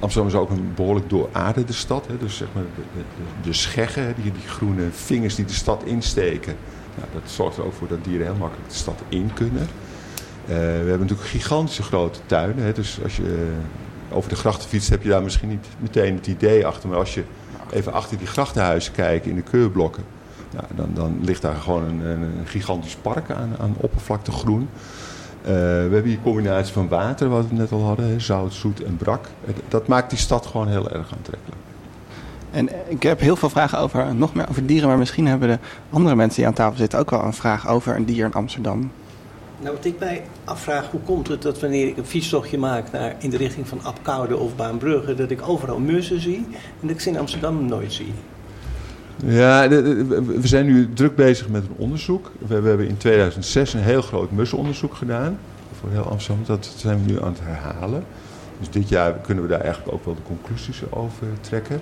Amsterdam 0.00 0.30
is 0.30 0.38
ook 0.38 0.50
een 0.50 0.72
behoorlijk 0.74 1.10
dooraarderde 1.10 1.72
stad. 1.72 2.06
Hè. 2.06 2.16
Dus 2.16 2.36
zeg 2.36 2.48
maar 2.52 2.62
de, 2.62 3.02
de, 3.42 3.52
scheggen, 3.52 4.14
die, 4.22 4.32
die 4.32 4.48
groene 4.48 4.88
vingers 4.90 5.34
die 5.34 5.44
de 5.44 5.52
stad 5.52 5.82
insteken. 5.84 6.56
Nou, 6.94 7.08
dat 7.12 7.30
zorgt 7.30 7.56
er 7.56 7.64
ook 7.64 7.72
voor 7.72 7.88
dat 7.88 8.04
dieren 8.04 8.26
heel 8.26 8.36
makkelijk 8.36 8.68
de 8.68 8.74
stad 8.74 9.02
in 9.08 9.30
kunnen. 9.34 9.62
Eh, 9.62 9.68
we 10.54 10.54
hebben 10.62 11.00
natuurlijk 11.00 11.28
gigantische 11.28 11.82
grote 11.82 12.18
tuinen. 12.26 12.64
Hè. 12.64 12.72
Dus 12.72 12.98
als 13.02 13.16
je 13.16 13.22
eh, 14.10 14.16
over 14.16 14.28
de 14.28 14.36
grachten 14.36 14.68
fietst, 14.68 14.88
heb 14.88 15.02
je 15.02 15.08
daar 15.08 15.22
misschien 15.22 15.48
niet 15.48 15.66
meteen 15.78 16.14
het 16.14 16.26
idee 16.26 16.66
achter. 16.66 16.88
Maar 16.88 16.98
als 16.98 17.14
je 17.14 17.24
even 17.70 17.92
achter 17.92 18.18
die 18.18 18.26
grachtenhuizen 18.26 18.92
kijkt 18.92 19.26
in 19.26 19.34
de 19.34 19.42
keurblokken. 19.42 20.04
Nou, 20.52 20.66
dan, 20.74 20.90
dan 20.94 21.18
ligt 21.22 21.42
daar 21.42 21.56
gewoon 21.56 22.00
een 22.00 22.46
gigantisch 22.46 22.96
park 22.96 23.30
aan, 23.30 23.56
aan 23.58 23.74
oppervlakte 23.76 24.32
groen. 24.32 24.68
Eh, 25.46 25.52
we 25.52 25.88
hebben 25.92 26.04
hier 26.04 26.16
een 26.16 26.22
combinatie 26.22 26.72
van 26.72 26.88
water, 26.88 27.28
wat 27.28 27.48
we 27.48 27.54
net 27.54 27.72
al 27.72 27.82
hadden, 27.82 28.08
hè, 28.08 28.20
zout, 28.20 28.54
zoet 28.54 28.82
en 28.82 28.96
brak. 28.96 29.26
Dat 29.68 29.86
maakt 29.86 30.10
die 30.10 30.18
stad 30.18 30.46
gewoon 30.46 30.68
heel 30.68 30.90
erg 30.90 31.12
aantrekkelijk. 31.16 31.60
En 32.50 32.68
ik 32.88 33.02
heb 33.02 33.20
heel 33.20 33.36
veel 33.36 33.50
vragen 33.50 33.78
over, 33.78 34.14
nog 34.14 34.34
meer 34.34 34.48
over 34.48 34.66
dieren. 34.66 34.88
Maar 34.88 34.98
misschien 34.98 35.26
hebben 35.26 35.48
de 35.48 35.58
andere 35.90 36.14
mensen 36.14 36.36
die 36.36 36.46
aan 36.46 36.54
tafel 36.54 36.76
zitten 36.76 36.98
ook 36.98 37.10
wel 37.10 37.22
een 37.22 37.32
vraag 37.32 37.68
over 37.68 37.96
een 37.96 38.04
dier 38.04 38.24
in 38.24 38.32
Amsterdam. 38.32 38.90
Nou, 39.60 39.74
wat 39.76 39.84
ik 39.84 39.98
mij 39.98 40.22
afvraag, 40.44 40.90
hoe 40.90 41.00
komt 41.00 41.28
het 41.28 41.42
dat 41.42 41.60
wanneer 41.60 41.86
ik 41.86 41.96
een 41.96 42.06
fietstochtje 42.06 42.58
maak 42.58 42.92
naar, 42.92 43.14
in 43.18 43.30
de 43.30 43.36
richting 43.36 43.68
van 43.68 43.84
Apkoude 43.84 44.36
of 44.36 44.56
Baanbrugge, 44.56 45.14
dat 45.14 45.30
ik 45.30 45.48
overal 45.48 45.78
mussen 45.78 46.20
zie 46.20 46.46
en 46.80 46.80
dat 46.80 46.90
ik 46.90 47.00
ze 47.00 47.08
in 47.08 47.18
Amsterdam 47.18 47.66
nooit 47.66 47.92
zie? 47.92 48.12
Ja, 49.24 49.68
we 49.68 50.46
zijn 50.46 50.66
nu 50.66 50.92
druk 50.92 51.14
bezig 51.14 51.48
met 51.48 51.62
een 51.62 51.74
onderzoek. 51.76 52.32
We 52.46 52.54
hebben 52.54 52.88
in 52.88 52.96
2006 52.96 53.74
een 53.74 53.80
heel 53.80 54.02
groot 54.02 54.30
mussenonderzoek 54.30 54.94
gedaan. 54.94 55.38
Voor 55.80 55.90
heel 55.90 56.02
Amsterdam. 56.10 56.44
Dat 56.46 56.74
zijn 56.76 57.04
we 57.04 57.10
nu 57.10 57.22
aan 57.22 57.32
het 57.32 57.40
herhalen. 57.42 58.04
Dus 58.58 58.70
dit 58.70 58.88
jaar 58.88 59.12
kunnen 59.12 59.44
we 59.44 59.50
daar 59.50 59.60
eigenlijk 59.60 59.94
ook 59.94 60.04
wel 60.04 60.14
de 60.14 60.22
conclusies 60.22 60.82
over 60.90 61.26
trekken. 61.40 61.80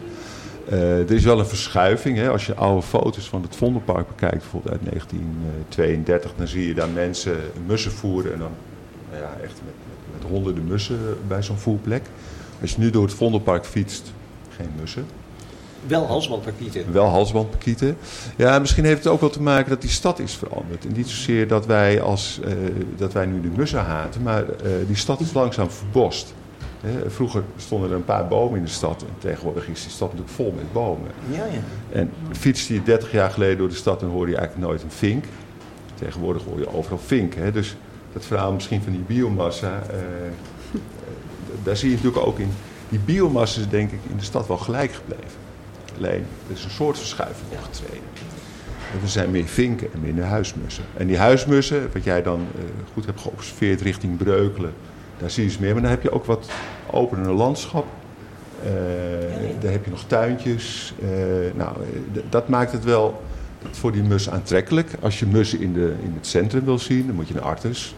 Eh, 0.69 0.99
er 0.99 1.13
is 1.13 1.25
wel 1.25 1.39
een 1.39 1.47
verschuiving. 1.47 2.17
Hè. 2.17 2.31
Als 2.31 2.47
je 2.47 2.55
oude 2.55 2.83
foto's 2.83 3.29
van 3.29 3.43
het 3.43 3.57
Vondelpark 3.57 4.09
bekijkt, 4.09 4.39
bijvoorbeeld 4.39 4.73
uit 4.73 4.85
1932, 4.91 6.33
dan 6.37 6.49
zie 6.49 6.67
je 6.67 6.75
daar 6.75 6.89
mensen 6.89 7.37
mussen 7.67 7.93
voeren. 7.93 8.33
En 8.33 8.39
dan 8.39 8.51
nou 9.11 9.23
ja, 9.23 9.31
echt 9.43 9.61
met, 9.65 9.75
met, 9.89 10.21
met 10.21 10.31
honderden 10.31 10.65
mussen 10.65 10.99
bij 11.29 11.43
zo'n 11.43 11.57
voerplek. 11.57 12.03
Als 12.61 12.71
je 12.71 12.79
nu 12.79 12.91
door 12.91 13.03
het 13.03 13.15
Vondelpark 13.15 13.65
fietst, 13.65 14.13
geen 14.57 14.71
mussen. 14.81 15.07
Wel 15.87 16.07
halsbandpakieten. 16.07 16.93
Wel 16.93 17.07
halsbandpakieten. 17.07 17.97
Ja, 18.37 18.59
misschien 18.59 18.85
heeft 18.85 19.05
het 19.05 19.13
ook 19.13 19.21
wel 19.21 19.31
te 19.31 19.43
maken 19.43 19.71
dat 19.71 19.81
die 19.81 19.91
stad 19.91 20.19
is 20.19 20.35
veranderd. 20.35 20.87
En 20.87 20.93
niet 20.93 21.09
zozeer 21.09 21.49
dat 21.49 21.67
wij, 21.67 22.01
als, 22.01 22.41
eh, 22.45 22.53
dat 22.97 23.13
wij 23.13 23.27
nu 23.27 23.41
de 23.41 23.51
mussen 23.57 23.85
haten, 23.85 24.23
maar 24.23 24.49
eh, 24.49 24.71
die 24.87 24.97
stad 24.97 25.21
is 25.21 25.33
langzaam 25.33 25.71
verbost. 25.71 26.35
Hè, 26.81 27.11
vroeger 27.11 27.43
stonden 27.57 27.91
er 27.91 27.97
een 27.97 28.05
paar 28.05 28.29
bomen 28.29 28.59
in 28.59 28.65
de 28.65 28.71
stad. 28.71 29.03
En 29.03 29.15
tegenwoordig 29.19 29.69
is 29.69 29.83
die 29.83 29.91
stad 29.91 30.09
natuurlijk 30.09 30.37
vol 30.37 30.55
met 30.57 30.73
bomen. 30.73 31.11
Ja, 31.31 31.45
ja. 31.45 31.61
En 31.93 32.11
fietste 32.33 32.75
je 32.75 32.83
30 32.83 33.13
jaar 33.13 33.31
geleden 33.31 33.59
door 33.59 33.69
de 33.69 33.75
stad, 33.75 34.01
dan 34.01 34.11
hoorde 34.11 34.31
je 34.31 34.37
eigenlijk 34.37 34.69
nooit 34.69 34.83
een 34.83 34.91
vink. 34.91 35.25
Tegenwoordig 35.95 36.45
hoor 36.45 36.59
je 36.59 36.75
overal 36.75 36.99
vink. 36.99 37.35
Hè? 37.35 37.53
Dus 37.53 37.77
dat 38.13 38.25
verhaal 38.25 38.53
misschien 38.53 38.83
van 38.83 38.93
die 38.93 39.05
biomassa, 39.07 39.83
eh, 39.91 39.99
daar 41.63 41.77
zie 41.77 41.91
je 41.91 41.97
natuurlijk 41.97 42.27
ook 42.27 42.39
in. 42.39 42.51
Die 42.89 42.99
biomassa 42.99 43.61
is 43.61 43.69
denk 43.69 43.93
ik 43.93 44.01
in 44.11 44.17
de 44.17 44.25
stad 44.25 44.47
wel 44.47 44.59
gelijk 44.59 44.93
gebleven. 44.93 45.44
Alleen, 45.97 46.27
er 46.49 46.55
is 46.55 46.65
een 46.65 46.71
soort 46.71 46.99
verschuiving 46.99 47.47
opgetreden. 47.53 48.03
En 48.93 49.01
Er 49.03 49.09
zijn 49.09 49.31
meer 49.31 49.47
vinken 49.47 49.89
en 49.93 50.01
minder 50.01 50.25
huismussen. 50.25 50.85
En 50.97 51.07
die 51.07 51.19
huismussen, 51.19 51.89
wat 51.93 52.05
jij 52.05 52.23
dan 52.23 52.47
eh, 52.57 52.63
goed 52.93 53.07
hebt 53.07 53.21
geobserveerd 53.21 53.81
richting 53.81 54.17
Breukelen, 54.17 54.73
daar 55.19 55.31
zie 55.31 55.45
je 55.45 55.51
ze 55.51 55.61
meer. 55.61 55.73
Maar 55.73 55.83
dan 55.83 55.91
heb 55.91 56.03
je 56.03 56.11
ook 56.11 56.25
wat 56.25 56.49
opener 56.91 57.33
landschap. 57.33 57.87
Eh, 58.65 58.71
Daar 59.61 59.73
heb 59.73 59.85
je 59.85 59.91
nog 59.91 60.05
tuintjes. 60.07 60.95
Eh, 61.03 61.09
nou, 61.55 61.77
dat 62.29 62.49
maakt 62.49 62.73
het 62.73 62.85
wel 62.85 63.23
voor 63.71 63.93
die 63.93 64.03
mus 64.03 64.31
aantrekkelijk. 64.31 64.91
Als 65.01 65.19
je 65.19 65.27
mussen 65.27 65.61
in, 65.61 65.73
de, 65.73 65.95
in 66.03 66.13
het 66.17 66.27
centrum 66.27 66.65
wil 66.65 66.79
zien, 66.79 67.07
dan 67.07 67.15
moet 67.15 67.29
je 67.29 67.35
naar 67.35 67.43
Artes. 67.43 67.95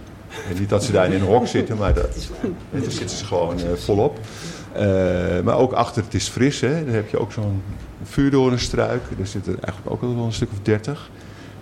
En 0.50 0.58
niet 0.60 0.68
dat 0.68 0.84
ze 0.84 0.92
daar 0.92 1.06
in 1.06 1.12
een 1.12 1.26
hok 1.26 1.46
zitten, 1.46 1.76
maar 1.76 1.94
dat, 1.94 2.28
daar 2.70 2.90
zitten 2.90 3.16
ze 3.16 3.24
gewoon 3.24 3.58
volop. 3.74 4.18
Eh, 4.76 5.42
maar 5.42 5.56
ook 5.56 5.72
achter 5.72 6.02
het 6.02 6.14
is 6.14 6.28
fris, 6.28 6.60
hè. 6.60 6.84
Daar 6.84 6.94
heb 6.94 7.08
je 7.10 7.18
ook 7.18 7.32
zo'n 7.32 7.62
vuurdoornstruik. 8.02 9.02
Daar 9.16 9.26
zitten 9.26 9.52
eigenlijk 9.62 9.90
ook 9.94 10.02
al 10.02 10.16
wel 10.16 10.24
een 10.24 10.32
stuk 10.32 10.50
of 10.52 10.58
dertig. 10.62 11.10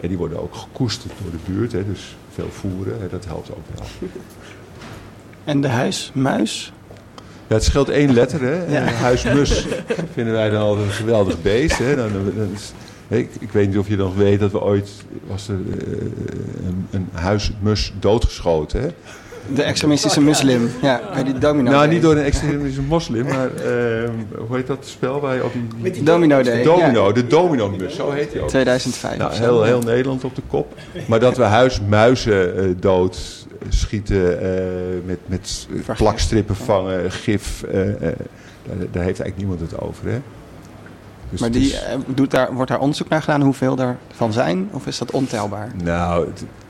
En 0.00 0.08
die 0.08 0.18
worden 0.18 0.42
ook 0.42 0.54
gekoesterd 0.54 1.12
door 1.22 1.30
de 1.30 1.52
buurt, 1.52 1.72
hè. 1.72 1.84
dus 1.84 2.16
veel 2.34 2.48
voeren, 2.50 3.00
hè. 3.00 3.08
dat 3.08 3.24
helpt 3.24 3.50
ook 3.50 3.64
wel. 3.74 4.08
En 5.44 5.60
de 5.60 5.68
huismuis? 5.68 6.72
Ja, 7.46 7.54
het 7.54 7.64
scheelt 7.64 7.88
één 7.88 8.12
letter, 8.12 8.40
hè. 8.42 8.64
Ja. 8.78 8.82
Huismus 8.84 9.66
vinden 10.12 10.32
wij 10.32 10.50
dan 10.50 10.62
altijd 10.62 10.86
een 10.86 10.92
geweldig 10.92 11.42
beest. 11.42 11.78
Hè. 11.78 11.96
Dan, 11.96 12.12
dan 12.36 12.48
is- 12.54 12.72
Ik, 13.08 13.30
ik 13.40 13.50
weet 13.50 13.68
niet 13.68 13.78
of 13.78 13.88
je 13.88 13.96
nog 13.96 14.14
weet 14.14 14.40
dat 14.40 14.52
we 14.52 14.60
ooit... 14.60 14.90
was 15.26 15.48
er 15.48 15.54
eh, 15.78 15.92
een, 16.66 16.86
een 16.90 17.08
huismus 17.12 17.92
doodgeschoten, 18.00 18.80
hè? 18.80 18.88
De 19.54 19.62
extremistische 19.62 20.20
moslim. 20.20 20.70
Ja, 20.82 21.00
bij 21.14 21.24
die 21.24 21.38
domino. 21.38 21.70
nou, 21.70 21.88
niet 21.88 22.02
door 22.02 22.16
een 22.16 22.22
extremistische 22.24 22.82
moslim, 22.82 23.24
maar 23.26 23.54
eh, 23.54 24.10
hoe 24.48 24.56
heet 24.56 24.66
dat 24.66 24.86
spel 24.86 25.20
waar 25.20 25.34
je 25.34 25.44
op 25.44 25.52
die... 25.52 25.62
Met 25.78 25.94
die 25.94 26.02
Domino 26.02 26.42
Day. 26.42 26.62
Domino, 26.62 27.06
ja. 27.06 27.12
de 27.12 27.26
domino-mus, 27.26 27.94
zo 27.94 28.10
heet 28.10 28.32
die 28.32 28.40
ook. 28.40 28.48
2005. 28.48 29.16
Nou, 29.18 29.34
heel, 29.34 29.62
heel 29.62 29.80
Nederland 29.82 30.24
op 30.24 30.34
de 30.34 30.42
kop. 30.48 30.74
Maar 31.06 31.20
dat 31.20 31.36
we 31.36 31.42
huismuizen 31.42 32.56
eh, 32.56 32.64
dood 32.80 33.46
schieten 33.68 34.40
eh, 34.40 34.62
met, 35.04 35.18
met 35.26 35.66
Vergif. 35.74 35.96
plakstrippen 35.96 36.56
vangen, 36.56 37.10
gif. 37.12 37.62
eh, 37.62 37.88
eh, 37.88 37.96
daar, 38.00 38.76
daar 38.92 39.02
heeft 39.04 39.20
eigenlijk 39.20 39.36
niemand 39.36 39.60
het 39.60 39.80
over. 39.80 40.08
Hè? 40.10 40.18
Dus 41.30 41.40
Maar 41.40 41.50
die, 41.50 41.62
is- 41.66 41.82
eh, 41.82 41.94
doet 42.06 42.30
daar, 42.30 42.52
wordt 42.52 42.70
daar 42.70 42.80
onderzoek 42.80 43.08
naar 43.08 43.20
gedaan 43.22 43.42
hoeveel 43.42 43.78
er 43.78 43.96
van 44.14 44.32
zijn? 44.32 44.68
Of 44.72 44.86
is 44.86 44.98
dat 44.98 45.10
ontelbaar? 45.10 45.68
Nou, 45.84 46.28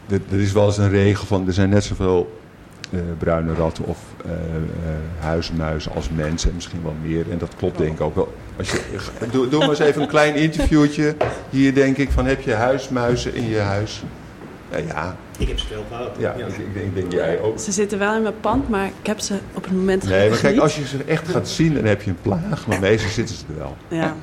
er 0.08 0.40
is 0.40 0.52
wel 0.52 0.66
eens 0.66 0.78
een 0.78 0.90
regel 0.90 1.26
van... 1.26 1.46
er 1.46 1.52
zijn 1.52 1.68
net 1.68 1.84
zoveel 1.84 2.32
eh, 2.40 2.42
bruine 3.18 3.54
ratten 3.54 3.84
of 3.84 3.98
eh, 4.24 4.30
eh, 4.32 4.38
huismuizen 5.18 5.92
als 5.94 6.08
mensen. 6.10 6.48
En 6.48 6.54
misschien 6.54 6.82
wel 6.82 6.94
meer. 7.02 7.30
En 7.30 7.38
dat 7.38 7.54
klopt 7.56 7.78
denk 7.78 7.92
ik 7.92 8.00
ook 8.00 8.14
wel. 8.14 8.34
Als 8.58 8.70
je, 8.70 8.80
doe, 9.32 9.48
doe 9.48 9.60
maar 9.60 9.68
eens 9.68 9.78
even 9.78 10.02
een 10.02 10.08
klein 10.08 10.34
interviewtje. 10.34 11.16
Hier 11.50 11.74
denk 11.74 11.96
ik 11.96 12.10
van, 12.10 12.26
heb 12.26 12.40
je 12.40 12.52
huismuizen 12.52 13.34
in 13.34 13.48
je 13.48 13.58
huis? 13.58 14.02
Ja, 14.70 14.78
ja, 14.78 15.16
Ik 15.38 15.48
heb 15.48 15.58
ze 15.58 15.66
veel 15.66 15.84
gehad. 15.88 16.10
ja, 16.18 16.32
Ik, 16.32 16.46
ik 16.46 16.74
denk, 16.74 16.94
denk 16.94 17.12
jij 17.12 17.40
ook. 17.40 17.58
Ze 17.58 17.72
zitten 17.72 17.98
wel 17.98 18.16
in 18.16 18.22
mijn 18.22 18.40
pand, 18.40 18.68
maar 18.68 18.86
ik 18.86 19.06
heb 19.06 19.20
ze 19.20 19.38
op 19.54 19.64
het 19.64 19.72
moment 19.72 20.08
Nee, 20.08 20.30
maar 20.30 20.38
kijk, 20.38 20.58
als 20.58 20.76
je 20.76 20.86
ze 20.86 21.04
echt 21.06 21.28
gaat 21.28 21.48
zien, 21.48 21.74
dan 21.74 21.84
heb 21.84 22.02
je 22.02 22.10
een 22.10 22.18
plaag. 22.22 22.66
Maar 22.66 22.80
meestal 22.80 23.10
zitten 23.10 23.36
ze 23.36 23.44
er 23.48 23.58
wel. 23.58 23.76
Ja. 23.88 24.14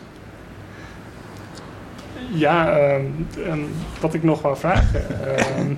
Ja, 2.33 2.77
ehm, 2.77 3.05
ehm, 3.45 3.59
wat 3.99 4.13
ik 4.13 4.23
nog 4.23 4.41
wou 4.41 4.57
vragen 4.57 5.05
ehm, 5.37 5.73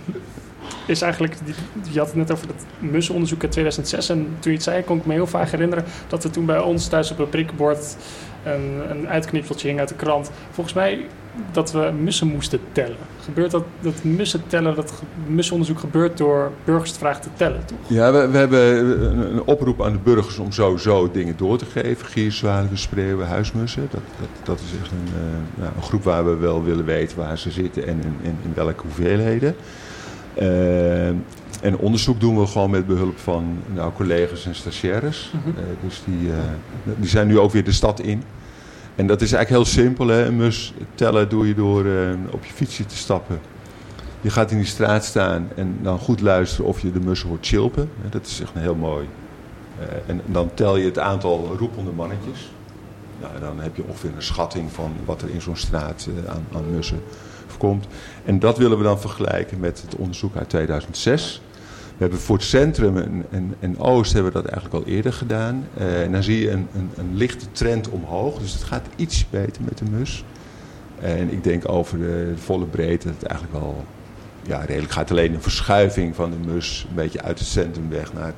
is 0.85 1.01
eigenlijk, 1.01 1.35
je 1.91 1.99
had 1.99 2.07
het 2.07 2.15
net 2.15 2.31
over 2.31 2.47
dat 2.47 2.65
mussenonderzoek 2.79 3.41
uit 3.41 3.51
2006 3.51 4.09
en 4.09 4.17
toen 4.17 4.51
je 4.51 4.57
het 4.57 4.63
zei 4.63 4.83
kon 4.83 4.97
ik 4.97 5.05
me 5.05 5.13
heel 5.13 5.27
vaak 5.27 5.49
herinneren 5.49 5.85
dat 6.07 6.23
er 6.23 6.31
toen 6.31 6.45
bij 6.45 6.59
ons 6.59 6.87
thuis 6.87 7.11
op 7.11 7.19
een 7.19 7.29
prikbord 7.29 7.95
een, 8.43 8.81
een 8.89 9.07
uitknipseltje 9.07 9.67
hing 9.67 9.79
uit 9.79 9.89
de 9.89 9.95
krant. 9.95 10.31
Volgens 10.51 10.75
mij 10.75 11.05
dat 11.51 11.71
we 11.71 11.91
mussen 11.99 12.27
moesten 12.27 12.59
tellen. 12.71 12.97
Gebeurt 13.23 13.51
dat, 13.51 13.63
dat 13.81 14.03
mussen 14.03 14.41
tellen, 14.47 14.75
dat 14.75 15.03
mussenonderzoek 15.27 15.79
gebeurt 15.79 16.17
door 16.17 16.51
burgers 16.63 16.91
te 16.91 16.99
vragen 16.99 17.21
te 17.21 17.29
tellen, 17.35 17.65
toch? 17.65 17.77
Ja, 17.87 18.11
we, 18.11 18.27
we 18.27 18.37
hebben 18.37 18.59
een, 19.31 19.43
oproep 19.43 19.83
aan 19.83 19.91
de 19.91 19.99
burgers 20.03 20.37
om 20.37 20.51
sowieso 20.51 21.11
dingen 21.11 21.37
door 21.37 21.57
te 21.57 21.65
geven. 21.65 22.05
Gierzwalen, 22.05 22.77
spreeuwen, 22.77 23.27
huismussen. 23.27 23.87
Dat, 23.91 24.01
dat, 24.19 24.45
dat 24.45 24.59
is 24.59 24.79
echt 24.81 24.91
een, 24.91 25.13
eh, 25.15 25.61
nou, 25.61 25.71
een 25.75 25.83
groep 25.83 26.03
waar 26.03 26.25
we 26.25 26.35
wel 26.35 26.63
willen 26.63 26.85
weten 26.85 27.17
waar 27.17 27.37
ze 27.37 27.51
zitten 27.51 27.87
en 27.87 28.01
in, 28.21 28.37
in 28.43 28.51
welke 28.53 28.81
hoeveelheden. 28.81 29.55
Eh, 30.35 31.07
en 31.61 31.77
onderzoek 31.77 32.19
doen 32.19 32.39
we 32.39 32.47
gewoon 32.47 32.69
met 32.69 32.87
behulp 32.87 33.17
van 33.17 33.57
nou, 33.73 33.91
collega's 33.93 34.45
en 34.45 34.55
stagiaires. 34.55 35.31
Mhm. 35.33 35.57
Eh, 35.57 35.63
dus 35.83 36.01
die, 36.05 36.31
eh, 36.31 36.37
die 36.97 37.09
zijn 37.09 37.27
nu 37.27 37.39
ook 37.39 37.51
weer 37.51 37.63
de 37.63 37.71
stad 37.71 37.99
in. 37.99 38.23
En 38.95 39.07
dat 39.07 39.21
is 39.21 39.31
eigenlijk 39.31 39.63
heel 39.63 39.73
simpel. 39.83 40.07
Hè? 40.07 40.25
Een 40.25 40.35
mus 40.35 40.73
tellen 40.95 41.29
doe 41.29 41.47
je 41.47 41.53
door 41.53 41.85
op 42.31 42.45
je 42.45 42.53
fietsje 42.53 42.85
te 42.85 42.95
stappen. 42.95 43.39
Je 44.21 44.29
gaat 44.29 44.51
in 44.51 44.57
die 44.57 44.65
straat 44.65 45.05
staan 45.05 45.47
en 45.55 45.77
dan 45.81 45.99
goed 45.99 46.21
luisteren 46.21 46.65
of 46.65 46.81
je 46.81 46.91
de 46.91 46.99
mussen 46.99 47.29
hoort 47.29 47.47
chilpen. 47.47 47.89
Dat 48.09 48.25
is 48.25 48.41
echt 48.41 48.55
een 48.55 48.61
heel 48.61 48.75
mooi. 48.75 49.07
En 50.05 50.21
dan 50.25 50.49
tel 50.53 50.77
je 50.77 50.85
het 50.85 50.99
aantal 50.99 51.55
roepende 51.57 51.91
mannetjes. 51.91 52.51
Nou, 53.21 53.39
dan 53.39 53.59
heb 53.59 53.75
je 53.75 53.83
ongeveer 53.87 54.11
een 54.15 54.23
schatting 54.23 54.71
van 54.71 54.93
wat 55.05 55.21
er 55.21 55.29
in 55.29 55.41
zo'n 55.41 55.55
straat 55.55 56.07
aan, 56.27 56.45
aan 56.53 56.75
mussen 56.75 57.01
voorkomt. 57.53 57.87
En 58.25 58.39
dat 58.39 58.57
willen 58.57 58.77
we 58.77 58.83
dan 58.83 58.99
vergelijken 58.99 59.59
met 59.59 59.81
het 59.81 59.95
onderzoek 59.95 60.35
uit 60.35 60.49
2006. 60.49 61.41
We 61.93 61.99
hebben 61.99 62.19
voor 62.19 62.35
het 62.35 62.45
centrum 62.45 62.97
en, 62.97 63.25
en, 63.29 63.55
en 63.59 63.79
Oost 63.79 64.13
hebben 64.13 64.31
we 64.31 64.41
dat 64.41 64.51
eigenlijk 64.51 64.85
al 64.85 64.91
eerder 64.91 65.13
gedaan. 65.13 65.67
Eh, 65.77 66.01
en 66.01 66.11
dan 66.11 66.23
zie 66.23 66.41
je 66.41 66.51
een, 66.51 66.67
een, 66.75 66.89
een 66.95 67.15
lichte 67.15 67.45
trend 67.51 67.89
omhoog. 67.89 68.39
Dus 68.39 68.53
het 68.53 68.63
gaat 68.63 68.87
iets 68.95 69.29
beter 69.29 69.61
met 69.63 69.77
de 69.77 69.85
mus. 69.91 70.23
En 70.99 71.31
ik 71.31 71.43
denk 71.43 71.69
over 71.69 71.97
de 71.97 72.33
volle 72.35 72.65
breedte 72.65 73.07
dat 73.07 73.15
het 73.19 73.25
eigenlijk 73.25 73.59
wel 73.59 73.85
ja, 74.41 74.59
redelijk 74.65 74.91
gaat. 74.91 75.11
Alleen 75.11 75.33
een 75.33 75.41
verschuiving 75.41 76.15
van 76.15 76.31
de 76.31 76.51
mus 76.51 76.85
een 76.89 76.95
beetje 76.95 77.21
uit 77.21 77.39
het 77.39 77.47
centrum 77.47 77.89
weg 77.89 78.13
naar 78.13 78.33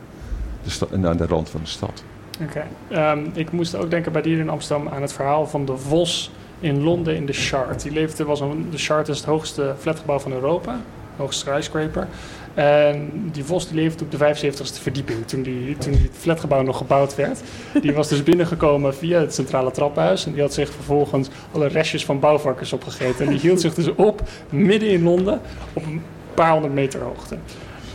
de, 0.63 0.97
naar 0.97 1.17
de 1.17 1.25
rand 1.25 1.49
van 1.49 1.61
de 1.61 1.69
stad. 1.69 2.03
Oké. 2.41 2.63
Ehm, 2.87 3.25
ik 3.33 3.51
moest 3.51 3.75
ook 3.75 3.89
denken 3.89 4.11
bij 4.11 4.21
Dieren 4.21 4.43
in 4.43 4.49
Amsterdam 4.49 4.87
aan 4.87 5.01
het 5.01 5.13
verhaal 5.13 5.47
van 5.47 5.65
de 5.65 5.77
vos 5.77 6.31
in 6.65 6.83
Londen 6.83 7.15
in 7.15 7.25
de 7.25 7.33
Shard. 7.33 7.81
Die 7.81 7.91
leefde, 7.91 8.23
was 8.23 8.39
een, 8.39 8.67
de 8.71 8.77
Shard 8.77 9.07
is 9.07 9.17
het 9.17 9.25
hoogste 9.25 9.75
flatgebouw 9.79 10.19
van 10.19 10.31
Europa, 10.31 10.79
hoogste 11.17 11.49
skyscraper. 11.49 12.07
En 12.53 13.11
die 13.31 13.43
vos 13.43 13.67
die 13.67 13.75
leefde 13.75 14.03
op 14.03 14.11
de 14.11 14.17
75ste 14.17 14.81
verdieping 14.81 15.27
toen 15.27 15.41
die, 15.41 15.77
toen 15.77 15.91
die 15.91 16.09
flatgebouw 16.13 16.61
nog 16.61 16.77
gebouwd 16.77 17.15
werd. 17.15 17.41
Die 17.81 17.93
was 17.93 18.07
dus 18.07 18.23
binnengekomen 18.23 18.95
via 18.95 19.19
het 19.19 19.33
centrale 19.33 19.71
trappenhuis. 19.71 20.25
En 20.25 20.31
die 20.31 20.41
had 20.41 20.53
zich 20.53 20.69
vervolgens 20.69 21.29
alle 21.51 21.67
restjes 21.67 22.05
van 22.05 22.19
bouwvakkers 22.19 22.73
opgegeten. 22.73 23.25
En 23.25 23.31
die 23.31 23.39
hield 23.39 23.61
zich 23.61 23.73
dus 23.73 23.95
op 23.95 24.21
midden 24.49 24.89
in 24.89 25.03
Londen 25.03 25.41
op 25.73 25.85
een 25.85 26.01
paar 26.33 26.51
honderd 26.51 26.73
meter 26.73 27.01
hoogte. 27.01 27.37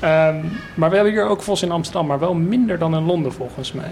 Ehm, 0.00 0.36
maar 0.74 0.90
we 0.90 0.94
hebben 0.94 1.12
hier 1.12 1.28
ook 1.28 1.42
vos 1.42 1.62
in 1.62 1.70
Amsterdam, 1.70 2.06
maar 2.06 2.18
wel 2.18 2.34
minder 2.34 2.78
dan 2.78 2.94
in 2.94 3.04
Londen 3.04 3.32
volgens 3.32 3.72
mij. 3.72 3.90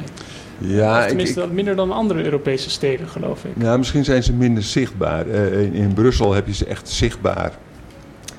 Ja, 0.59 0.98
Of 1.00 1.06
tenminste 1.06 1.42
ik- 1.42 1.52
minder 1.52 1.76
dan 1.76 1.90
andere 1.92 2.24
Europese 2.24 2.70
steden, 2.70 3.09
geloof 3.09 3.44
ik. 3.44 3.56
nou, 3.56 3.78
misschien 3.78 4.04
zijn 4.04 4.22
ze 4.22 4.32
minder 4.32 4.62
zichtbaar. 4.62 5.26
Eh, 5.28 5.62
in, 5.62 5.72
in 5.72 5.92
Brussel 5.92 6.32
heb 6.34 6.46
je 6.46 6.54
ze 6.54 6.64
echt 6.66 6.88
zichtbaar. 6.88 7.52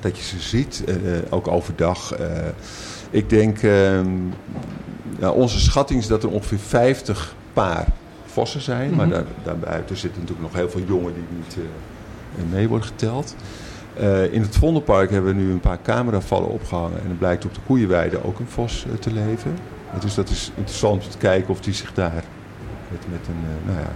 Dat 0.00 0.16
je 0.18 0.22
ze 0.24 0.38
ziet, 0.40 0.82
eh, 0.86 0.94
eh, 0.94 1.22
ook 1.30 1.48
overdag. 1.48 2.14
Ik 3.10 3.30
denk, 3.30 3.62
ehm, 3.62 4.06
nou, 5.18 5.36
onze 5.36 5.60
schatting 5.60 6.00
is 6.00 6.06
dat 6.06 6.22
er 6.22 6.28
ongeveer 6.30 6.58
50 6.58 7.34
paar 7.52 7.86
vossen 8.26 8.60
zijn. 8.60 8.94
Maar 8.94 9.06
Mhm. 9.06 9.14
daar, 9.14 9.24
daarbuiten 9.44 9.96
zitten 9.96 10.20
natuurlijk 10.20 10.48
nog 10.52 10.60
heel 10.60 10.70
veel 10.70 10.82
jongen 10.88 11.12
die 11.14 11.22
niet 11.36 11.56
mee 12.52 12.68
worden 12.68 12.86
geteld. 12.86 13.34
In 14.30 14.40
het 14.42 14.56
Vondelpark 14.56 15.10
hebben 15.10 15.36
we 15.36 15.42
nu 15.42 15.50
een 15.50 15.60
paar 15.60 15.78
cameravallen 15.82 16.48
opgehangen. 16.48 17.00
En 17.02 17.08
het 17.08 17.18
blijkt 17.18 17.44
op 17.44 17.54
de 17.54 17.60
koeienweide 17.66 18.24
ook 18.24 18.38
een 18.38 18.48
vos 18.48 18.86
te 19.00 19.12
leven. 19.12 19.54
Dus 19.98 20.14
dat 20.14 20.28
is 20.28 20.50
interessant 20.54 21.04
om 21.04 21.10
te 21.10 21.18
kijken 21.18 21.50
of 21.50 21.60
die 21.60 21.74
zich 21.74 21.92
daar 21.94 22.24
met, 22.90 23.00
met 23.10 23.20
een, 23.28 23.44
eh, 23.44 23.66
nou 23.72 23.78
ja, 23.78 23.90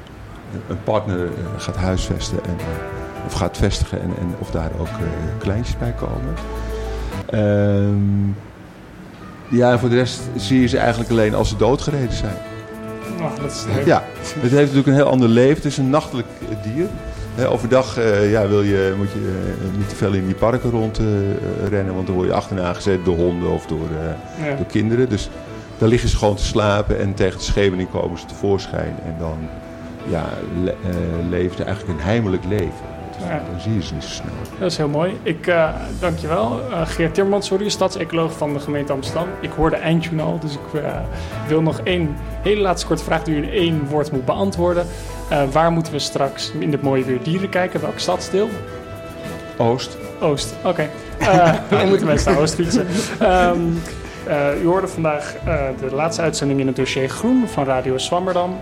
een- 0.69 0.83
partner 0.85 1.25
eh, 1.25 1.31
gaat 1.57 1.77
huisvesten. 1.77 2.39
En, 2.45 2.59
eh, 2.59 3.27
of 3.27 3.33
gaat 3.33 3.57
vestigen 3.57 4.01
en, 4.03 4.09
en 4.19 4.35
of 4.39 4.51
daar 4.51 4.71
ook 4.81 4.89
kleintjes 5.39 5.79
bij 5.79 5.93
komen. 5.93 6.35
Ehm, 7.31 8.29
ja, 9.59 9.71
en 9.73 9.79
voor 9.79 9.89
de 9.89 9.95
rest 9.97 10.21
zie 10.37 10.61
je 10.61 10.67
ze 10.67 10.79
eigenlijk 10.79 11.11
alleen 11.11 11.35
als 11.35 11.49
ze 11.49 11.57
doodgereden 11.57 12.13
zijn. 12.17 12.37
Oh, 13.21 13.37
dat 13.43 13.51
is 13.53 13.65
leuk. 13.75 13.87
Ja, 13.87 14.03
het 14.23 14.51
heeft 14.51 14.53
natuurlijk 14.53 14.87
een 14.87 14.95
heel 14.95 15.11
ander 15.11 15.29
leven. 15.29 15.55
Het 15.57 15.65
is 15.65 15.79
een 15.79 15.91
nachtelijk 15.91 16.27
dier. 16.63 16.87
Overdag 17.49 17.97
ja, 18.31 18.49
wil 18.49 18.63
je, 18.63 18.95
moet 18.97 19.11
je 19.13 19.53
niet 19.77 19.89
te 19.89 19.95
veel 19.95 20.13
in 20.13 20.27
die 20.27 20.35
parken 20.35 20.71
rondrennen, 20.71 21.95
want 21.95 22.07
dan 22.07 22.17
word 22.17 22.29
je 22.29 22.35
achterna 22.35 22.73
gezet 22.73 23.05
door 23.05 23.17
honden 23.17 23.51
of 23.51 23.67
door, 23.67 23.87
Ja. 24.45 24.57
door 24.57 24.67
kinderen. 24.67 25.09
Dus 25.09 25.31
daar 25.85 25.93
liggen 25.93 26.13
ze 26.13 26.17
gewoon 26.19 26.37
te 26.37 26.45
slapen 26.45 26.99
en 26.99 27.15
tegen 27.15 27.39
de 27.39 27.45
schemening 27.45 27.91
komen 27.91 28.19
ze 28.19 28.27
tevoorschijn. 28.27 28.97
En 29.05 29.17
dan 29.19 29.39
ja, 30.09 30.25
le 30.63 30.71
eh, 30.71 30.77
leven 31.29 31.57
ze 31.57 31.65
eigenlijk 31.65 31.99
een 31.99 32.05
heimelijk 32.05 32.45
leven. 32.45 32.87
Ja. 33.19 33.43
Dan 33.51 33.61
zie 33.61 33.75
je 33.75 33.83
ze 33.83 33.95
niet 33.95 34.03
zo 34.03 34.09
snel. 34.09 34.33
Dat 34.59 34.71
is 34.71 34.77
heel 34.77 34.89
mooi. 34.89 35.19
Ik 35.23 35.47
uh, 35.47 35.69
dank 36.01 36.19
je 36.19 36.27
wel. 36.27 36.61
Uh, 36.71 36.87
Geert 36.87 37.15
Timmermans, 37.15 37.47
sorry, 37.47 37.69
stadsecoloog 37.69 38.37
van 38.37 38.53
de 38.53 38.61
gemeente 38.61 38.93
Amsterdam. 38.93 39.29
Ik 39.41 39.51
hoorde 39.51 39.77
eindtune 39.77 40.23
al, 40.23 40.39
dus 40.39 40.53
ik 40.53 40.81
uh, 40.81 40.97
wil 41.49 41.63
nog 41.63 41.81
één 41.81 42.17
hele 42.43 42.61
laatste 42.61 42.87
korte 42.87 43.05
vraag 43.05 43.23
die 43.23 43.35
u 43.35 43.43
in 43.43 43.51
één 43.51 43.87
woord 43.87 44.13
moet 44.13 44.25
beantwoorden. 44.25 44.87
Waar 45.53 45.73
moeten 45.73 45.93
we 45.93 45.99
straks 45.99 46.53
in 46.59 46.71
dit 46.71 46.83
mooie 46.83 47.05
weer 47.05 47.23
dieren 47.23 47.49
kijken? 47.49 47.81
Welk 47.81 47.99
stadsdeel? 47.99 48.49
Oost. 49.57 49.97
Oost, 50.21 50.55
oké. 50.65 50.89
Okay. 51.21 51.61
dan 51.71 51.89
moeten 51.89 52.07
mensen 52.07 52.33
naar 52.33 52.41
Oost 52.41 52.55
fietsen. 52.55 52.87
Um, 53.23 53.79
Uh, 54.29 54.63
u 54.63 54.67
hoorde 54.67 54.89
vandaag 54.89 55.35
uh, 55.47 55.65
de 55.81 55.95
laatste 55.95 56.23
uitzending 56.23 56.61
in 56.61 56.67
het 56.67 56.77
dossier 56.77 57.09
Groen 57.09 57.49
van 57.49 57.65
Radio 57.65 57.99
Swammerdam. 57.99 58.51
Um, 58.51 58.59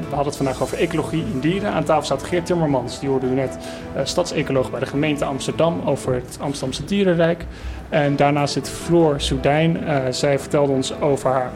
we 0.00 0.14
hadden 0.14 0.26
het 0.26 0.36
vandaag 0.36 0.62
over 0.62 0.78
ecologie 0.78 1.24
in 1.32 1.40
dieren. 1.40 1.72
Aan 1.72 1.84
tafel 1.84 2.04
staat 2.04 2.22
Geert 2.22 2.46
Timmermans, 2.46 3.00
die 3.00 3.08
hoorde 3.08 3.26
u 3.26 3.34
net, 3.34 3.58
uh, 3.96 4.00
stadsecoloog 4.04 4.70
bij 4.70 4.80
de 4.80 4.86
gemeente 4.86 5.24
Amsterdam 5.24 5.80
over 5.84 6.14
het 6.14 6.38
Amsterdamse 6.40 6.84
dierenrijk. 6.84 7.44
En 7.88 8.16
daarnaast 8.16 8.52
zit 8.52 8.68
Floor 8.68 9.20
Soudijn. 9.20 9.78
zij 10.10 10.38
vertelde 10.38 10.72
ons 10.72 11.00
over 11.00 11.30
haar 11.30 11.50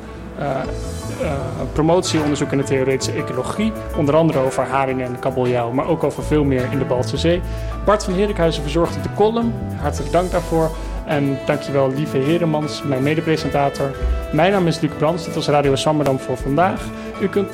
promotieonderzoek 1.72 2.52
in 2.52 2.58
de 2.58 2.64
theoretische 2.64 3.12
ecologie. 3.12 3.72
Onder 3.96 4.16
andere 4.16 4.38
over 4.38 4.62
haringen 4.62 5.06
en 5.06 5.18
kabeljauw, 5.18 5.70
maar 5.70 5.86
ook 5.86 6.04
over 6.04 6.22
veel 6.22 6.44
meer 6.44 6.68
in 6.72 6.78
de 6.78 6.84
Baltische 6.84 7.16
Zee. 7.16 7.40
Bart 7.84 8.04
van 8.04 8.14
Herikhuizen 8.14 8.62
verzorgde 8.62 9.00
de 9.00 9.14
column. 9.14 9.54
Hartelijk 9.80 10.12
dank 10.12 10.30
daarvoor. 10.30 10.70
En 11.08 11.38
dankjewel 11.46 11.92
lieve 11.94 12.16
Heremans, 12.16 12.82
mijn 12.82 13.02
medepresentator. 13.02 13.90
Mijn 14.32 14.52
naam 14.52 14.66
is 14.66 14.80
Luc 14.80 14.90
Brands, 14.98 15.24
dit 15.24 15.34
was 15.34 15.48
Radio 15.48 15.74
Swammerdam 15.74 16.18
voor 16.18 16.36
vandaag. 16.36 16.84
U 17.20 17.28
kunt 17.28 17.50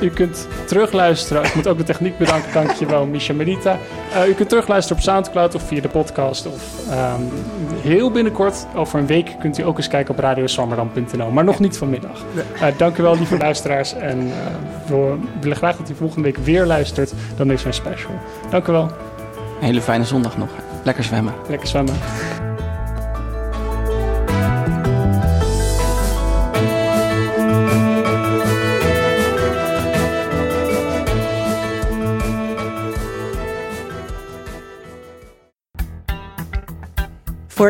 U 0.00 0.10
kunt 0.10 0.48
terugluisteren. 0.66 1.44
Ik 1.44 1.54
moet 1.54 1.66
ook 1.66 1.78
de 1.78 1.84
techniek 1.84 2.18
bedanken. 2.18 2.52
Dankjewel, 2.52 3.06
Misha 3.06 3.34
Merita. 3.34 3.78
Uh, 4.14 4.28
u 4.28 4.32
kunt 4.32 4.48
terugluisteren 4.48 4.98
op 4.98 5.08
Soundcloud 5.08 5.54
of 5.54 5.62
via 5.62 5.80
de 5.80 5.88
podcast. 5.88 6.46
Of 6.46 6.78
um, 6.90 7.28
heel 7.80 8.10
binnenkort, 8.10 8.66
over 8.74 8.98
een 8.98 9.06
week, 9.06 9.34
kunt 9.38 9.58
u 9.58 9.62
ook 9.62 9.76
eens 9.76 9.88
kijken 9.88 10.14
op 10.14 10.20
radioswammerdam.nl. 10.20 11.30
Maar 11.30 11.44
nog 11.44 11.58
niet 11.58 11.78
vanmiddag. 11.78 12.24
Uh, 12.54 12.66
dank 12.76 12.98
u 12.98 13.02
wel, 13.02 13.16
lieve 13.16 13.36
luisteraars. 13.36 13.94
En 13.94 14.26
uh, 14.26 14.32
we 14.86 15.16
willen 15.40 15.56
graag 15.56 15.76
dat 15.76 15.90
u 15.90 15.94
volgende 15.94 16.22
week 16.22 16.36
weer 16.36 16.66
luistert 16.66 17.12
dan 17.36 17.48
deze 17.48 17.72
special. 17.72 18.12
Dank 18.50 18.66
u 18.66 18.72
wel. 18.72 18.90
Een 19.60 19.66
hele 19.66 19.80
fijne 19.80 20.04
zondag 20.04 20.36
nog. 20.36 20.48
Lekker 20.82 21.04
zwemmen. 21.04 21.34
Lekker 21.48 21.68
zwemmen. 21.68 21.94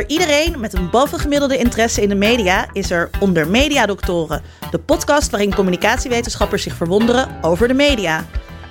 Iedereen 0.06 0.60
met 0.60 0.74
een 0.74 0.90
bovengemiddelde 0.90 1.56
interesse 1.56 2.02
in 2.02 2.08
de 2.08 2.14
media 2.14 2.66
is 2.72 2.90
er 2.90 3.10
Onder 3.20 3.48
Mediadoktoren, 3.48 4.42
de 4.70 4.78
podcast 4.78 5.30
waarin 5.30 5.54
communicatiewetenschappers 5.54 6.62
zich 6.62 6.74
verwonderen 6.74 7.28
over 7.42 7.68
de 7.68 7.74
media. 7.74 8.24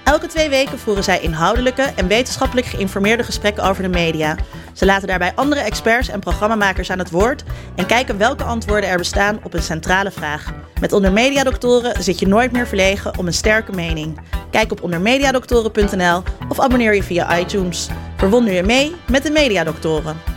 Elke 0.04 0.28
twee 0.28 0.50
weken 0.50 0.80
voeren 0.80 1.04
zij 1.04 1.20
inhoudelijke 1.20 1.82
en 1.96 2.08
wetenschappelijk 2.08 2.68
geïnformeerde 2.68 3.24
gesprekken 3.24 3.64
over 3.64 3.84
de 3.84 3.90
media. 3.90 4.36
Ze 4.74 4.86
laten 4.86 5.08
daarbij 5.08 5.32
andere 5.36 5.62
experts 5.62 6.08
en 6.08 6.20
programmamakers 6.20 6.90
aan 6.90 7.00
het 7.00 7.12
woord 7.12 7.44
en 7.76 7.86
kijken 7.86 8.18
welke 8.18 8.44
antwoorden 8.44 8.90
er 8.90 8.98
bestaan 8.98 9.40
op 9.44 9.54
een 9.54 9.64
centrale 9.64 10.12
vraag. 10.12 10.54
Met 10.80 10.94
Onder 10.94 11.12
Mediadoktoren 11.12 12.04
zit 12.04 12.20
je 12.20 12.28
nooit 12.28 12.52
meer 12.52 12.68
verlegen 12.68 13.18
om 13.18 13.28
een 13.28 13.34
sterke 13.34 13.72
mening. 13.72 14.20
Kijk 14.52 14.72
op 14.72 14.84
ondermediadoktoren.nl 14.84 16.24
of 16.50 16.60
abonneer 16.60 16.96
je 16.96 17.04
via 17.04 17.40
iTunes. 17.40 17.88
Verwonder 18.18 18.54
je 18.54 18.64
mee 18.64 18.96
met 19.10 19.24
de 19.24 19.32
Mediadoktoren. 19.32 20.35